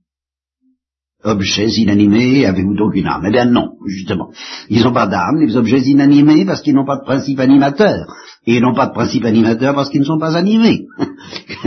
objets 1.24 1.66
inanimés, 1.66 2.46
avez-vous 2.46 2.76
donc 2.76 2.94
une 2.94 3.06
âme 3.06 3.24
Eh 3.26 3.32
bien 3.32 3.44
non, 3.44 3.72
justement. 3.86 4.30
Ils 4.68 4.82
n'ont 4.82 4.92
pas 4.92 5.06
d'âme, 5.06 5.40
les 5.40 5.56
objets 5.56 5.80
inanimés, 5.80 6.44
parce 6.44 6.62
qu'ils 6.62 6.74
n'ont 6.74 6.86
pas 6.86 6.98
de 6.98 7.04
principe 7.04 7.40
animateur. 7.40 8.06
Et 8.48 8.56
ils 8.56 8.62
n'ont 8.62 8.72
pas 8.72 8.86
de 8.86 8.92
principe 8.92 9.26
animateur 9.26 9.74
parce 9.74 9.90
qu'ils 9.90 10.00
ne 10.00 10.06
sont 10.06 10.18
pas 10.18 10.34
animés. 10.34 10.86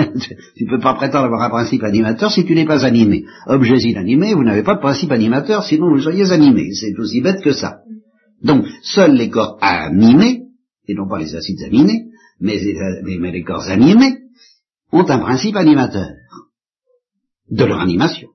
tu 0.55 0.65
ne 0.65 0.69
peux 0.69 0.79
pas 0.79 0.95
prétendre 0.95 1.25
avoir 1.25 1.43
un 1.43 1.49
principe 1.51 1.83
animateur 1.83 2.31
si 2.31 2.43
tu 2.43 2.55
n'es 2.55 2.65
pas 2.65 2.83
animé. 2.83 3.23
Objets 3.45 3.77
inanimés, 3.87 4.33
vous 4.33 4.43
n'avez 4.43 4.63
pas 4.63 4.73
de 4.73 4.79
principe 4.79 5.11
animateur, 5.11 5.63
sinon 5.63 5.91
vous 5.91 6.01
soyez 6.01 6.31
animé. 6.31 6.73
C'est 6.73 6.97
aussi 6.97 7.21
bête 7.21 7.43
que 7.43 7.51
ça. 7.51 7.81
Donc, 8.43 8.65
seuls 8.81 9.13
les 9.13 9.29
corps 9.29 9.59
animés, 9.61 10.45
et 10.87 10.95
non 10.95 11.07
pas 11.07 11.19
les 11.19 11.35
acides 11.35 11.61
aminés, 11.61 12.05
mais, 12.39 12.59
mais 13.03 13.31
les 13.31 13.43
corps 13.43 13.69
animés, 13.69 14.17
ont 14.91 15.07
un 15.07 15.19
principe 15.19 15.57
animateur 15.57 16.07
de 17.51 17.63
leur 17.63 17.79
animation. 17.79 18.29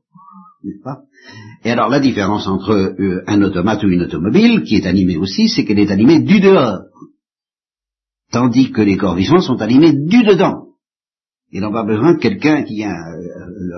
Et 1.64 1.70
alors 1.72 1.88
la 1.88 1.98
différence 1.98 2.46
entre 2.46 2.70
euh, 2.72 3.24
un 3.26 3.42
automate 3.42 3.82
ou 3.82 3.88
une 3.88 4.02
automobile, 4.02 4.62
qui 4.62 4.76
est 4.76 4.86
animée 4.86 5.16
aussi, 5.16 5.48
c'est 5.48 5.64
qu'elle 5.64 5.80
est 5.80 5.90
animée 5.90 6.20
du 6.20 6.38
dehors. 6.38 6.82
Tandis 8.36 8.70
que 8.70 8.82
les 8.82 8.98
corps 8.98 9.14
vivants 9.14 9.40
sont 9.40 9.62
animés 9.62 9.94
du 9.94 10.22
dedans. 10.22 10.66
Ils 11.52 11.62
n'ont 11.62 11.72
pas 11.72 11.84
besoin 11.86 12.12
de 12.12 12.18
quelqu'un 12.18 12.64
qui 12.64 12.84
euh, 12.84 12.90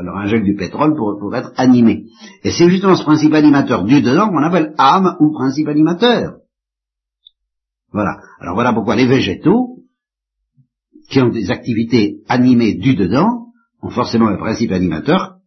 leur 0.03 0.17
injecte 0.17 0.45
du 0.45 0.57
pétrole 0.57 0.97
pour, 0.97 1.17
pour 1.21 1.33
être 1.37 1.53
animé. 1.55 2.07
Et 2.43 2.51
c'est 2.51 2.69
justement 2.69 2.97
ce 2.97 3.05
principe 3.05 3.35
animateur 3.35 3.85
du 3.85 4.03
dedans 4.03 4.31
qu'on 4.31 4.43
appelle 4.43 4.75
âme 4.77 5.15
ou 5.21 5.31
principe 5.31 5.69
animateur. 5.69 6.39
Voilà. 7.93 8.17
Alors 8.41 8.57
voilà 8.57 8.73
pourquoi 8.73 8.97
les 8.97 9.07
végétaux, 9.07 9.77
qui 11.09 11.21
ont 11.21 11.29
des 11.29 11.53
activités 11.53 12.17
animées 12.29 12.75
du 12.75 12.97
dedans, 12.97 13.53
ont 13.81 13.91
forcément 13.91 14.27
un 14.27 14.39
principe 14.39 14.73
animateur 14.73 15.38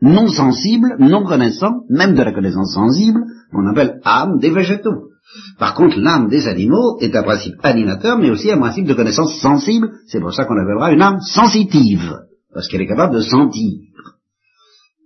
non 0.00 0.28
sensible, 0.28 0.96
non 0.98 1.24
connaissant, 1.24 1.84
même 1.88 2.14
de 2.14 2.22
la 2.22 2.32
connaissance 2.32 2.74
sensible, 2.74 3.24
qu'on 3.50 3.66
appelle 3.66 4.00
âme 4.04 4.38
des 4.38 4.50
végétaux. 4.50 5.08
Par 5.58 5.74
contre, 5.74 5.98
l'âme 5.98 6.28
des 6.28 6.46
animaux 6.46 6.98
est 7.00 7.16
un 7.16 7.22
principe 7.22 7.54
animateur, 7.62 8.18
mais 8.18 8.30
aussi 8.30 8.50
un 8.50 8.58
principe 8.58 8.86
de 8.86 8.94
connaissance 8.94 9.40
sensible, 9.40 9.90
c'est 10.06 10.20
pour 10.20 10.32
ça 10.32 10.44
qu'on 10.44 10.58
appellera 10.58 10.92
une 10.92 11.02
âme 11.02 11.20
sensitive, 11.20 12.20
parce 12.52 12.68
qu'elle 12.68 12.82
est 12.82 12.88
capable 12.88 13.14
de 13.14 13.20
sentir. 13.20 13.80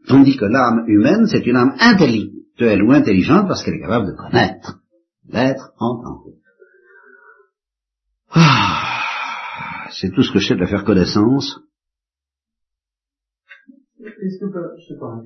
Tandis 0.08 0.36
que 0.36 0.46
l'âme 0.46 0.84
humaine, 0.88 1.26
c'est 1.26 1.46
une 1.46 1.56
âme 1.56 1.74
intellectuelle 1.78 2.82
ou 2.82 2.92
intelligente, 2.92 3.46
parce 3.46 3.62
qu'elle 3.62 3.74
est 3.74 3.80
capable 3.80 4.06
de 4.06 4.16
connaître, 4.16 4.78
d'être 5.30 5.70
en 5.78 6.02
tant 6.02 6.28
ah, 8.30 9.88
c'est 9.90 10.12
tout 10.12 10.22
ce 10.22 10.32
que 10.32 10.38
je 10.38 10.48
sais 10.48 10.54
de 10.54 10.60
la 10.60 10.66
faire 10.66 10.84
connaissance, 10.84 11.60
est-ce 14.22 14.38
que, 14.38 14.46
je 14.78 14.94
sais 14.94 14.98
pas, 14.98 15.20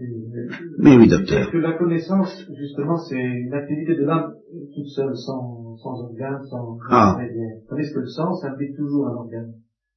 mais 0.78 0.96
oui, 0.96 1.09
docteur. 1.09 1.42
Est-ce 1.42 1.50
que 1.50 1.59
la 1.59 1.72
connaissance, 1.72 2.46
justement, 2.59 2.96
c'est 2.98 3.16
une 3.16 3.52
activité 3.52 3.96
de 3.96 4.05
l'âme 4.05 4.35
toute 4.74 4.88
seule, 4.88 5.16
sans, 5.16 5.76
sans 5.76 6.02
organe, 6.02 6.42
sans 6.50 6.78
ah. 6.90 7.16
Tandis 7.68 7.92
que 7.92 8.00
le 8.00 8.07
sens 8.07 8.44
implique 8.44 8.76
toujours 8.76 9.09
un 9.09 9.14
organe. 9.14 9.52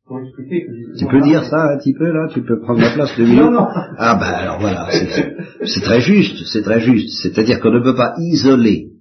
Pour 0.06 0.20
expliquer 0.20 0.66
que 0.66 0.98
Tu 1.00 1.08
peux 1.08 1.22
dire 1.22 1.44
ça 1.46 1.74
un 1.74 1.78
petit 1.80 1.94
peu 1.94 2.12
là? 2.12 2.28
Tu 2.32 2.44
peux 2.44 2.60
prendre 2.60 2.80
la 2.80 2.92
place 2.92 3.18
de 3.18 3.26
Non, 3.36 3.50
non. 3.50 3.66
Ah 3.98 4.16
ben 4.20 4.28
alors 4.28 4.60
voilà, 4.60 4.88
c'est 4.92 5.82
très 5.82 6.00
juste, 6.00 6.46
c'est 6.46 6.62
très 6.62 6.80
juste. 6.80 7.24
C'est-à-dire 7.24 7.60
qu'on 7.60 7.72
ne 7.72 7.80
peut 7.80 7.96
pas 7.96 8.14
isoler. 8.20 8.92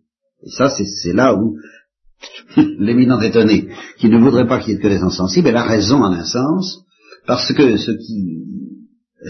Et 0.43 0.51
ça, 0.51 0.71
c'est 0.71 1.13
là 1.13 1.35
où 1.37 1.57
l'éminent 2.57 3.21
étonné, 3.21 3.69
qui 3.99 4.09
ne 4.09 4.19
voudrait 4.19 4.47
pas 4.47 4.61
qu'il 4.61 4.71
y 4.71 4.75
ait 4.75 4.79
de 4.79 4.83
connaissance 4.83 5.17
sensible, 5.17 5.49
elle 5.49 5.57
a 5.57 5.65
raison 5.65 5.97
en 6.03 6.13
un 6.13 6.25
sens, 6.25 6.85
parce 7.27 7.53
que 7.53 7.77
ce 7.77 7.91
qui 7.91 8.45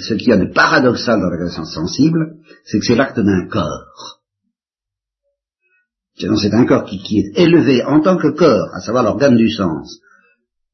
ce 0.01 0.15
qu'il 0.15 0.29
y 0.29 0.33
a 0.33 0.37
de 0.37 0.53
paradoxal 0.53 1.21
dans 1.21 1.31
la 1.31 1.39
connaissance 1.39 1.73
sensible, 1.73 2.37
c'est 2.65 2.79
que 2.79 2.85
c'est 2.85 2.97
l'acte 2.97 3.21
d'un 3.21 3.47
corps. 3.49 4.21
C'est 6.17 6.55
un 6.55 6.65
corps 6.65 6.85
qui, 6.85 7.19
est 7.19 7.39
élevé 7.41 7.83
en 7.85 8.01
tant 8.01 8.17
que 8.17 8.29
corps, 8.29 8.69
à 8.75 8.81
savoir 8.81 9.03
l'organe 9.03 9.37
du 9.37 9.51
sens, 9.51 9.99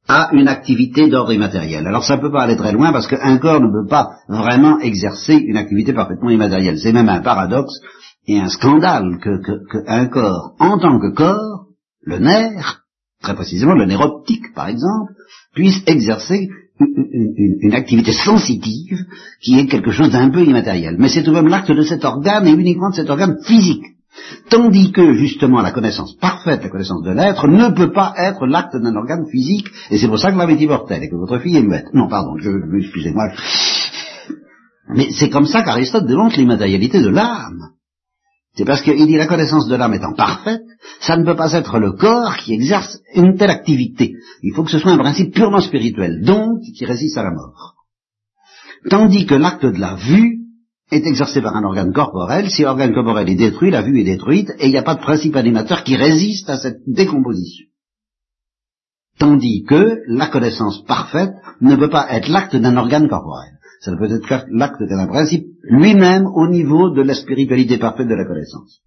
à 0.07 0.31
une 0.33 0.49
activité 0.49 1.09
d'ordre 1.09 1.33
immatériel. 1.33 1.87
Alors 1.87 2.05
ça 2.05 2.17
ne 2.17 2.21
peut 2.21 2.33
pas 2.33 2.43
aller 2.43 2.57
très 2.57 2.73
loin 2.73 2.93
parce 2.93 3.07
qu'un 3.07 3.39
corps 3.39 3.61
ne 3.61 3.71
peut 3.71 3.89
pas 3.89 4.11
vraiment 4.29 4.79
exercer 4.81 5.35
une 5.35 5.57
activité 5.57 5.93
parfaitement 5.93 6.31
immatérielle. 6.31 6.79
C'est 6.79 6.93
même 6.93 7.09
un 7.09 7.21
paradoxe 7.21 7.81
et 8.27 8.39
un 8.39 8.49
scandale 8.49 9.19
qu'un 9.23 10.07
que, 10.07 10.13
corps, 10.13 10.55
en 10.59 10.79
tant 10.79 10.99
que 10.99 11.15
corps, 11.15 11.67
le 12.03 12.19
nerf, 12.19 12.83
très 13.23 13.35
précisément 13.35 13.75
le 13.75 13.87
nerf 13.87 14.01
optique 14.01 14.55
par 14.55 14.69
exemple, 14.69 15.13
puisse 15.55 15.83
exercer 15.87 16.49
une, 16.81 17.75
activité 17.75 18.13
sensitive 18.13 18.99
qui 19.41 19.59
est 19.59 19.67
quelque 19.67 19.91
chose 19.91 20.11
d'un 20.11 20.31
peu 20.31 20.43
immatériel. 20.43 20.97
Mais 20.99 21.09
c'est 21.09 21.23
tout 21.23 21.31
de 21.31 21.37
même 21.37 21.49
l'acte 21.49 21.71
de 21.71 21.83
cet 21.83 22.05
organe 22.05 22.47
et 22.47 22.53
uniquement 22.53 22.91
de 22.91 22.97
cet 22.97 23.11
organe 23.11 23.37
physique. 23.45 23.85
Tandis 24.49 24.91
que, 24.91 25.13
justement, 25.13 25.63
la 25.63 25.71
connaissance 25.71 26.17
parfaite, 26.17 26.63
la 26.63 26.69
connaissance 26.69 27.03
de 27.03 27.13
l'être, 27.13 27.47
ne 27.47 27.69
peut 27.69 27.93
pas 27.93 28.13
être 28.19 28.47
l'acte 28.47 28.77
d'un 28.77 28.97
organe 28.97 29.27
physique, 29.31 29.69
et 29.91 29.99
c'est 29.99 30.09
pour 30.09 30.19
ça 30.19 30.33
que 30.33 30.37
l'âme 30.37 30.51
est 30.51 30.61
immortelle, 30.61 31.05
et 31.05 31.09
que 31.09 31.17
votre 31.17 31.39
fille 31.39 31.57
est 31.57 31.63
muette. 31.63 31.95
Non, 31.95 32.09
pardon, 32.09 32.37
je, 32.39 32.51
excusez-moi. 32.79 33.29
Mais 34.95 35.09
c'est 35.13 35.31
comme 35.31 35.47
ça 35.47 35.63
qu'Aristote 35.63 36.07
démontre 36.07 36.39
l'immatérialité 36.39 37.01
de 37.01 37.09
l'âme. 37.09 37.71
C'est 38.61 38.67
parce 38.67 38.83
qu'il 38.83 39.07
dit 39.07 39.17
la 39.17 39.27
connaissance 39.27 39.69
de 39.69 39.75
l'âme 39.75 39.95
étant 39.95 40.13
parfaite, 40.13 40.61
ça 41.01 41.17
ne 41.17 41.25
peut 41.25 41.35
pas 41.35 41.55
être 41.55 41.79
le 41.79 41.93
corps 41.93 42.37
qui 42.37 42.53
exerce 42.53 42.99
une 43.15 43.39
telle 43.39 43.49
activité. 43.49 44.13
Il 44.43 44.53
faut 44.53 44.65
que 44.65 44.71
ce 44.71 44.79
soit 44.79 44.93
un 44.93 44.99
principe 44.99 45.33
purement 45.33 45.63
spirituel, 45.63 46.21
donc 46.21 46.61
qui 46.77 46.85
résiste 46.85 47.17
à 47.17 47.23
la 47.23 47.31
mort. 47.31 47.77
Tandis 48.91 49.25
que 49.25 49.35
l'acte 49.35 49.65
de 49.65 49.81
la 49.81 49.95
vue 49.95 50.41
est 50.91 51.07
exercé 51.07 51.41
par 51.41 51.57
un 51.57 51.65
organe 51.65 51.95
corporel, 51.95 52.51
si 52.51 52.61
l'organe 52.61 52.93
corporel 52.93 53.31
est 53.31 53.35
détruit, 53.35 53.71
la 53.71 53.81
vue 53.81 53.99
est 53.99 54.05
détruite, 54.05 54.51
et 54.59 54.67
il 54.67 54.73
n'y 54.73 54.77
a 54.77 54.83
pas 54.83 54.97
de 54.97 55.01
principe 55.01 55.37
animateur 55.37 55.83
qui 55.83 55.97
résiste 55.97 56.51
à 56.51 56.59
cette 56.59 56.83
décomposition. 56.87 57.65
Tandis 59.19 59.65
que 59.67 60.01
la 60.07 60.27
connaissance 60.27 60.85
parfaite 60.85 61.33
ne 61.63 61.77
peut 61.77 61.89
pas 61.89 62.13
être 62.13 62.29
l'acte 62.29 62.57
d'un 62.57 62.77
organe 62.77 63.09
corporel 63.09 63.60
ça 63.81 63.91
ne 63.91 63.97
peut 63.97 64.13
être 64.13 64.47
l'acte 64.51 64.83
d'un 64.83 65.07
principe 65.07 65.47
lui-même 65.63 66.27
au 66.27 66.47
niveau 66.49 66.91
de 66.91 67.03
la 67.03 67.15
spiritualité 67.15 67.79
parfaite 67.79 68.09
de 68.09 68.15
la 68.15 68.27
connaissance. 68.27 68.83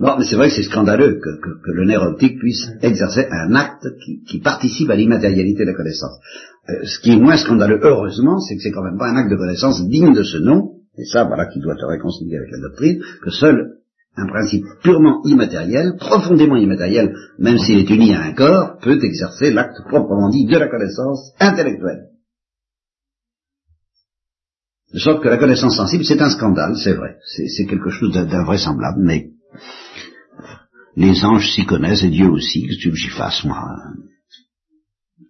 Bon, 0.00 0.16
mais 0.18 0.24
c'est 0.24 0.36
vrai 0.36 0.48
que 0.48 0.54
c'est 0.54 0.62
scandaleux 0.62 1.18
que, 1.22 1.70
le 1.70 1.84
nerf 1.84 2.02
optique 2.02 2.38
puisse 2.38 2.66
exercer 2.82 3.26
un 3.30 3.54
acte 3.54 3.86
qui, 4.26 4.38
participe 4.40 4.90
à 4.90 4.96
l'immatérialité 4.96 5.64
de 5.64 5.70
la 5.70 5.76
connaissance. 5.76 6.18
Euh, 6.68 6.84
ce 6.84 7.00
qui 7.00 7.12
est 7.12 7.20
moins 7.20 7.36
scandaleux, 7.36 7.80
heureusement, 7.82 8.38
c'est 8.40 8.56
que 8.56 8.62
c'est 8.62 8.70
quand 8.70 8.82
même 8.82 8.98
pas 8.98 9.08
un 9.08 9.16
acte 9.16 9.30
de 9.30 9.36
connaissance 9.36 9.86
digne 9.88 10.14
de 10.14 10.22
ce 10.22 10.38
nom, 10.38 10.72
et 10.98 11.04
ça, 11.04 11.24
voilà, 11.24 11.46
qui 11.46 11.60
doit 11.60 11.76
te 11.76 11.84
réconcilier 11.84 12.36
avec 12.36 12.50
la 12.50 12.60
doctrine, 12.60 13.00
que 13.22 13.30
seul 13.30 13.76
un 14.18 14.26
principe 14.26 14.64
purement 14.82 15.20
immatériel, 15.24 15.96
profondément 15.98 16.56
immatériel, 16.56 17.14
même 17.38 17.58
s'il 17.58 17.78
est 17.78 17.90
uni 17.90 18.14
à 18.14 18.22
un 18.22 18.32
corps, 18.32 18.78
peut 18.80 18.98
exercer 19.02 19.52
l'acte 19.52 19.82
proprement 19.88 20.30
dit 20.30 20.46
de 20.46 20.56
la 20.56 20.68
connaissance 20.68 21.32
intellectuelle. 21.38 22.15
De 24.96 25.00
sorte 25.00 25.22
que 25.22 25.28
la 25.28 25.36
connaissance 25.36 25.76
sensible, 25.76 26.06
c'est 26.06 26.22
un 26.22 26.30
scandale, 26.30 26.74
c'est 26.82 26.94
vrai. 26.94 27.16
C'est 27.54 27.66
quelque 27.66 27.90
chose 27.90 28.14
d'invraisemblable, 28.14 29.02
mais 29.04 29.26
les 30.96 31.22
anges 31.22 31.50
s'y 31.50 31.66
connaissent 31.66 32.02
et 32.02 32.08
Dieu 32.08 32.30
aussi, 32.30 32.62
que 32.62 32.76
tu 32.80 32.96
j'y 32.96 33.10
fasse, 33.10 33.44
moi. 33.44 33.76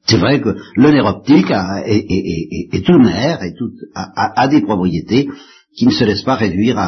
C'est 0.06 0.18
vrai 0.18 0.40
que 0.40 0.50
le 0.76 0.90
nerf 0.92 1.06
optique 1.06 1.50
est, 1.50 2.86
tout 2.86 2.98
nerf 2.98 3.42
et 3.42 3.54
tout, 3.58 3.72
a, 3.96 4.46
des 4.46 4.60
propriétés 4.60 5.28
qui 5.76 5.86
ne 5.86 5.90
se 5.90 6.04
laissent 6.04 6.22
pas 6.22 6.36
réduire 6.36 6.78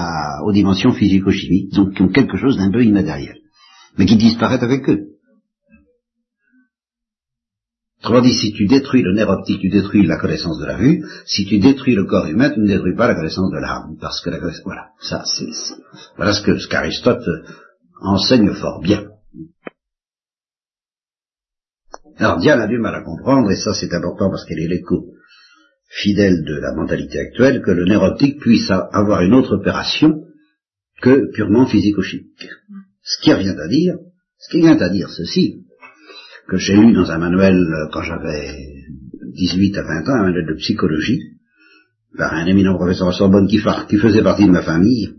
aux 0.45 0.53
dimensions 0.53 0.93
physico-chimiques, 0.93 1.73
donc 1.73 1.95
qui 1.95 2.03
ont 2.03 2.13
quelque 2.13 2.37
chose 2.37 2.59
d'un 2.59 2.71
peu 2.71 2.85
immatériel, 2.85 3.39
mais 3.97 4.07
qui 4.07 4.15
disparaît 4.15 4.63
avec 4.63 4.89
eux. 4.89 5.18
Autrement 8.01 8.21
dit, 8.21 8.33
si 8.33 8.53
tu 8.53 8.67
détruis 8.67 9.03
le 9.03 9.13
nerf 9.13 9.29
optique, 9.29 9.61
tu 9.61 9.71
détruis 9.71 10.07
la 10.07 10.19
connaissance 10.19 10.59
de 10.59 10.67
la 10.67 10.77
vue. 10.77 11.05
Si 11.27 11.45
tu 11.47 11.59
détruis 11.59 11.95
le 11.95 12.05
corps 12.05 12.27
humain, 12.27 12.51
tu 12.51 12.61
ne 12.61 12.67
détruis 12.67 12.95
pas 12.95 13.09
la 13.09 13.15
connaissance 13.15 13.51
de 13.51 13.59
l'âme. 13.59 13.97
Parce 14.01 14.21
que 14.21 14.31
la 14.31 14.39
connaissance, 14.39 14.65
voilà, 14.65 14.91
ça, 15.01 15.25
c'est, 15.25 15.51
voilà 16.17 16.33
ce 16.33 16.43
que 16.43 16.59
ce 16.59 16.69
qu'Aristote 16.69 17.27
enseigne 18.01 18.53
fort 18.55 18.81
bien. 18.81 19.09
Alors 22.19 22.39
Diane 22.39 22.61
a 22.61 22.67
du 22.67 22.79
mal 22.79 22.95
à 22.95 23.03
comprendre, 23.03 23.51
et 23.51 23.57
ça 23.57 23.75
c'est 23.75 23.93
important 23.95 24.31
parce 24.31 24.45
qu'elle 24.45 24.61
est 24.61 24.69
l'écho 24.69 25.07
fidèle 25.89 26.45
de 26.45 26.55
la 26.61 26.75
mentalité 26.75 27.19
actuelle, 27.21 27.63
que 27.63 27.71
le 27.71 27.85
nerf 27.85 28.03
optique 28.03 28.41
puisse 28.41 28.71
avoir 28.71 29.23
une 29.23 29.35
autre 29.35 29.57
opération 29.57 30.25
que 31.01 31.31
purement 31.33 31.67
physico-chimique. 31.67 32.49
Ce 33.03 33.23
qui 33.23 33.33
revient 33.33 33.57
à 33.59 33.69
dire, 33.69 33.95
ce 34.39 34.51
qui 34.51 34.61
vient 34.61 34.79
à 34.79 34.89
dire 34.89 35.09
ceci, 35.11 35.65
que 36.49 36.57
j'ai 36.57 36.77
lu 36.77 36.93
dans 36.93 37.11
un 37.11 37.19
manuel 37.19 37.57
euh, 37.57 37.89
quand 37.93 38.03
j'avais 38.03 38.57
18 39.35 39.77
à 39.77 39.83
20 39.83 40.09
ans, 40.09 40.21
un 40.21 40.25
manuel 40.25 40.47
de 40.47 40.55
psychologie, 40.55 41.21
par 42.17 42.33
un 42.33 42.47
éminent 42.47 42.75
professeur 42.75 43.09
à 43.09 43.13
Sorbonne 43.13 43.47
qui, 43.47 43.59
faisait 43.59 44.23
partie 44.23 44.47
de 44.47 44.51
ma 44.51 44.63
famille, 44.63 45.15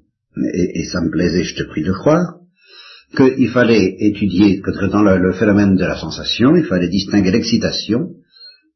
et, 0.54 0.84
ça 0.86 1.02
me 1.02 1.12
plaisait, 1.12 1.44
je 1.44 1.56
te 1.56 1.64
prie 1.64 1.84
de 1.84 1.92
croire, 1.92 2.36
qu'il 3.16 3.50
fallait 3.50 3.96
étudier 4.00 4.60
que 4.60 4.72
dans 4.88 5.04
le, 5.04 5.34
phénomène 5.34 5.76
de 5.76 5.86
la 5.86 5.98
sensation, 5.98 6.56
il 6.56 6.66
fallait 6.66 6.90
distinguer 6.90 7.32
l'excitation 7.32 8.10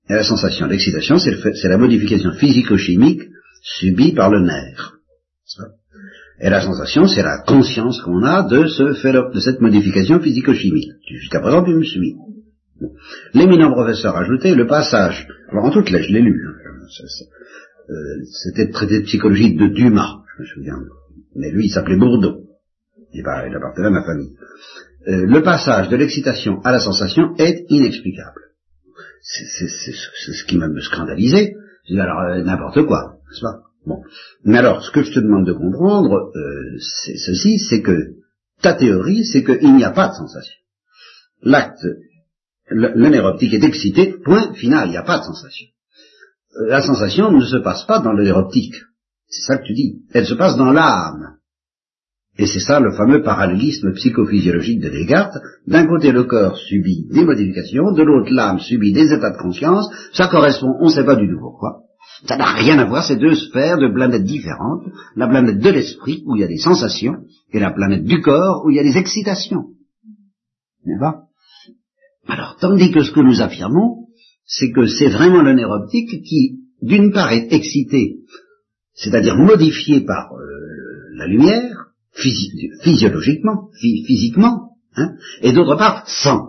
et 0.10 0.14
la 0.14 0.24
sensation. 0.24 0.68
L'excitation, 0.68 1.18
c'est 1.18 1.68
la 1.68 1.78
modification 1.78 2.32
physico-chimique 2.34 3.22
subie 3.62 4.14
par 4.14 4.30
le 4.30 4.41
nerf. 4.41 4.93
Et 6.39 6.49
la 6.49 6.62
sensation, 6.62 7.08
c'est 7.08 7.22
la 7.22 7.43
conscience 7.45 8.01
qu'on 8.01 8.24
a 8.24 8.43
de, 8.43 8.68
ce, 8.68 9.34
de 9.34 9.39
cette 9.39 9.62
modification 9.62 10.20
physico-chimique. 10.20 10.91
Jusqu'à 11.08 11.39
présent, 11.39 11.64
tu 11.64 11.76
me 11.76 11.84
suis. 11.84 12.16
L'éminent 13.34 13.71
professeur 13.71 14.15
ajoutait 14.15 14.55
le 14.55 14.67
passage, 14.67 15.27
alors 15.49 15.65
en 15.65 15.71
toute 15.71 15.89
lettre, 15.89 16.05
je 16.07 16.13
l'ai 16.13 16.21
lu, 16.21 16.47
hein, 16.47 16.73
euh, 17.89 17.93
c'était 18.31 18.65
le 18.65 18.71
traité 18.71 18.99
de 18.99 19.05
psychologie 19.05 19.55
de 19.55 19.67
Dumas, 19.67 20.21
je 20.36 20.41
me 20.41 20.47
souviens, 20.47 20.79
mais 21.36 21.51
lui 21.51 21.65
il 21.65 21.69
s'appelait 21.69 21.97
Bourdeau, 21.97 22.43
il, 23.13 23.25
appartenait 23.25 23.88
à 23.88 23.91
ma 23.91 24.03
famille. 24.03 24.34
Euh, 25.07 25.25
le 25.25 25.43
passage 25.43 25.89
de 25.89 25.95
l'excitation 25.97 26.61
à 26.61 26.71
la 26.71 26.79
sensation 26.79 27.36
est 27.38 27.65
inexplicable. 27.69 28.41
C'est 29.21 29.67
ce 29.67 30.45
qui 30.45 30.57
m'a 30.57 30.67
me 30.67 30.81
scandalisé. 30.81 31.55
Je 31.88 31.93
dis 31.93 31.99
alors 31.99 32.19
euh, 32.21 32.41
n'importe 32.41 32.86
quoi, 32.86 33.17
n'est-ce 33.29 33.41
pas? 33.41 33.59
Bon. 33.86 34.01
Mais 34.45 34.59
alors, 34.59 34.81
ce 34.81 34.91
que 34.91 35.03
je 35.03 35.11
te 35.11 35.19
demande 35.19 35.45
de 35.45 35.51
comprendre, 35.51 36.31
c'est 36.79 37.17
ceci, 37.17 37.59
c'est 37.59 37.81
que 37.81 38.13
ta 38.61 38.73
théorie, 38.73 39.25
c'est 39.25 39.43
qu'il 39.43 39.75
n'y 39.75 39.84
a 39.84 39.91
pas 39.91 40.07
de 40.07 40.13
sensation. 40.13 40.57
L'acte 41.41 41.86
le, 42.70 43.09
nerf 43.09 43.26
optique 43.26 43.53
est 43.53 43.64
excité, 43.64 44.16
point 44.24 44.53
final, 44.53 44.88
il 44.88 44.91
n'y 44.91 44.97
a 44.97 45.03
pas 45.03 45.20
de 45.20 45.24
sensation. 45.24 45.68
Euh, 46.55 46.70
la 46.70 46.82
sensation 46.82 47.32
ne 47.32 47.43
se 47.43 47.57
passe 47.57 47.86
pas 47.86 47.99
dans 47.99 48.14
le 48.14 48.24
nerf 48.24 48.38
optique. 48.38 48.76
C'est 49.28 49.53
ça 49.53 49.57
que 49.57 49.66
tu 49.66 49.74
dis. 49.74 50.01
Elle 50.14 50.26
se 50.26 50.36
passe 50.36 50.55
dans 50.55 50.72
l'âme. 50.72 51.38
Et 52.38 52.47
c'est 52.47 52.59
ça 52.59 52.80
le 52.80 52.91
fameux 52.91 53.22
parallélisme 53.22 53.93
psychophysiologique 53.93 54.82
de 54.82 54.89
Descartes. 54.89 55.38
D'un 55.68 55.86
côté, 55.86 56.11
le 56.11 56.24
corps 56.24 56.57
subit 56.57 57.07
des 57.11 57.24
modifications, 57.24 57.91
de 57.91 58.01
l'autre, 58.01 58.32
l'âme 58.32 58.59
subit 58.59 58.91
des 58.91 59.14
états 59.14 59.32
de 59.32 59.38
conscience. 59.38 59.88
Ça 60.14 60.28
correspond, 60.28 60.76
on 60.80 60.86
ne 60.86 60.91
sait 60.91 61.05
pas 61.05 61.16
du 61.16 61.28
tout 61.28 61.39
pourquoi. 61.39 61.82
Ça 62.28 62.38
n'a 62.38 62.53
rien 62.53 62.80
à 62.80 62.86
voir, 62.86 63.03
c'est 63.05 63.18
deux 63.18 63.36
sphères 63.36 63.78
de 63.78 63.93
planètes 63.93 64.24
différentes. 64.24 64.84
La 65.16 65.28
planète 65.28 65.59
de 65.59 65.70
l'esprit, 65.70 66.24
où 66.26 66.36
il 66.36 66.41
y 66.41 66.43
a 66.43 66.47
des 66.47 66.57
sensations, 66.57 67.18
et 67.51 67.59
la 67.59 67.72
planète 67.72 68.03
du 68.03 68.22
corps, 68.22 68.64
où 68.66 68.72
il 68.72 68.78
y 68.78 68.80
a 68.80 68.84
des 68.84 68.97
excitations. 68.97 69.66
N'est-ce 70.86 70.99
alors, 72.28 72.57
tandis 72.59 72.91
que 72.91 73.03
ce 73.03 73.11
que 73.11 73.19
nous 73.19 73.41
affirmons, 73.41 74.07
c'est 74.45 74.71
que 74.71 74.88
c'est 74.88 75.09
vraiment 75.09 75.41
le 75.41 75.53
nerf 75.53 75.69
optique 75.69 76.24
qui, 76.24 76.59
d'une 76.82 77.11
part, 77.11 77.32
est 77.32 77.51
excité, 77.51 78.19
c'est-à-dire 78.93 79.36
modifié 79.36 80.01
par 80.01 80.34
euh, 80.34 81.15
la 81.15 81.28
lumière, 81.28 81.88
physiologiquement, 82.13 83.69
physiquement, 83.80 84.78
hein, 84.95 85.15
et 85.41 85.51
d'autre 85.51 85.76
part, 85.76 86.07
sent. 86.07 86.39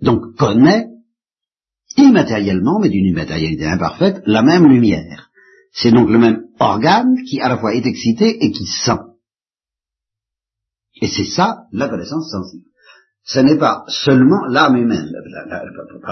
Donc, 0.00 0.36
connaît 0.36 0.88
immatériellement, 1.96 2.78
mais 2.80 2.88
d'une 2.88 3.06
immatérialité 3.06 3.66
imparfaite, 3.66 4.22
la 4.26 4.42
même 4.42 4.66
lumière. 4.66 5.30
C'est 5.72 5.90
donc 5.90 6.10
le 6.10 6.18
même 6.18 6.42
organe 6.58 7.16
qui 7.26 7.40
à 7.40 7.48
la 7.48 7.58
fois 7.58 7.74
est 7.74 7.86
excité 7.86 8.44
et 8.44 8.52
qui 8.52 8.66
sent. 8.66 8.98
Et 11.00 11.08
c'est 11.08 11.24
ça 11.24 11.64
la 11.72 11.88
connaissance 11.88 12.30
sensible 12.30 12.71
ce 13.24 13.38
n'est 13.38 13.58
pas 13.58 13.84
seulement 13.86 14.46
l'âme 14.48 14.76
humaine. 14.76 15.08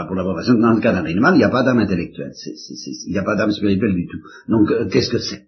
pour 0.07 0.15
la 0.15 0.25
dans 0.25 0.73
le 0.73 0.81
cas 0.81 0.93
d'un 0.93 1.05
animal, 1.05 1.35
il 1.35 1.39
n'y 1.39 1.45
a 1.45 1.51
pas 1.51 1.65
d'âme 1.65 1.81
intellectuelle. 1.81 2.33
il 3.07 3.13
n'y 3.13 3.19
a 3.19 3.25
pas 3.25 3.37
d'âme 3.37 3.51
spirituelle 3.51 3.95
du 3.95 4.07
tout. 4.07 4.19
Donc, 4.49 4.71
euh, 4.71 4.89
qu'est-ce 4.89 5.11
que 5.11 5.19
c'est? 5.19 5.47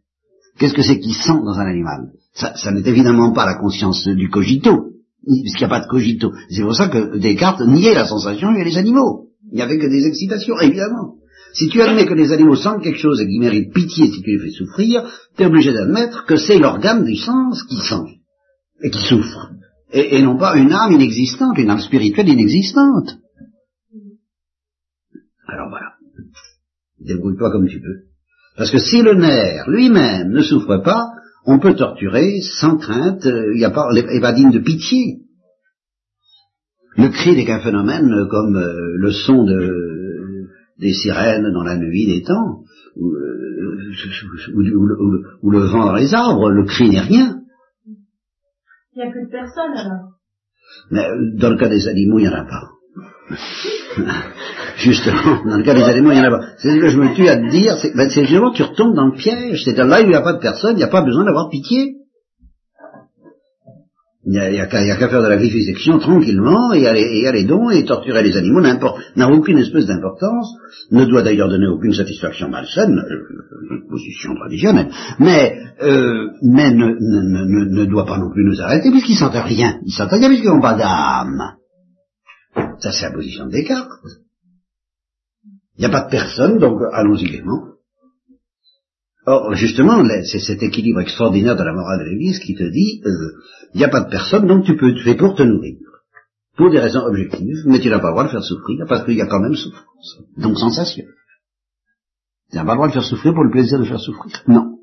Qu'est-ce 0.58 0.74
que 0.74 0.82
c'est 0.82 0.98
qui 0.98 1.12
sent 1.12 1.40
dans 1.44 1.58
un 1.58 1.66
animal? 1.66 2.10
Ça, 2.34 2.54
ça 2.56 2.72
n'est 2.72 2.86
évidemment 2.88 3.32
pas 3.32 3.46
la 3.46 3.54
conscience 3.54 4.08
du 4.08 4.28
cogito, 4.28 4.88
puisqu'il 5.24 5.60
n'y 5.60 5.64
a 5.64 5.68
pas 5.68 5.80
de 5.80 5.88
cogito. 5.88 6.32
C'est 6.50 6.62
pour 6.62 6.74
ça 6.74 6.88
que 6.88 7.16
Descartes 7.18 7.60
niait 7.60 7.94
la 7.94 8.06
sensation 8.06 8.52
et 8.54 8.64
les 8.64 8.76
animaux. 8.76 9.28
Il 9.50 9.56
n'y 9.56 9.62
avait 9.62 9.78
que 9.78 9.86
des 9.86 10.06
excitations, 10.06 10.58
évidemment. 10.60 11.14
Si 11.54 11.68
tu 11.68 11.80
admets 11.80 12.06
que 12.06 12.14
les 12.14 12.32
animaux 12.32 12.56
sentent 12.56 12.82
quelque 12.82 12.98
chose 12.98 13.20
et 13.20 13.26
qu'ils 13.26 13.40
méritent 13.40 13.72
pitié 13.72 14.10
si 14.10 14.22
tu 14.22 14.30
les 14.30 14.38
fais 14.38 14.50
souffrir, 14.50 15.04
tu 15.36 15.42
es 15.42 15.46
obligé 15.46 15.72
d'admettre 15.72 16.24
que 16.24 16.36
c'est 16.36 16.58
l'organe 16.58 17.04
du 17.04 17.14
sens 17.14 17.62
qui 17.64 17.76
sent 17.76 18.18
et 18.82 18.90
qui 18.90 19.06
souffre 19.06 19.50
et, 19.92 20.22
non 20.22 20.38
pas 20.38 20.56
une 20.56 20.72
âme 20.72 20.92
inexistante, 20.92 21.58
une 21.58 21.70
âme 21.70 21.80
spirituelle 21.80 22.28
inexistante. 22.28 23.18
Alors 25.46 25.68
voilà, 25.68 25.92
débrouille-toi 27.00 27.50
comme 27.52 27.68
tu 27.68 27.80
peux. 27.80 28.06
Parce 28.56 28.70
que 28.70 28.78
si 28.78 29.02
le 29.02 29.14
nerf 29.14 29.68
lui-même 29.68 30.30
ne 30.30 30.42
souffre 30.42 30.78
pas, 30.78 31.10
on 31.44 31.58
peut 31.58 31.74
torturer 31.74 32.40
sans 32.60 32.78
crainte, 32.78 33.24
il 33.24 33.58
n'y 33.58 33.64
a 33.64 33.70
pas, 33.70 34.32
digne 34.32 34.52
de 34.52 34.60
pitié. 34.60 35.18
Le 36.96 37.08
cri 37.08 37.34
n'est 37.34 37.46
qu'un 37.46 37.60
phénomène 37.60 38.28
comme 38.30 38.56
euh, 38.56 38.96
le 38.96 39.10
son 39.12 39.44
de, 39.44 40.48
des 40.78 40.92
sirènes 40.92 41.50
dans 41.52 41.62
la 41.62 41.78
nuit 41.78 42.06
des 42.06 42.22
temps, 42.22 42.64
ou, 42.96 43.08
euh, 43.08 43.92
ou 45.42 45.50
le 45.50 45.60
vent 45.60 45.86
dans 45.86 45.94
les 45.94 46.12
arbres, 46.12 46.50
le 46.50 46.64
cri 46.64 46.90
n'est 46.90 47.00
rien. 47.00 47.41
Il 48.94 49.02
n'y 49.02 49.08
a 49.08 49.10
plus 49.10 49.24
de 49.24 49.30
personnes 49.30 49.76
alors. 49.76 50.12
Mais 50.90 51.04
euh, 51.04 51.38
dans 51.38 51.50
le 51.50 51.56
cas 51.56 51.68
des 51.68 51.88
animaux, 51.88 52.18
il 52.18 52.22
n'y 52.22 52.28
en 52.28 52.38
a 52.38 52.44
pas. 52.44 52.68
justement, 54.76 55.44
dans 55.44 55.56
le 55.56 55.62
cas 55.62 55.74
des 55.74 55.84
animaux, 55.84 56.10
il 56.10 56.20
n'y 56.20 56.26
en 56.26 56.32
a 56.32 56.38
pas. 56.38 56.46
C'est 56.58 56.72
ce 56.72 56.80
que 56.80 56.88
je 56.88 56.98
me 56.98 57.14
tue 57.14 57.28
à 57.28 57.36
te 57.36 57.48
dire, 57.50 57.76
c'est 57.78 57.94
ben, 57.94 58.10
justement 58.10 58.50
tu 58.52 58.62
retombes 58.62 58.94
dans 58.94 59.06
le 59.06 59.12
piège. 59.12 59.64
C'est-à-dire 59.64 59.86
là 59.86 60.00
il 60.00 60.08
n'y 60.08 60.14
a 60.14 60.20
pas 60.20 60.34
de 60.34 60.40
personne, 60.40 60.72
il 60.72 60.78
n'y 60.78 60.84
a 60.84 60.88
pas 60.88 61.02
besoin 61.02 61.24
d'avoir 61.24 61.48
pitié. 61.48 62.01
Il 64.24 64.32
n'y 64.32 64.60
a, 64.60 64.66
qu'à 64.66 65.08
faire 65.08 65.22
de 65.22 65.28
la 65.28 65.36
vivisection 65.36 65.98
tranquillement 65.98 66.72
et 66.72 66.86
aller, 66.86 67.26
aller 67.26 67.44
donc 67.44 67.72
et 67.74 67.84
torturer 67.84 68.22
les 68.22 68.36
animaux 68.36 68.60
n'a 68.60 69.28
aucune 69.28 69.58
espèce 69.58 69.86
d'importance, 69.86 70.54
ne 70.92 71.04
doit 71.06 71.22
d'ailleurs 71.22 71.48
donner 71.48 71.66
aucune 71.66 71.92
satisfaction 71.92 72.48
malsaine, 72.48 72.98
euh, 72.98 73.88
position 73.90 74.36
traditionnelle, 74.36 74.90
mais, 75.18 75.58
euh, 75.82 76.28
mais 76.40 76.70
ne, 76.70 76.90
ne, 77.00 77.80
ne, 77.80 77.84
doit 77.84 78.06
pas 78.06 78.18
non 78.18 78.30
plus 78.30 78.44
nous 78.44 78.60
arrêter 78.60 78.92
puisqu'ils 78.92 79.16
sentent 79.16 79.34
rien. 79.34 79.80
Ils 79.84 79.92
sentent 79.92 80.12
rien 80.12 80.28
puisqu'ils 80.28 80.50
n'ont 80.50 80.60
pas 80.60 80.74
d'âme. 80.74 81.56
Ça 82.78 82.92
c'est 82.92 83.06
la 83.06 83.12
position 83.12 83.46
de 83.46 83.50
Descartes. 83.50 83.90
Il 85.78 85.80
n'y 85.80 85.86
a 85.86 85.90
pas 85.90 86.04
de 86.04 86.10
personne, 86.10 86.58
donc 86.58 86.78
allons-y 86.92 87.24
gaiement. 87.24 87.71
Or, 89.24 89.54
justement, 89.54 90.02
c'est 90.24 90.40
cet 90.40 90.62
équilibre 90.62 91.00
extraordinaire 91.00 91.56
de 91.56 91.62
la 91.62 91.72
morale 91.72 92.00
de 92.00 92.10
l'Église 92.10 92.40
qui 92.40 92.54
te 92.54 92.64
dit, 92.64 93.00
il 93.04 93.08
euh, 93.08 93.32
n'y 93.74 93.84
a 93.84 93.88
pas 93.88 94.00
de 94.00 94.10
personne, 94.10 94.46
donc 94.48 94.64
tu 94.64 94.76
peux, 94.76 94.92
tu 94.94 95.04
fais 95.04 95.14
pour 95.14 95.36
te 95.36 95.42
nourrir. 95.42 95.78
Pour 96.56 96.70
des 96.70 96.80
raisons 96.80 97.06
objectives, 97.06 97.62
mais 97.66 97.78
tu 97.78 97.88
n'as 97.88 98.00
pas 98.00 98.08
le 98.08 98.12
droit 98.14 98.24
de 98.24 98.30
faire 98.30 98.42
souffrir, 98.42 98.84
parce 98.88 99.04
qu'il 99.04 99.14
y 99.14 99.22
a 99.22 99.26
quand 99.26 99.40
même 99.40 99.54
souffrance. 99.54 100.18
Donc 100.36 100.58
sensation. 100.58 101.04
Tu 102.50 102.56
n'as 102.56 102.64
pas 102.64 102.72
le 102.72 102.76
droit 102.76 102.88
de 102.88 102.92
faire 102.92 103.04
souffrir 103.04 103.32
pour 103.32 103.44
le 103.44 103.50
plaisir 103.50 103.78
de 103.78 103.84
faire 103.84 104.00
souffrir. 104.00 104.42
Non. 104.48 104.78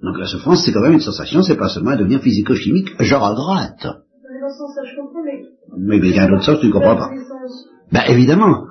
Donc 0.00 0.16
la 0.18 0.26
souffrance, 0.26 0.64
c'est 0.64 0.72
quand 0.72 0.82
même 0.82 0.94
une 0.94 1.00
sensation, 1.00 1.42
c'est 1.42 1.56
pas 1.56 1.68
seulement 1.68 1.90
un 1.90 1.96
devenir 1.96 2.20
physico-chimique, 2.20 3.00
genre 3.02 3.24
à 3.24 3.34
droite. 3.34 3.86
mais... 5.24 5.98
Mais 5.98 5.98
il 5.98 6.16
y 6.16 6.18
a 6.18 6.24
un 6.24 6.32
autre 6.32 6.44
sens, 6.44 6.60
tu 6.60 6.68
ne 6.68 6.72
comprends 6.72 6.96
pas. 6.96 7.10
Ben 7.90 8.02
évidemment, 8.08 8.64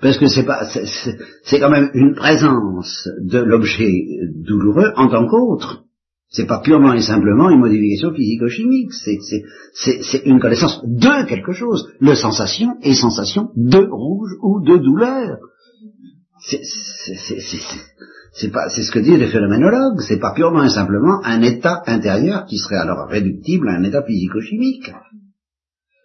parce 0.00 0.18
que 0.18 0.28
c'est 0.28 0.44
pas, 0.44 0.66
c'est 0.66 1.60
quand 1.60 1.70
même 1.70 1.90
une 1.94 2.14
présence 2.14 3.08
de 3.20 3.38
l'objet 3.38 3.92
douloureux 4.44 4.92
en 4.96 5.08
tant 5.08 5.26
qu'autre. 5.26 5.84
C'est 6.28 6.46
pas 6.46 6.60
purement 6.60 6.94
et 6.94 7.02
simplement 7.02 7.50
une 7.50 7.60
modification 7.60 8.14
physico-chimique, 8.14 8.92
c'est 8.94 10.24
une 10.24 10.40
connaissance 10.40 10.80
de 10.84 11.28
quelque 11.28 11.52
chose. 11.52 11.88
Le 12.00 12.14
sensation 12.14 12.76
est 12.82 12.94
sensation 12.94 13.50
de 13.54 13.86
rouge 13.90 14.30
ou 14.42 14.64
de 14.64 14.78
douleur. 14.78 15.38
C'est 18.34 18.50
pas, 18.50 18.70
c'est 18.70 18.82
ce 18.82 18.90
que 18.90 19.00
disent 19.00 19.18
les 19.18 19.26
phénoménologues. 19.26 20.00
C'est 20.00 20.20
pas 20.20 20.32
purement 20.34 20.64
et 20.64 20.70
simplement 20.70 21.20
un 21.22 21.42
état 21.42 21.82
intérieur 21.86 22.46
qui 22.46 22.56
serait 22.56 22.76
alors 22.76 23.08
réductible 23.08 23.68
à 23.68 23.74
un 23.74 23.84
état 23.84 24.02
physico-chimique. 24.02 24.90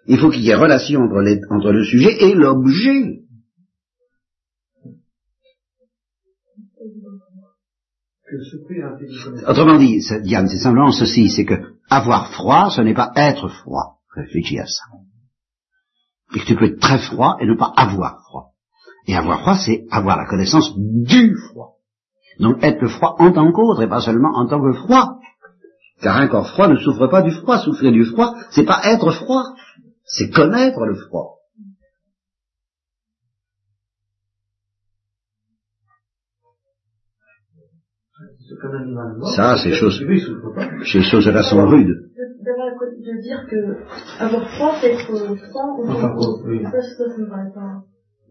Il 0.08 0.20
faut 0.20 0.30
qu'il 0.30 0.44
y 0.44 0.50
ait 0.50 0.56
relation 0.56 1.02
entre, 1.02 1.72
le 1.72 1.84
sujet 1.84 2.24
et 2.24 2.34
l'objet. 2.34 3.24
Autrement 9.48 9.78
dit, 9.78 10.02
Diane, 10.24 10.48
c'est 10.48 10.60
simplement 10.60 10.92
ceci, 10.92 11.30
c'est 11.30 11.46
que 11.46 11.78
avoir 11.90 12.32
froid, 12.32 12.70
ce 12.70 12.82
n'est 12.82 12.94
pas 12.94 13.12
être 13.16 13.50
froid. 13.50 14.00
Réfléchis 14.16 14.60
à 14.60 14.66
ça. 14.66 14.84
Et 16.36 16.40
que 16.40 16.46
tu 16.46 16.56
peux 16.56 16.66
être 16.66 16.80
très 16.80 17.00
froid 17.00 17.38
et 17.40 17.46
ne 17.46 17.56
pas 17.56 17.74
avoir 17.76 18.22
froid. 18.24 18.54
Et 19.08 19.16
avoir 19.16 19.42
froid, 19.42 19.56
c'est 19.56 19.86
avoir 19.92 20.18
la 20.18 20.26
connaissance 20.26 20.74
du 20.78 21.36
froid. 21.50 21.76
Donc 22.40 22.64
être 22.64 22.82
le 22.82 22.90
froid 22.90 23.16
en 23.20 23.32
tant 23.32 23.52
qu'autre 23.52 23.82
et 23.82 23.90
pas 23.90 24.02
seulement 24.02 24.32
en 24.36 24.48
tant 24.48 24.62
que 24.62 24.74
froid. 24.74 25.20
Car 26.02 26.18
un 26.18 26.28
corps 26.28 26.50
froid 26.50 26.68
ne 26.68 26.78
souffre 26.78 27.08
pas 27.08 27.22
du 27.22 27.32
froid. 27.32 27.58
Souffrir 27.60 27.92
du 27.92 28.06
froid, 28.06 28.36
c'est 28.52 28.66
pas 28.66 28.82
être 28.84 29.12
froid, 29.12 29.44
c'est 30.08 30.30
connaître 30.30 30.86
le 30.86 30.96
froid. 30.96 31.36
Ça, 39.36 39.58
c'est 39.62 39.74
chose- 39.74 40.02
Lui, 40.02 40.18
il 40.18 40.22
souffre 40.26 40.54
pas. 40.56 40.68
Ces 40.92 41.02
choses-là 41.02 41.44
sont 41.44 41.66
rudes. 41.68 41.88
de, 41.88 43.12
de 43.12 43.22
dire 43.22 43.46
que 43.50 43.76
avoir 44.24 44.50
froid, 44.56 44.74
c'est 44.82 44.94
être 44.94 45.02
froid 45.06 45.76
ou 45.78 45.88
Enfin, 45.88 46.16
oui. 46.46 46.64
Ça, 46.64 46.72
ça, 46.82 47.10
ça 47.10 47.18
me 47.18 47.30
paraît 47.30 47.52
pas. 47.54 47.84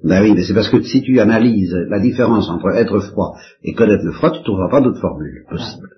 Ben 0.04 0.22
oui, 0.22 0.32
mais 0.34 0.42
c'est 0.44 0.54
parce 0.54 0.68
que 0.70 0.82
si 0.82 1.02
tu 1.02 1.20
analyses 1.20 1.74
la 1.88 2.00
différence 2.00 2.48
entre 2.50 2.68
être 2.74 3.00
froid 3.00 3.34
et 3.62 3.74
connaître 3.74 4.04
le 4.04 4.12
froid, 4.12 4.30
tu 4.30 4.38
ne 4.40 4.44
trouveras 4.44 4.70
pas 4.70 4.80
d'autre 4.80 5.00
formule 5.00 5.44
possible. 5.48 5.88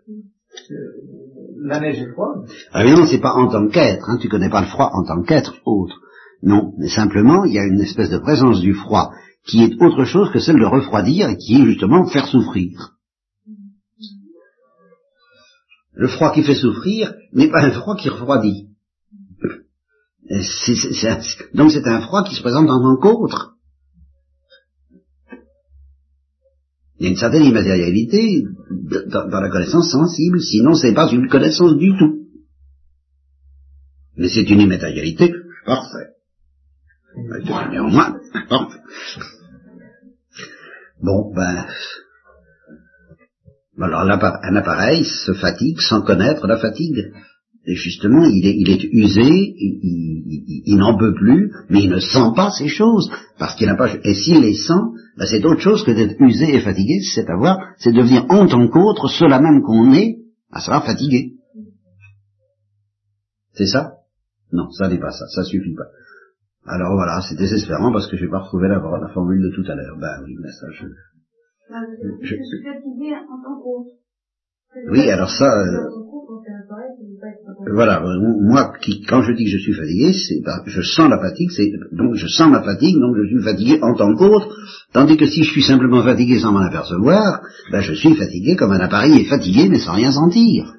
La 1.61 1.81
neige 1.81 2.01
est 2.01 2.13
froide. 2.13 2.49
Ah 2.73 2.85
non, 2.85 3.07
c'est 3.07 3.21
pas 3.21 3.35
en 3.35 3.49
tant 3.49 3.69
qu'être, 3.69 4.09
hein, 4.09 4.19
tu 4.21 4.29
connais 4.29 4.51
pas 4.51 4.61
le 4.61 4.69
froid 4.69 4.91
en 4.93 5.05
tant 5.05 5.23
qu'être 5.23 5.55
autre. 5.65 5.97
Non, 6.43 6.73
mais 6.79 6.89
simplement, 6.89 7.45
il 7.45 7.55
y 7.55 7.59
a 7.59 7.65
une 7.65 7.81
espèce 7.81 8.11
de 8.11 8.19
présence 8.19 8.61
du 8.61 8.75
froid 8.75 9.13
qui 9.47 9.65
est 9.65 9.83
autre 9.83 10.05
chose 10.05 10.31
que 10.31 10.39
celle 10.39 10.61
de 10.61 10.65
refroidir 10.65 11.29
et 11.29 11.37
qui 11.37 11.61
est 11.61 11.65
justement 11.65 12.07
faire 12.07 12.27
souffrir. 12.27 12.95
Le 15.95 16.07
froid 16.07 16.33
qui 16.33 16.45
fait 16.45 16.55
souffrir 16.55 17.13
n'est 17.33 17.51
pas 17.51 17.65
un 17.65 17.73
froid 17.73 17.97
qui 17.97 18.09
refroidit. 18.09 18.69
Donc 21.55 21.71
c'est 21.73 21.87
un 21.87 22.01
froid 22.03 22.23
qui 22.23 22.37
se 22.37 22.43
présente 22.43 22.71
en 22.71 22.81
tant 22.81 22.97
qu'autre. 23.01 23.58
Il 26.99 27.05
y 27.05 27.07
a 27.07 27.11
une 27.11 27.16
certaine 27.16 27.44
immatérialité 27.44 28.42
dans, 29.11 29.28
dans 29.28 29.40
la 29.40 29.51
connaissance 29.51 29.90
sensible, 29.90 30.40
sinon 30.40 30.74
c'est 30.74 30.94
pas 30.94 31.11
une 31.12 31.28
connaissance 31.28 31.76
du 31.76 31.96
tout. 31.96 32.24
Mais 34.16 34.28
c'est 34.28 34.49
une 34.51 34.61
immatérialité 34.61 35.32
parfaite. 35.64 36.14
Néanmoins 37.70 38.16
parfait. 38.49 38.80
Bon, 41.03 41.32
ben... 41.34 41.66
Alors 43.80 44.01
un 44.01 44.57
appareil 44.57 45.05
se 45.05 45.32
fatigue 45.34 45.78
sans 45.80 46.03
connaître 46.03 46.46
la 46.49 46.59
fatigue. 46.59 47.12
Et 47.64 47.74
justement, 47.76 48.24
il 48.24 48.44
est, 48.46 48.55
il 48.57 48.70
est 48.70 48.82
usé, 48.92 49.22
il- 49.24 50.62
il 50.66 50.76
n'en 50.78 50.96
peut 50.99 51.14
plus, 51.14 51.53
mais 51.68 51.82
il 51.84 51.90
ne 51.90 52.01
sent 52.01 52.32
pas 52.34 52.51
ces 52.51 52.66
choses, 52.68 53.11
parce 53.38 53.55
qu'il 53.57 53.66
n'a 53.68 53.76
pas... 53.76 53.94
Et 54.05 54.14
s'il 54.14 54.40
les 54.40 54.55
sent, 54.55 54.82
ben 55.19 55.27
c'est 55.27 55.45
autre 55.45 55.61
chose 55.61 55.85
que 55.85 55.91
d'être 55.91 56.21
usé 56.21 56.55
et 56.55 56.61
fatigué, 56.61 57.01
c'est 57.14 57.29
avoir, 57.29 57.59
c'est 57.79 57.93
devenir 57.93 58.25
en 58.31 58.47
tant 58.47 58.66
qu'autre 58.69 59.09
cela 59.09 59.41
même 59.41 59.62
qu'on 59.62 59.93
est, 59.93 60.19
à 60.53 60.61
savoir 60.61 60.85
fatigué. 60.87 61.33
C'est 63.55 63.66
ça? 63.66 63.95
Non, 64.53 64.71
ça 64.71 64.89
n'est 64.89 64.99
pas 65.01 65.11
ça, 65.11 65.27
ça 65.35 65.43
suffit 65.45 65.75
pas. 65.75 65.89
Alors 66.66 66.95
voilà, 66.95 67.21
c'est 67.29 67.37
désespérant 67.37 67.93
parce 67.93 68.09
que 68.11 68.16
je 68.16 68.25
n'ai 68.25 68.31
pas 68.31 68.41
retrouvé 68.41 68.69
la, 68.69 68.77
la 68.77 69.09
formule 69.12 69.43
de 69.43 69.51
tout 69.55 69.71
à 69.71 69.75
l'heure. 69.75 69.97
Ben 69.99 70.23
oui, 70.25 70.37
mais 70.41 70.53
ça 70.53 70.66
je... 70.73 70.87
Je- 70.87 72.16
Je 72.23 72.35
suis 72.35 72.62
fatiguée 72.64 73.14
en 73.14 73.43
tant 73.43 73.61
qu'autre. 73.62 73.91
Oui, 74.91 75.11
alors 75.11 75.31
ça, 75.31 75.45
euh, 75.47 75.89
Voilà, 77.75 78.03
euh, 78.03 78.19
moi, 78.41 78.73
qui, 78.81 79.03
quand 79.03 79.23
je 79.23 79.33
dis 79.33 79.45
que 79.45 79.51
je 79.51 79.59
suis 79.59 79.75
fatigué, 79.75 80.12
c'est 80.12 80.41
ben, 80.45 80.61
je 80.66 80.83
sens 80.83 81.11
la 81.11 81.19
fatigue, 81.19 81.51
c'est 81.51 81.71
donc 81.93 82.14
je 82.14 82.27
sens 82.27 82.51
ma 82.51 82.62
fatigue, 82.62 82.97
donc 82.99 83.16
je 83.16 83.27
suis 83.27 83.43
fatigué 83.43 83.79
en 83.83 83.95
tant 83.95 84.14
qu'autre, 84.14 84.49
tandis 84.93 85.16
que 85.16 85.27
si 85.27 85.43
je 85.43 85.51
suis 85.51 85.62
simplement 85.62 86.03
fatigué 86.03 86.39
sans 86.39 86.53
m'en 86.53 86.61
apercevoir, 86.61 87.41
ben 87.73 87.81
je 87.81 87.95
suis 87.95 88.14
fatigué 88.14 88.57
comme 88.57 88.73
un 88.73 88.81
appareil 88.81 89.21
est 89.21 89.25
fatigué 89.25 89.69
mais 89.69 89.79
sans 89.79 89.95
rien 89.95 90.12
sentir. 90.12 90.75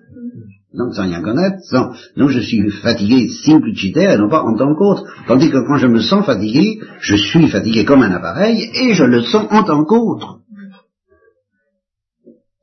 Donc 0.74 0.94
sans 0.94 1.04
rien 1.04 1.22
connaître, 1.22 1.58
sans, 1.64 1.92
donc 2.16 2.30
je 2.30 2.40
suis 2.40 2.70
fatigué 2.70 3.30
simpliciter 3.44 4.04
et 4.04 4.18
non 4.18 4.30
pas 4.30 4.44
en 4.44 4.56
tant 4.56 4.74
qu'autre. 4.76 5.04
Tandis 5.28 5.50
que 5.50 5.66
quand 5.68 5.78
je 5.78 5.88
me 5.88 6.00
sens 6.00 6.26
fatigué, 6.26 6.80
je 7.02 7.16
suis 7.16 7.48
fatigué 7.48 7.86
comme 7.86 8.04
un 8.04 8.12
appareil 8.12 8.70
et 8.74 8.94
je 8.94 9.04
le 9.04 9.22
sens 9.24 9.48
en 9.50 9.64
tant 9.64 9.84
qu'autre. 9.84 10.40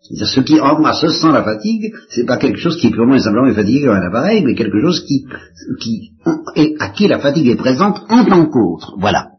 C'est-à-dire, 0.08 0.28
ce 0.28 0.40
qui 0.40 0.60
en 0.60 0.78
moi 0.78 0.92
se 0.92 1.08
sent 1.08 1.32
la 1.32 1.42
fatigue, 1.42 1.92
c'est 2.10 2.26
pas 2.26 2.36
quelque 2.36 2.58
chose 2.58 2.76
qui 2.80 2.88
est 2.88 2.90
purement 2.90 3.14
et 3.14 3.20
simplement 3.20 3.52
fatigué 3.52 3.82
comme 3.82 3.96
un 3.96 4.06
appareil, 4.06 4.44
mais 4.44 4.54
quelque 4.54 4.80
chose 4.80 5.04
qui, 5.04 5.26
qui, 5.80 6.12
à 6.78 6.88
qui 6.90 7.08
la 7.08 7.18
fatigue 7.18 7.48
est 7.48 7.56
présente 7.56 8.02
en 8.08 8.24
tant 8.24 8.46
qu'autre. 8.46 8.94
Voilà. 8.98 9.30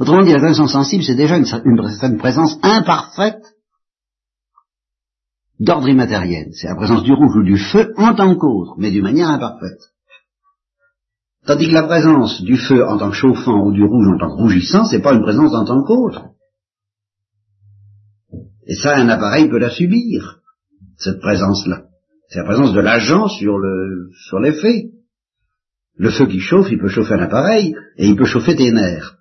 Autrement 0.00 0.22
dit, 0.22 0.32
la 0.32 0.40
connaissance 0.40 0.72
sensible, 0.72 1.04
c'est 1.04 1.14
déjà 1.14 1.36
une, 1.36 2.18
présence 2.18 2.58
imparfaite 2.62 3.42
d'ordre 5.60 5.88
immatériel. 5.88 6.48
C'est 6.52 6.68
la 6.68 6.74
présence 6.74 7.04
du 7.04 7.12
rouge 7.12 7.36
ou 7.36 7.44
du 7.44 7.58
feu 7.58 7.92
en 7.96 8.14
tant 8.14 8.34
qu'autre, 8.34 8.74
mais 8.78 8.90
d'une 8.90 9.04
manière 9.04 9.28
imparfaite. 9.28 9.78
Tandis 11.46 11.68
que 11.68 11.74
la 11.74 11.84
présence 11.84 12.42
du 12.42 12.56
feu 12.56 12.86
en 12.86 12.98
tant 12.98 13.10
que 13.10 13.16
chauffant 13.16 13.66
ou 13.66 13.72
du 13.72 13.84
rouge 13.84 14.08
en 14.14 14.18
tant 14.18 14.28
que 14.28 14.40
rougissant, 14.40 14.84
c'est 14.84 15.02
pas 15.02 15.12
une 15.12 15.22
présence 15.22 15.54
en 15.54 15.64
tant 15.64 15.82
qu'autre. 15.82 16.22
Et 18.66 18.74
ça, 18.74 18.96
un 18.96 19.08
appareil 19.08 19.48
peut 19.48 19.58
la 19.58 19.70
subir, 19.70 20.38
cette 20.96 21.20
présence-là. 21.20 21.84
C'est 22.28 22.38
la 22.38 22.44
présence 22.44 22.72
de 22.72 22.80
l'agent 22.80 23.28
sur 23.28 23.58
le, 23.58 24.08
sur 24.28 24.38
l'effet. 24.38 24.90
Le 25.96 26.10
feu 26.10 26.26
qui 26.26 26.40
chauffe, 26.40 26.70
il 26.70 26.78
peut 26.78 26.88
chauffer 26.88 27.14
un 27.14 27.22
appareil, 27.22 27.74
et 27.98 28.06
il 28.06 28.16
peut 28.16 28.24
chauffer 28.24 28.56
tes 28.56 28.72
nerfs. 28.72 29.16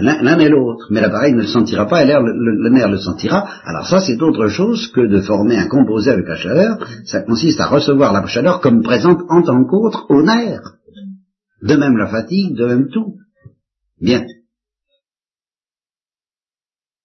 L'un 0.00 0.38
et 0.38 0.48
l'autre. 0.50 0.86
Mais 0.90 1.00
l'appareil 1.00 1.32
ne 1.32 1.40
le 1.40 1.46
sentira 1.46 1.86
pas, 1.86 2.02
et 2.02 2.06
l'air, 2.06 2.20
le, 2.22 2.32
le- 2.32 2.62
le 2.62 2.68
nerf 2.70 2.90
le 2.90 2.98
sentira. 2.98 3.48
Alors 3.64 3.86
ça, 3.88 4.00
c'est 4.00 4.20
autre 4.22 4.46
chose 4.48 4.88
que 4.92 5.00
de 5.00 5.20
former 5.22 5.56
un 5.56 5.66
composé 5.68 6.10
avec 6.10 6.28
la 6.28 6.36
chaleur. 6.36 6.86
Ça 7.06 7.22
consiste 7.22 7.58
à 7.60 7.66
recevoir 7.66 8.12
la 8.12 8.24
chaleur 8.26 8.60
comme 8.60 8.82
présente 8.82 9.20
en 9.30 9.42
tant 9.42 9.64
qu'autre 9.64 10.04
au 10.10 10.22
nerf. 10.22 10.60
De 11.62 11.76
même 11.76 11.96
la 11.96 12.08
fatigue, 12.08 12.54
de 12.54 12.66
même 12.66 12.88
tout. 12.90 13.14
Bien. 14.00 14.24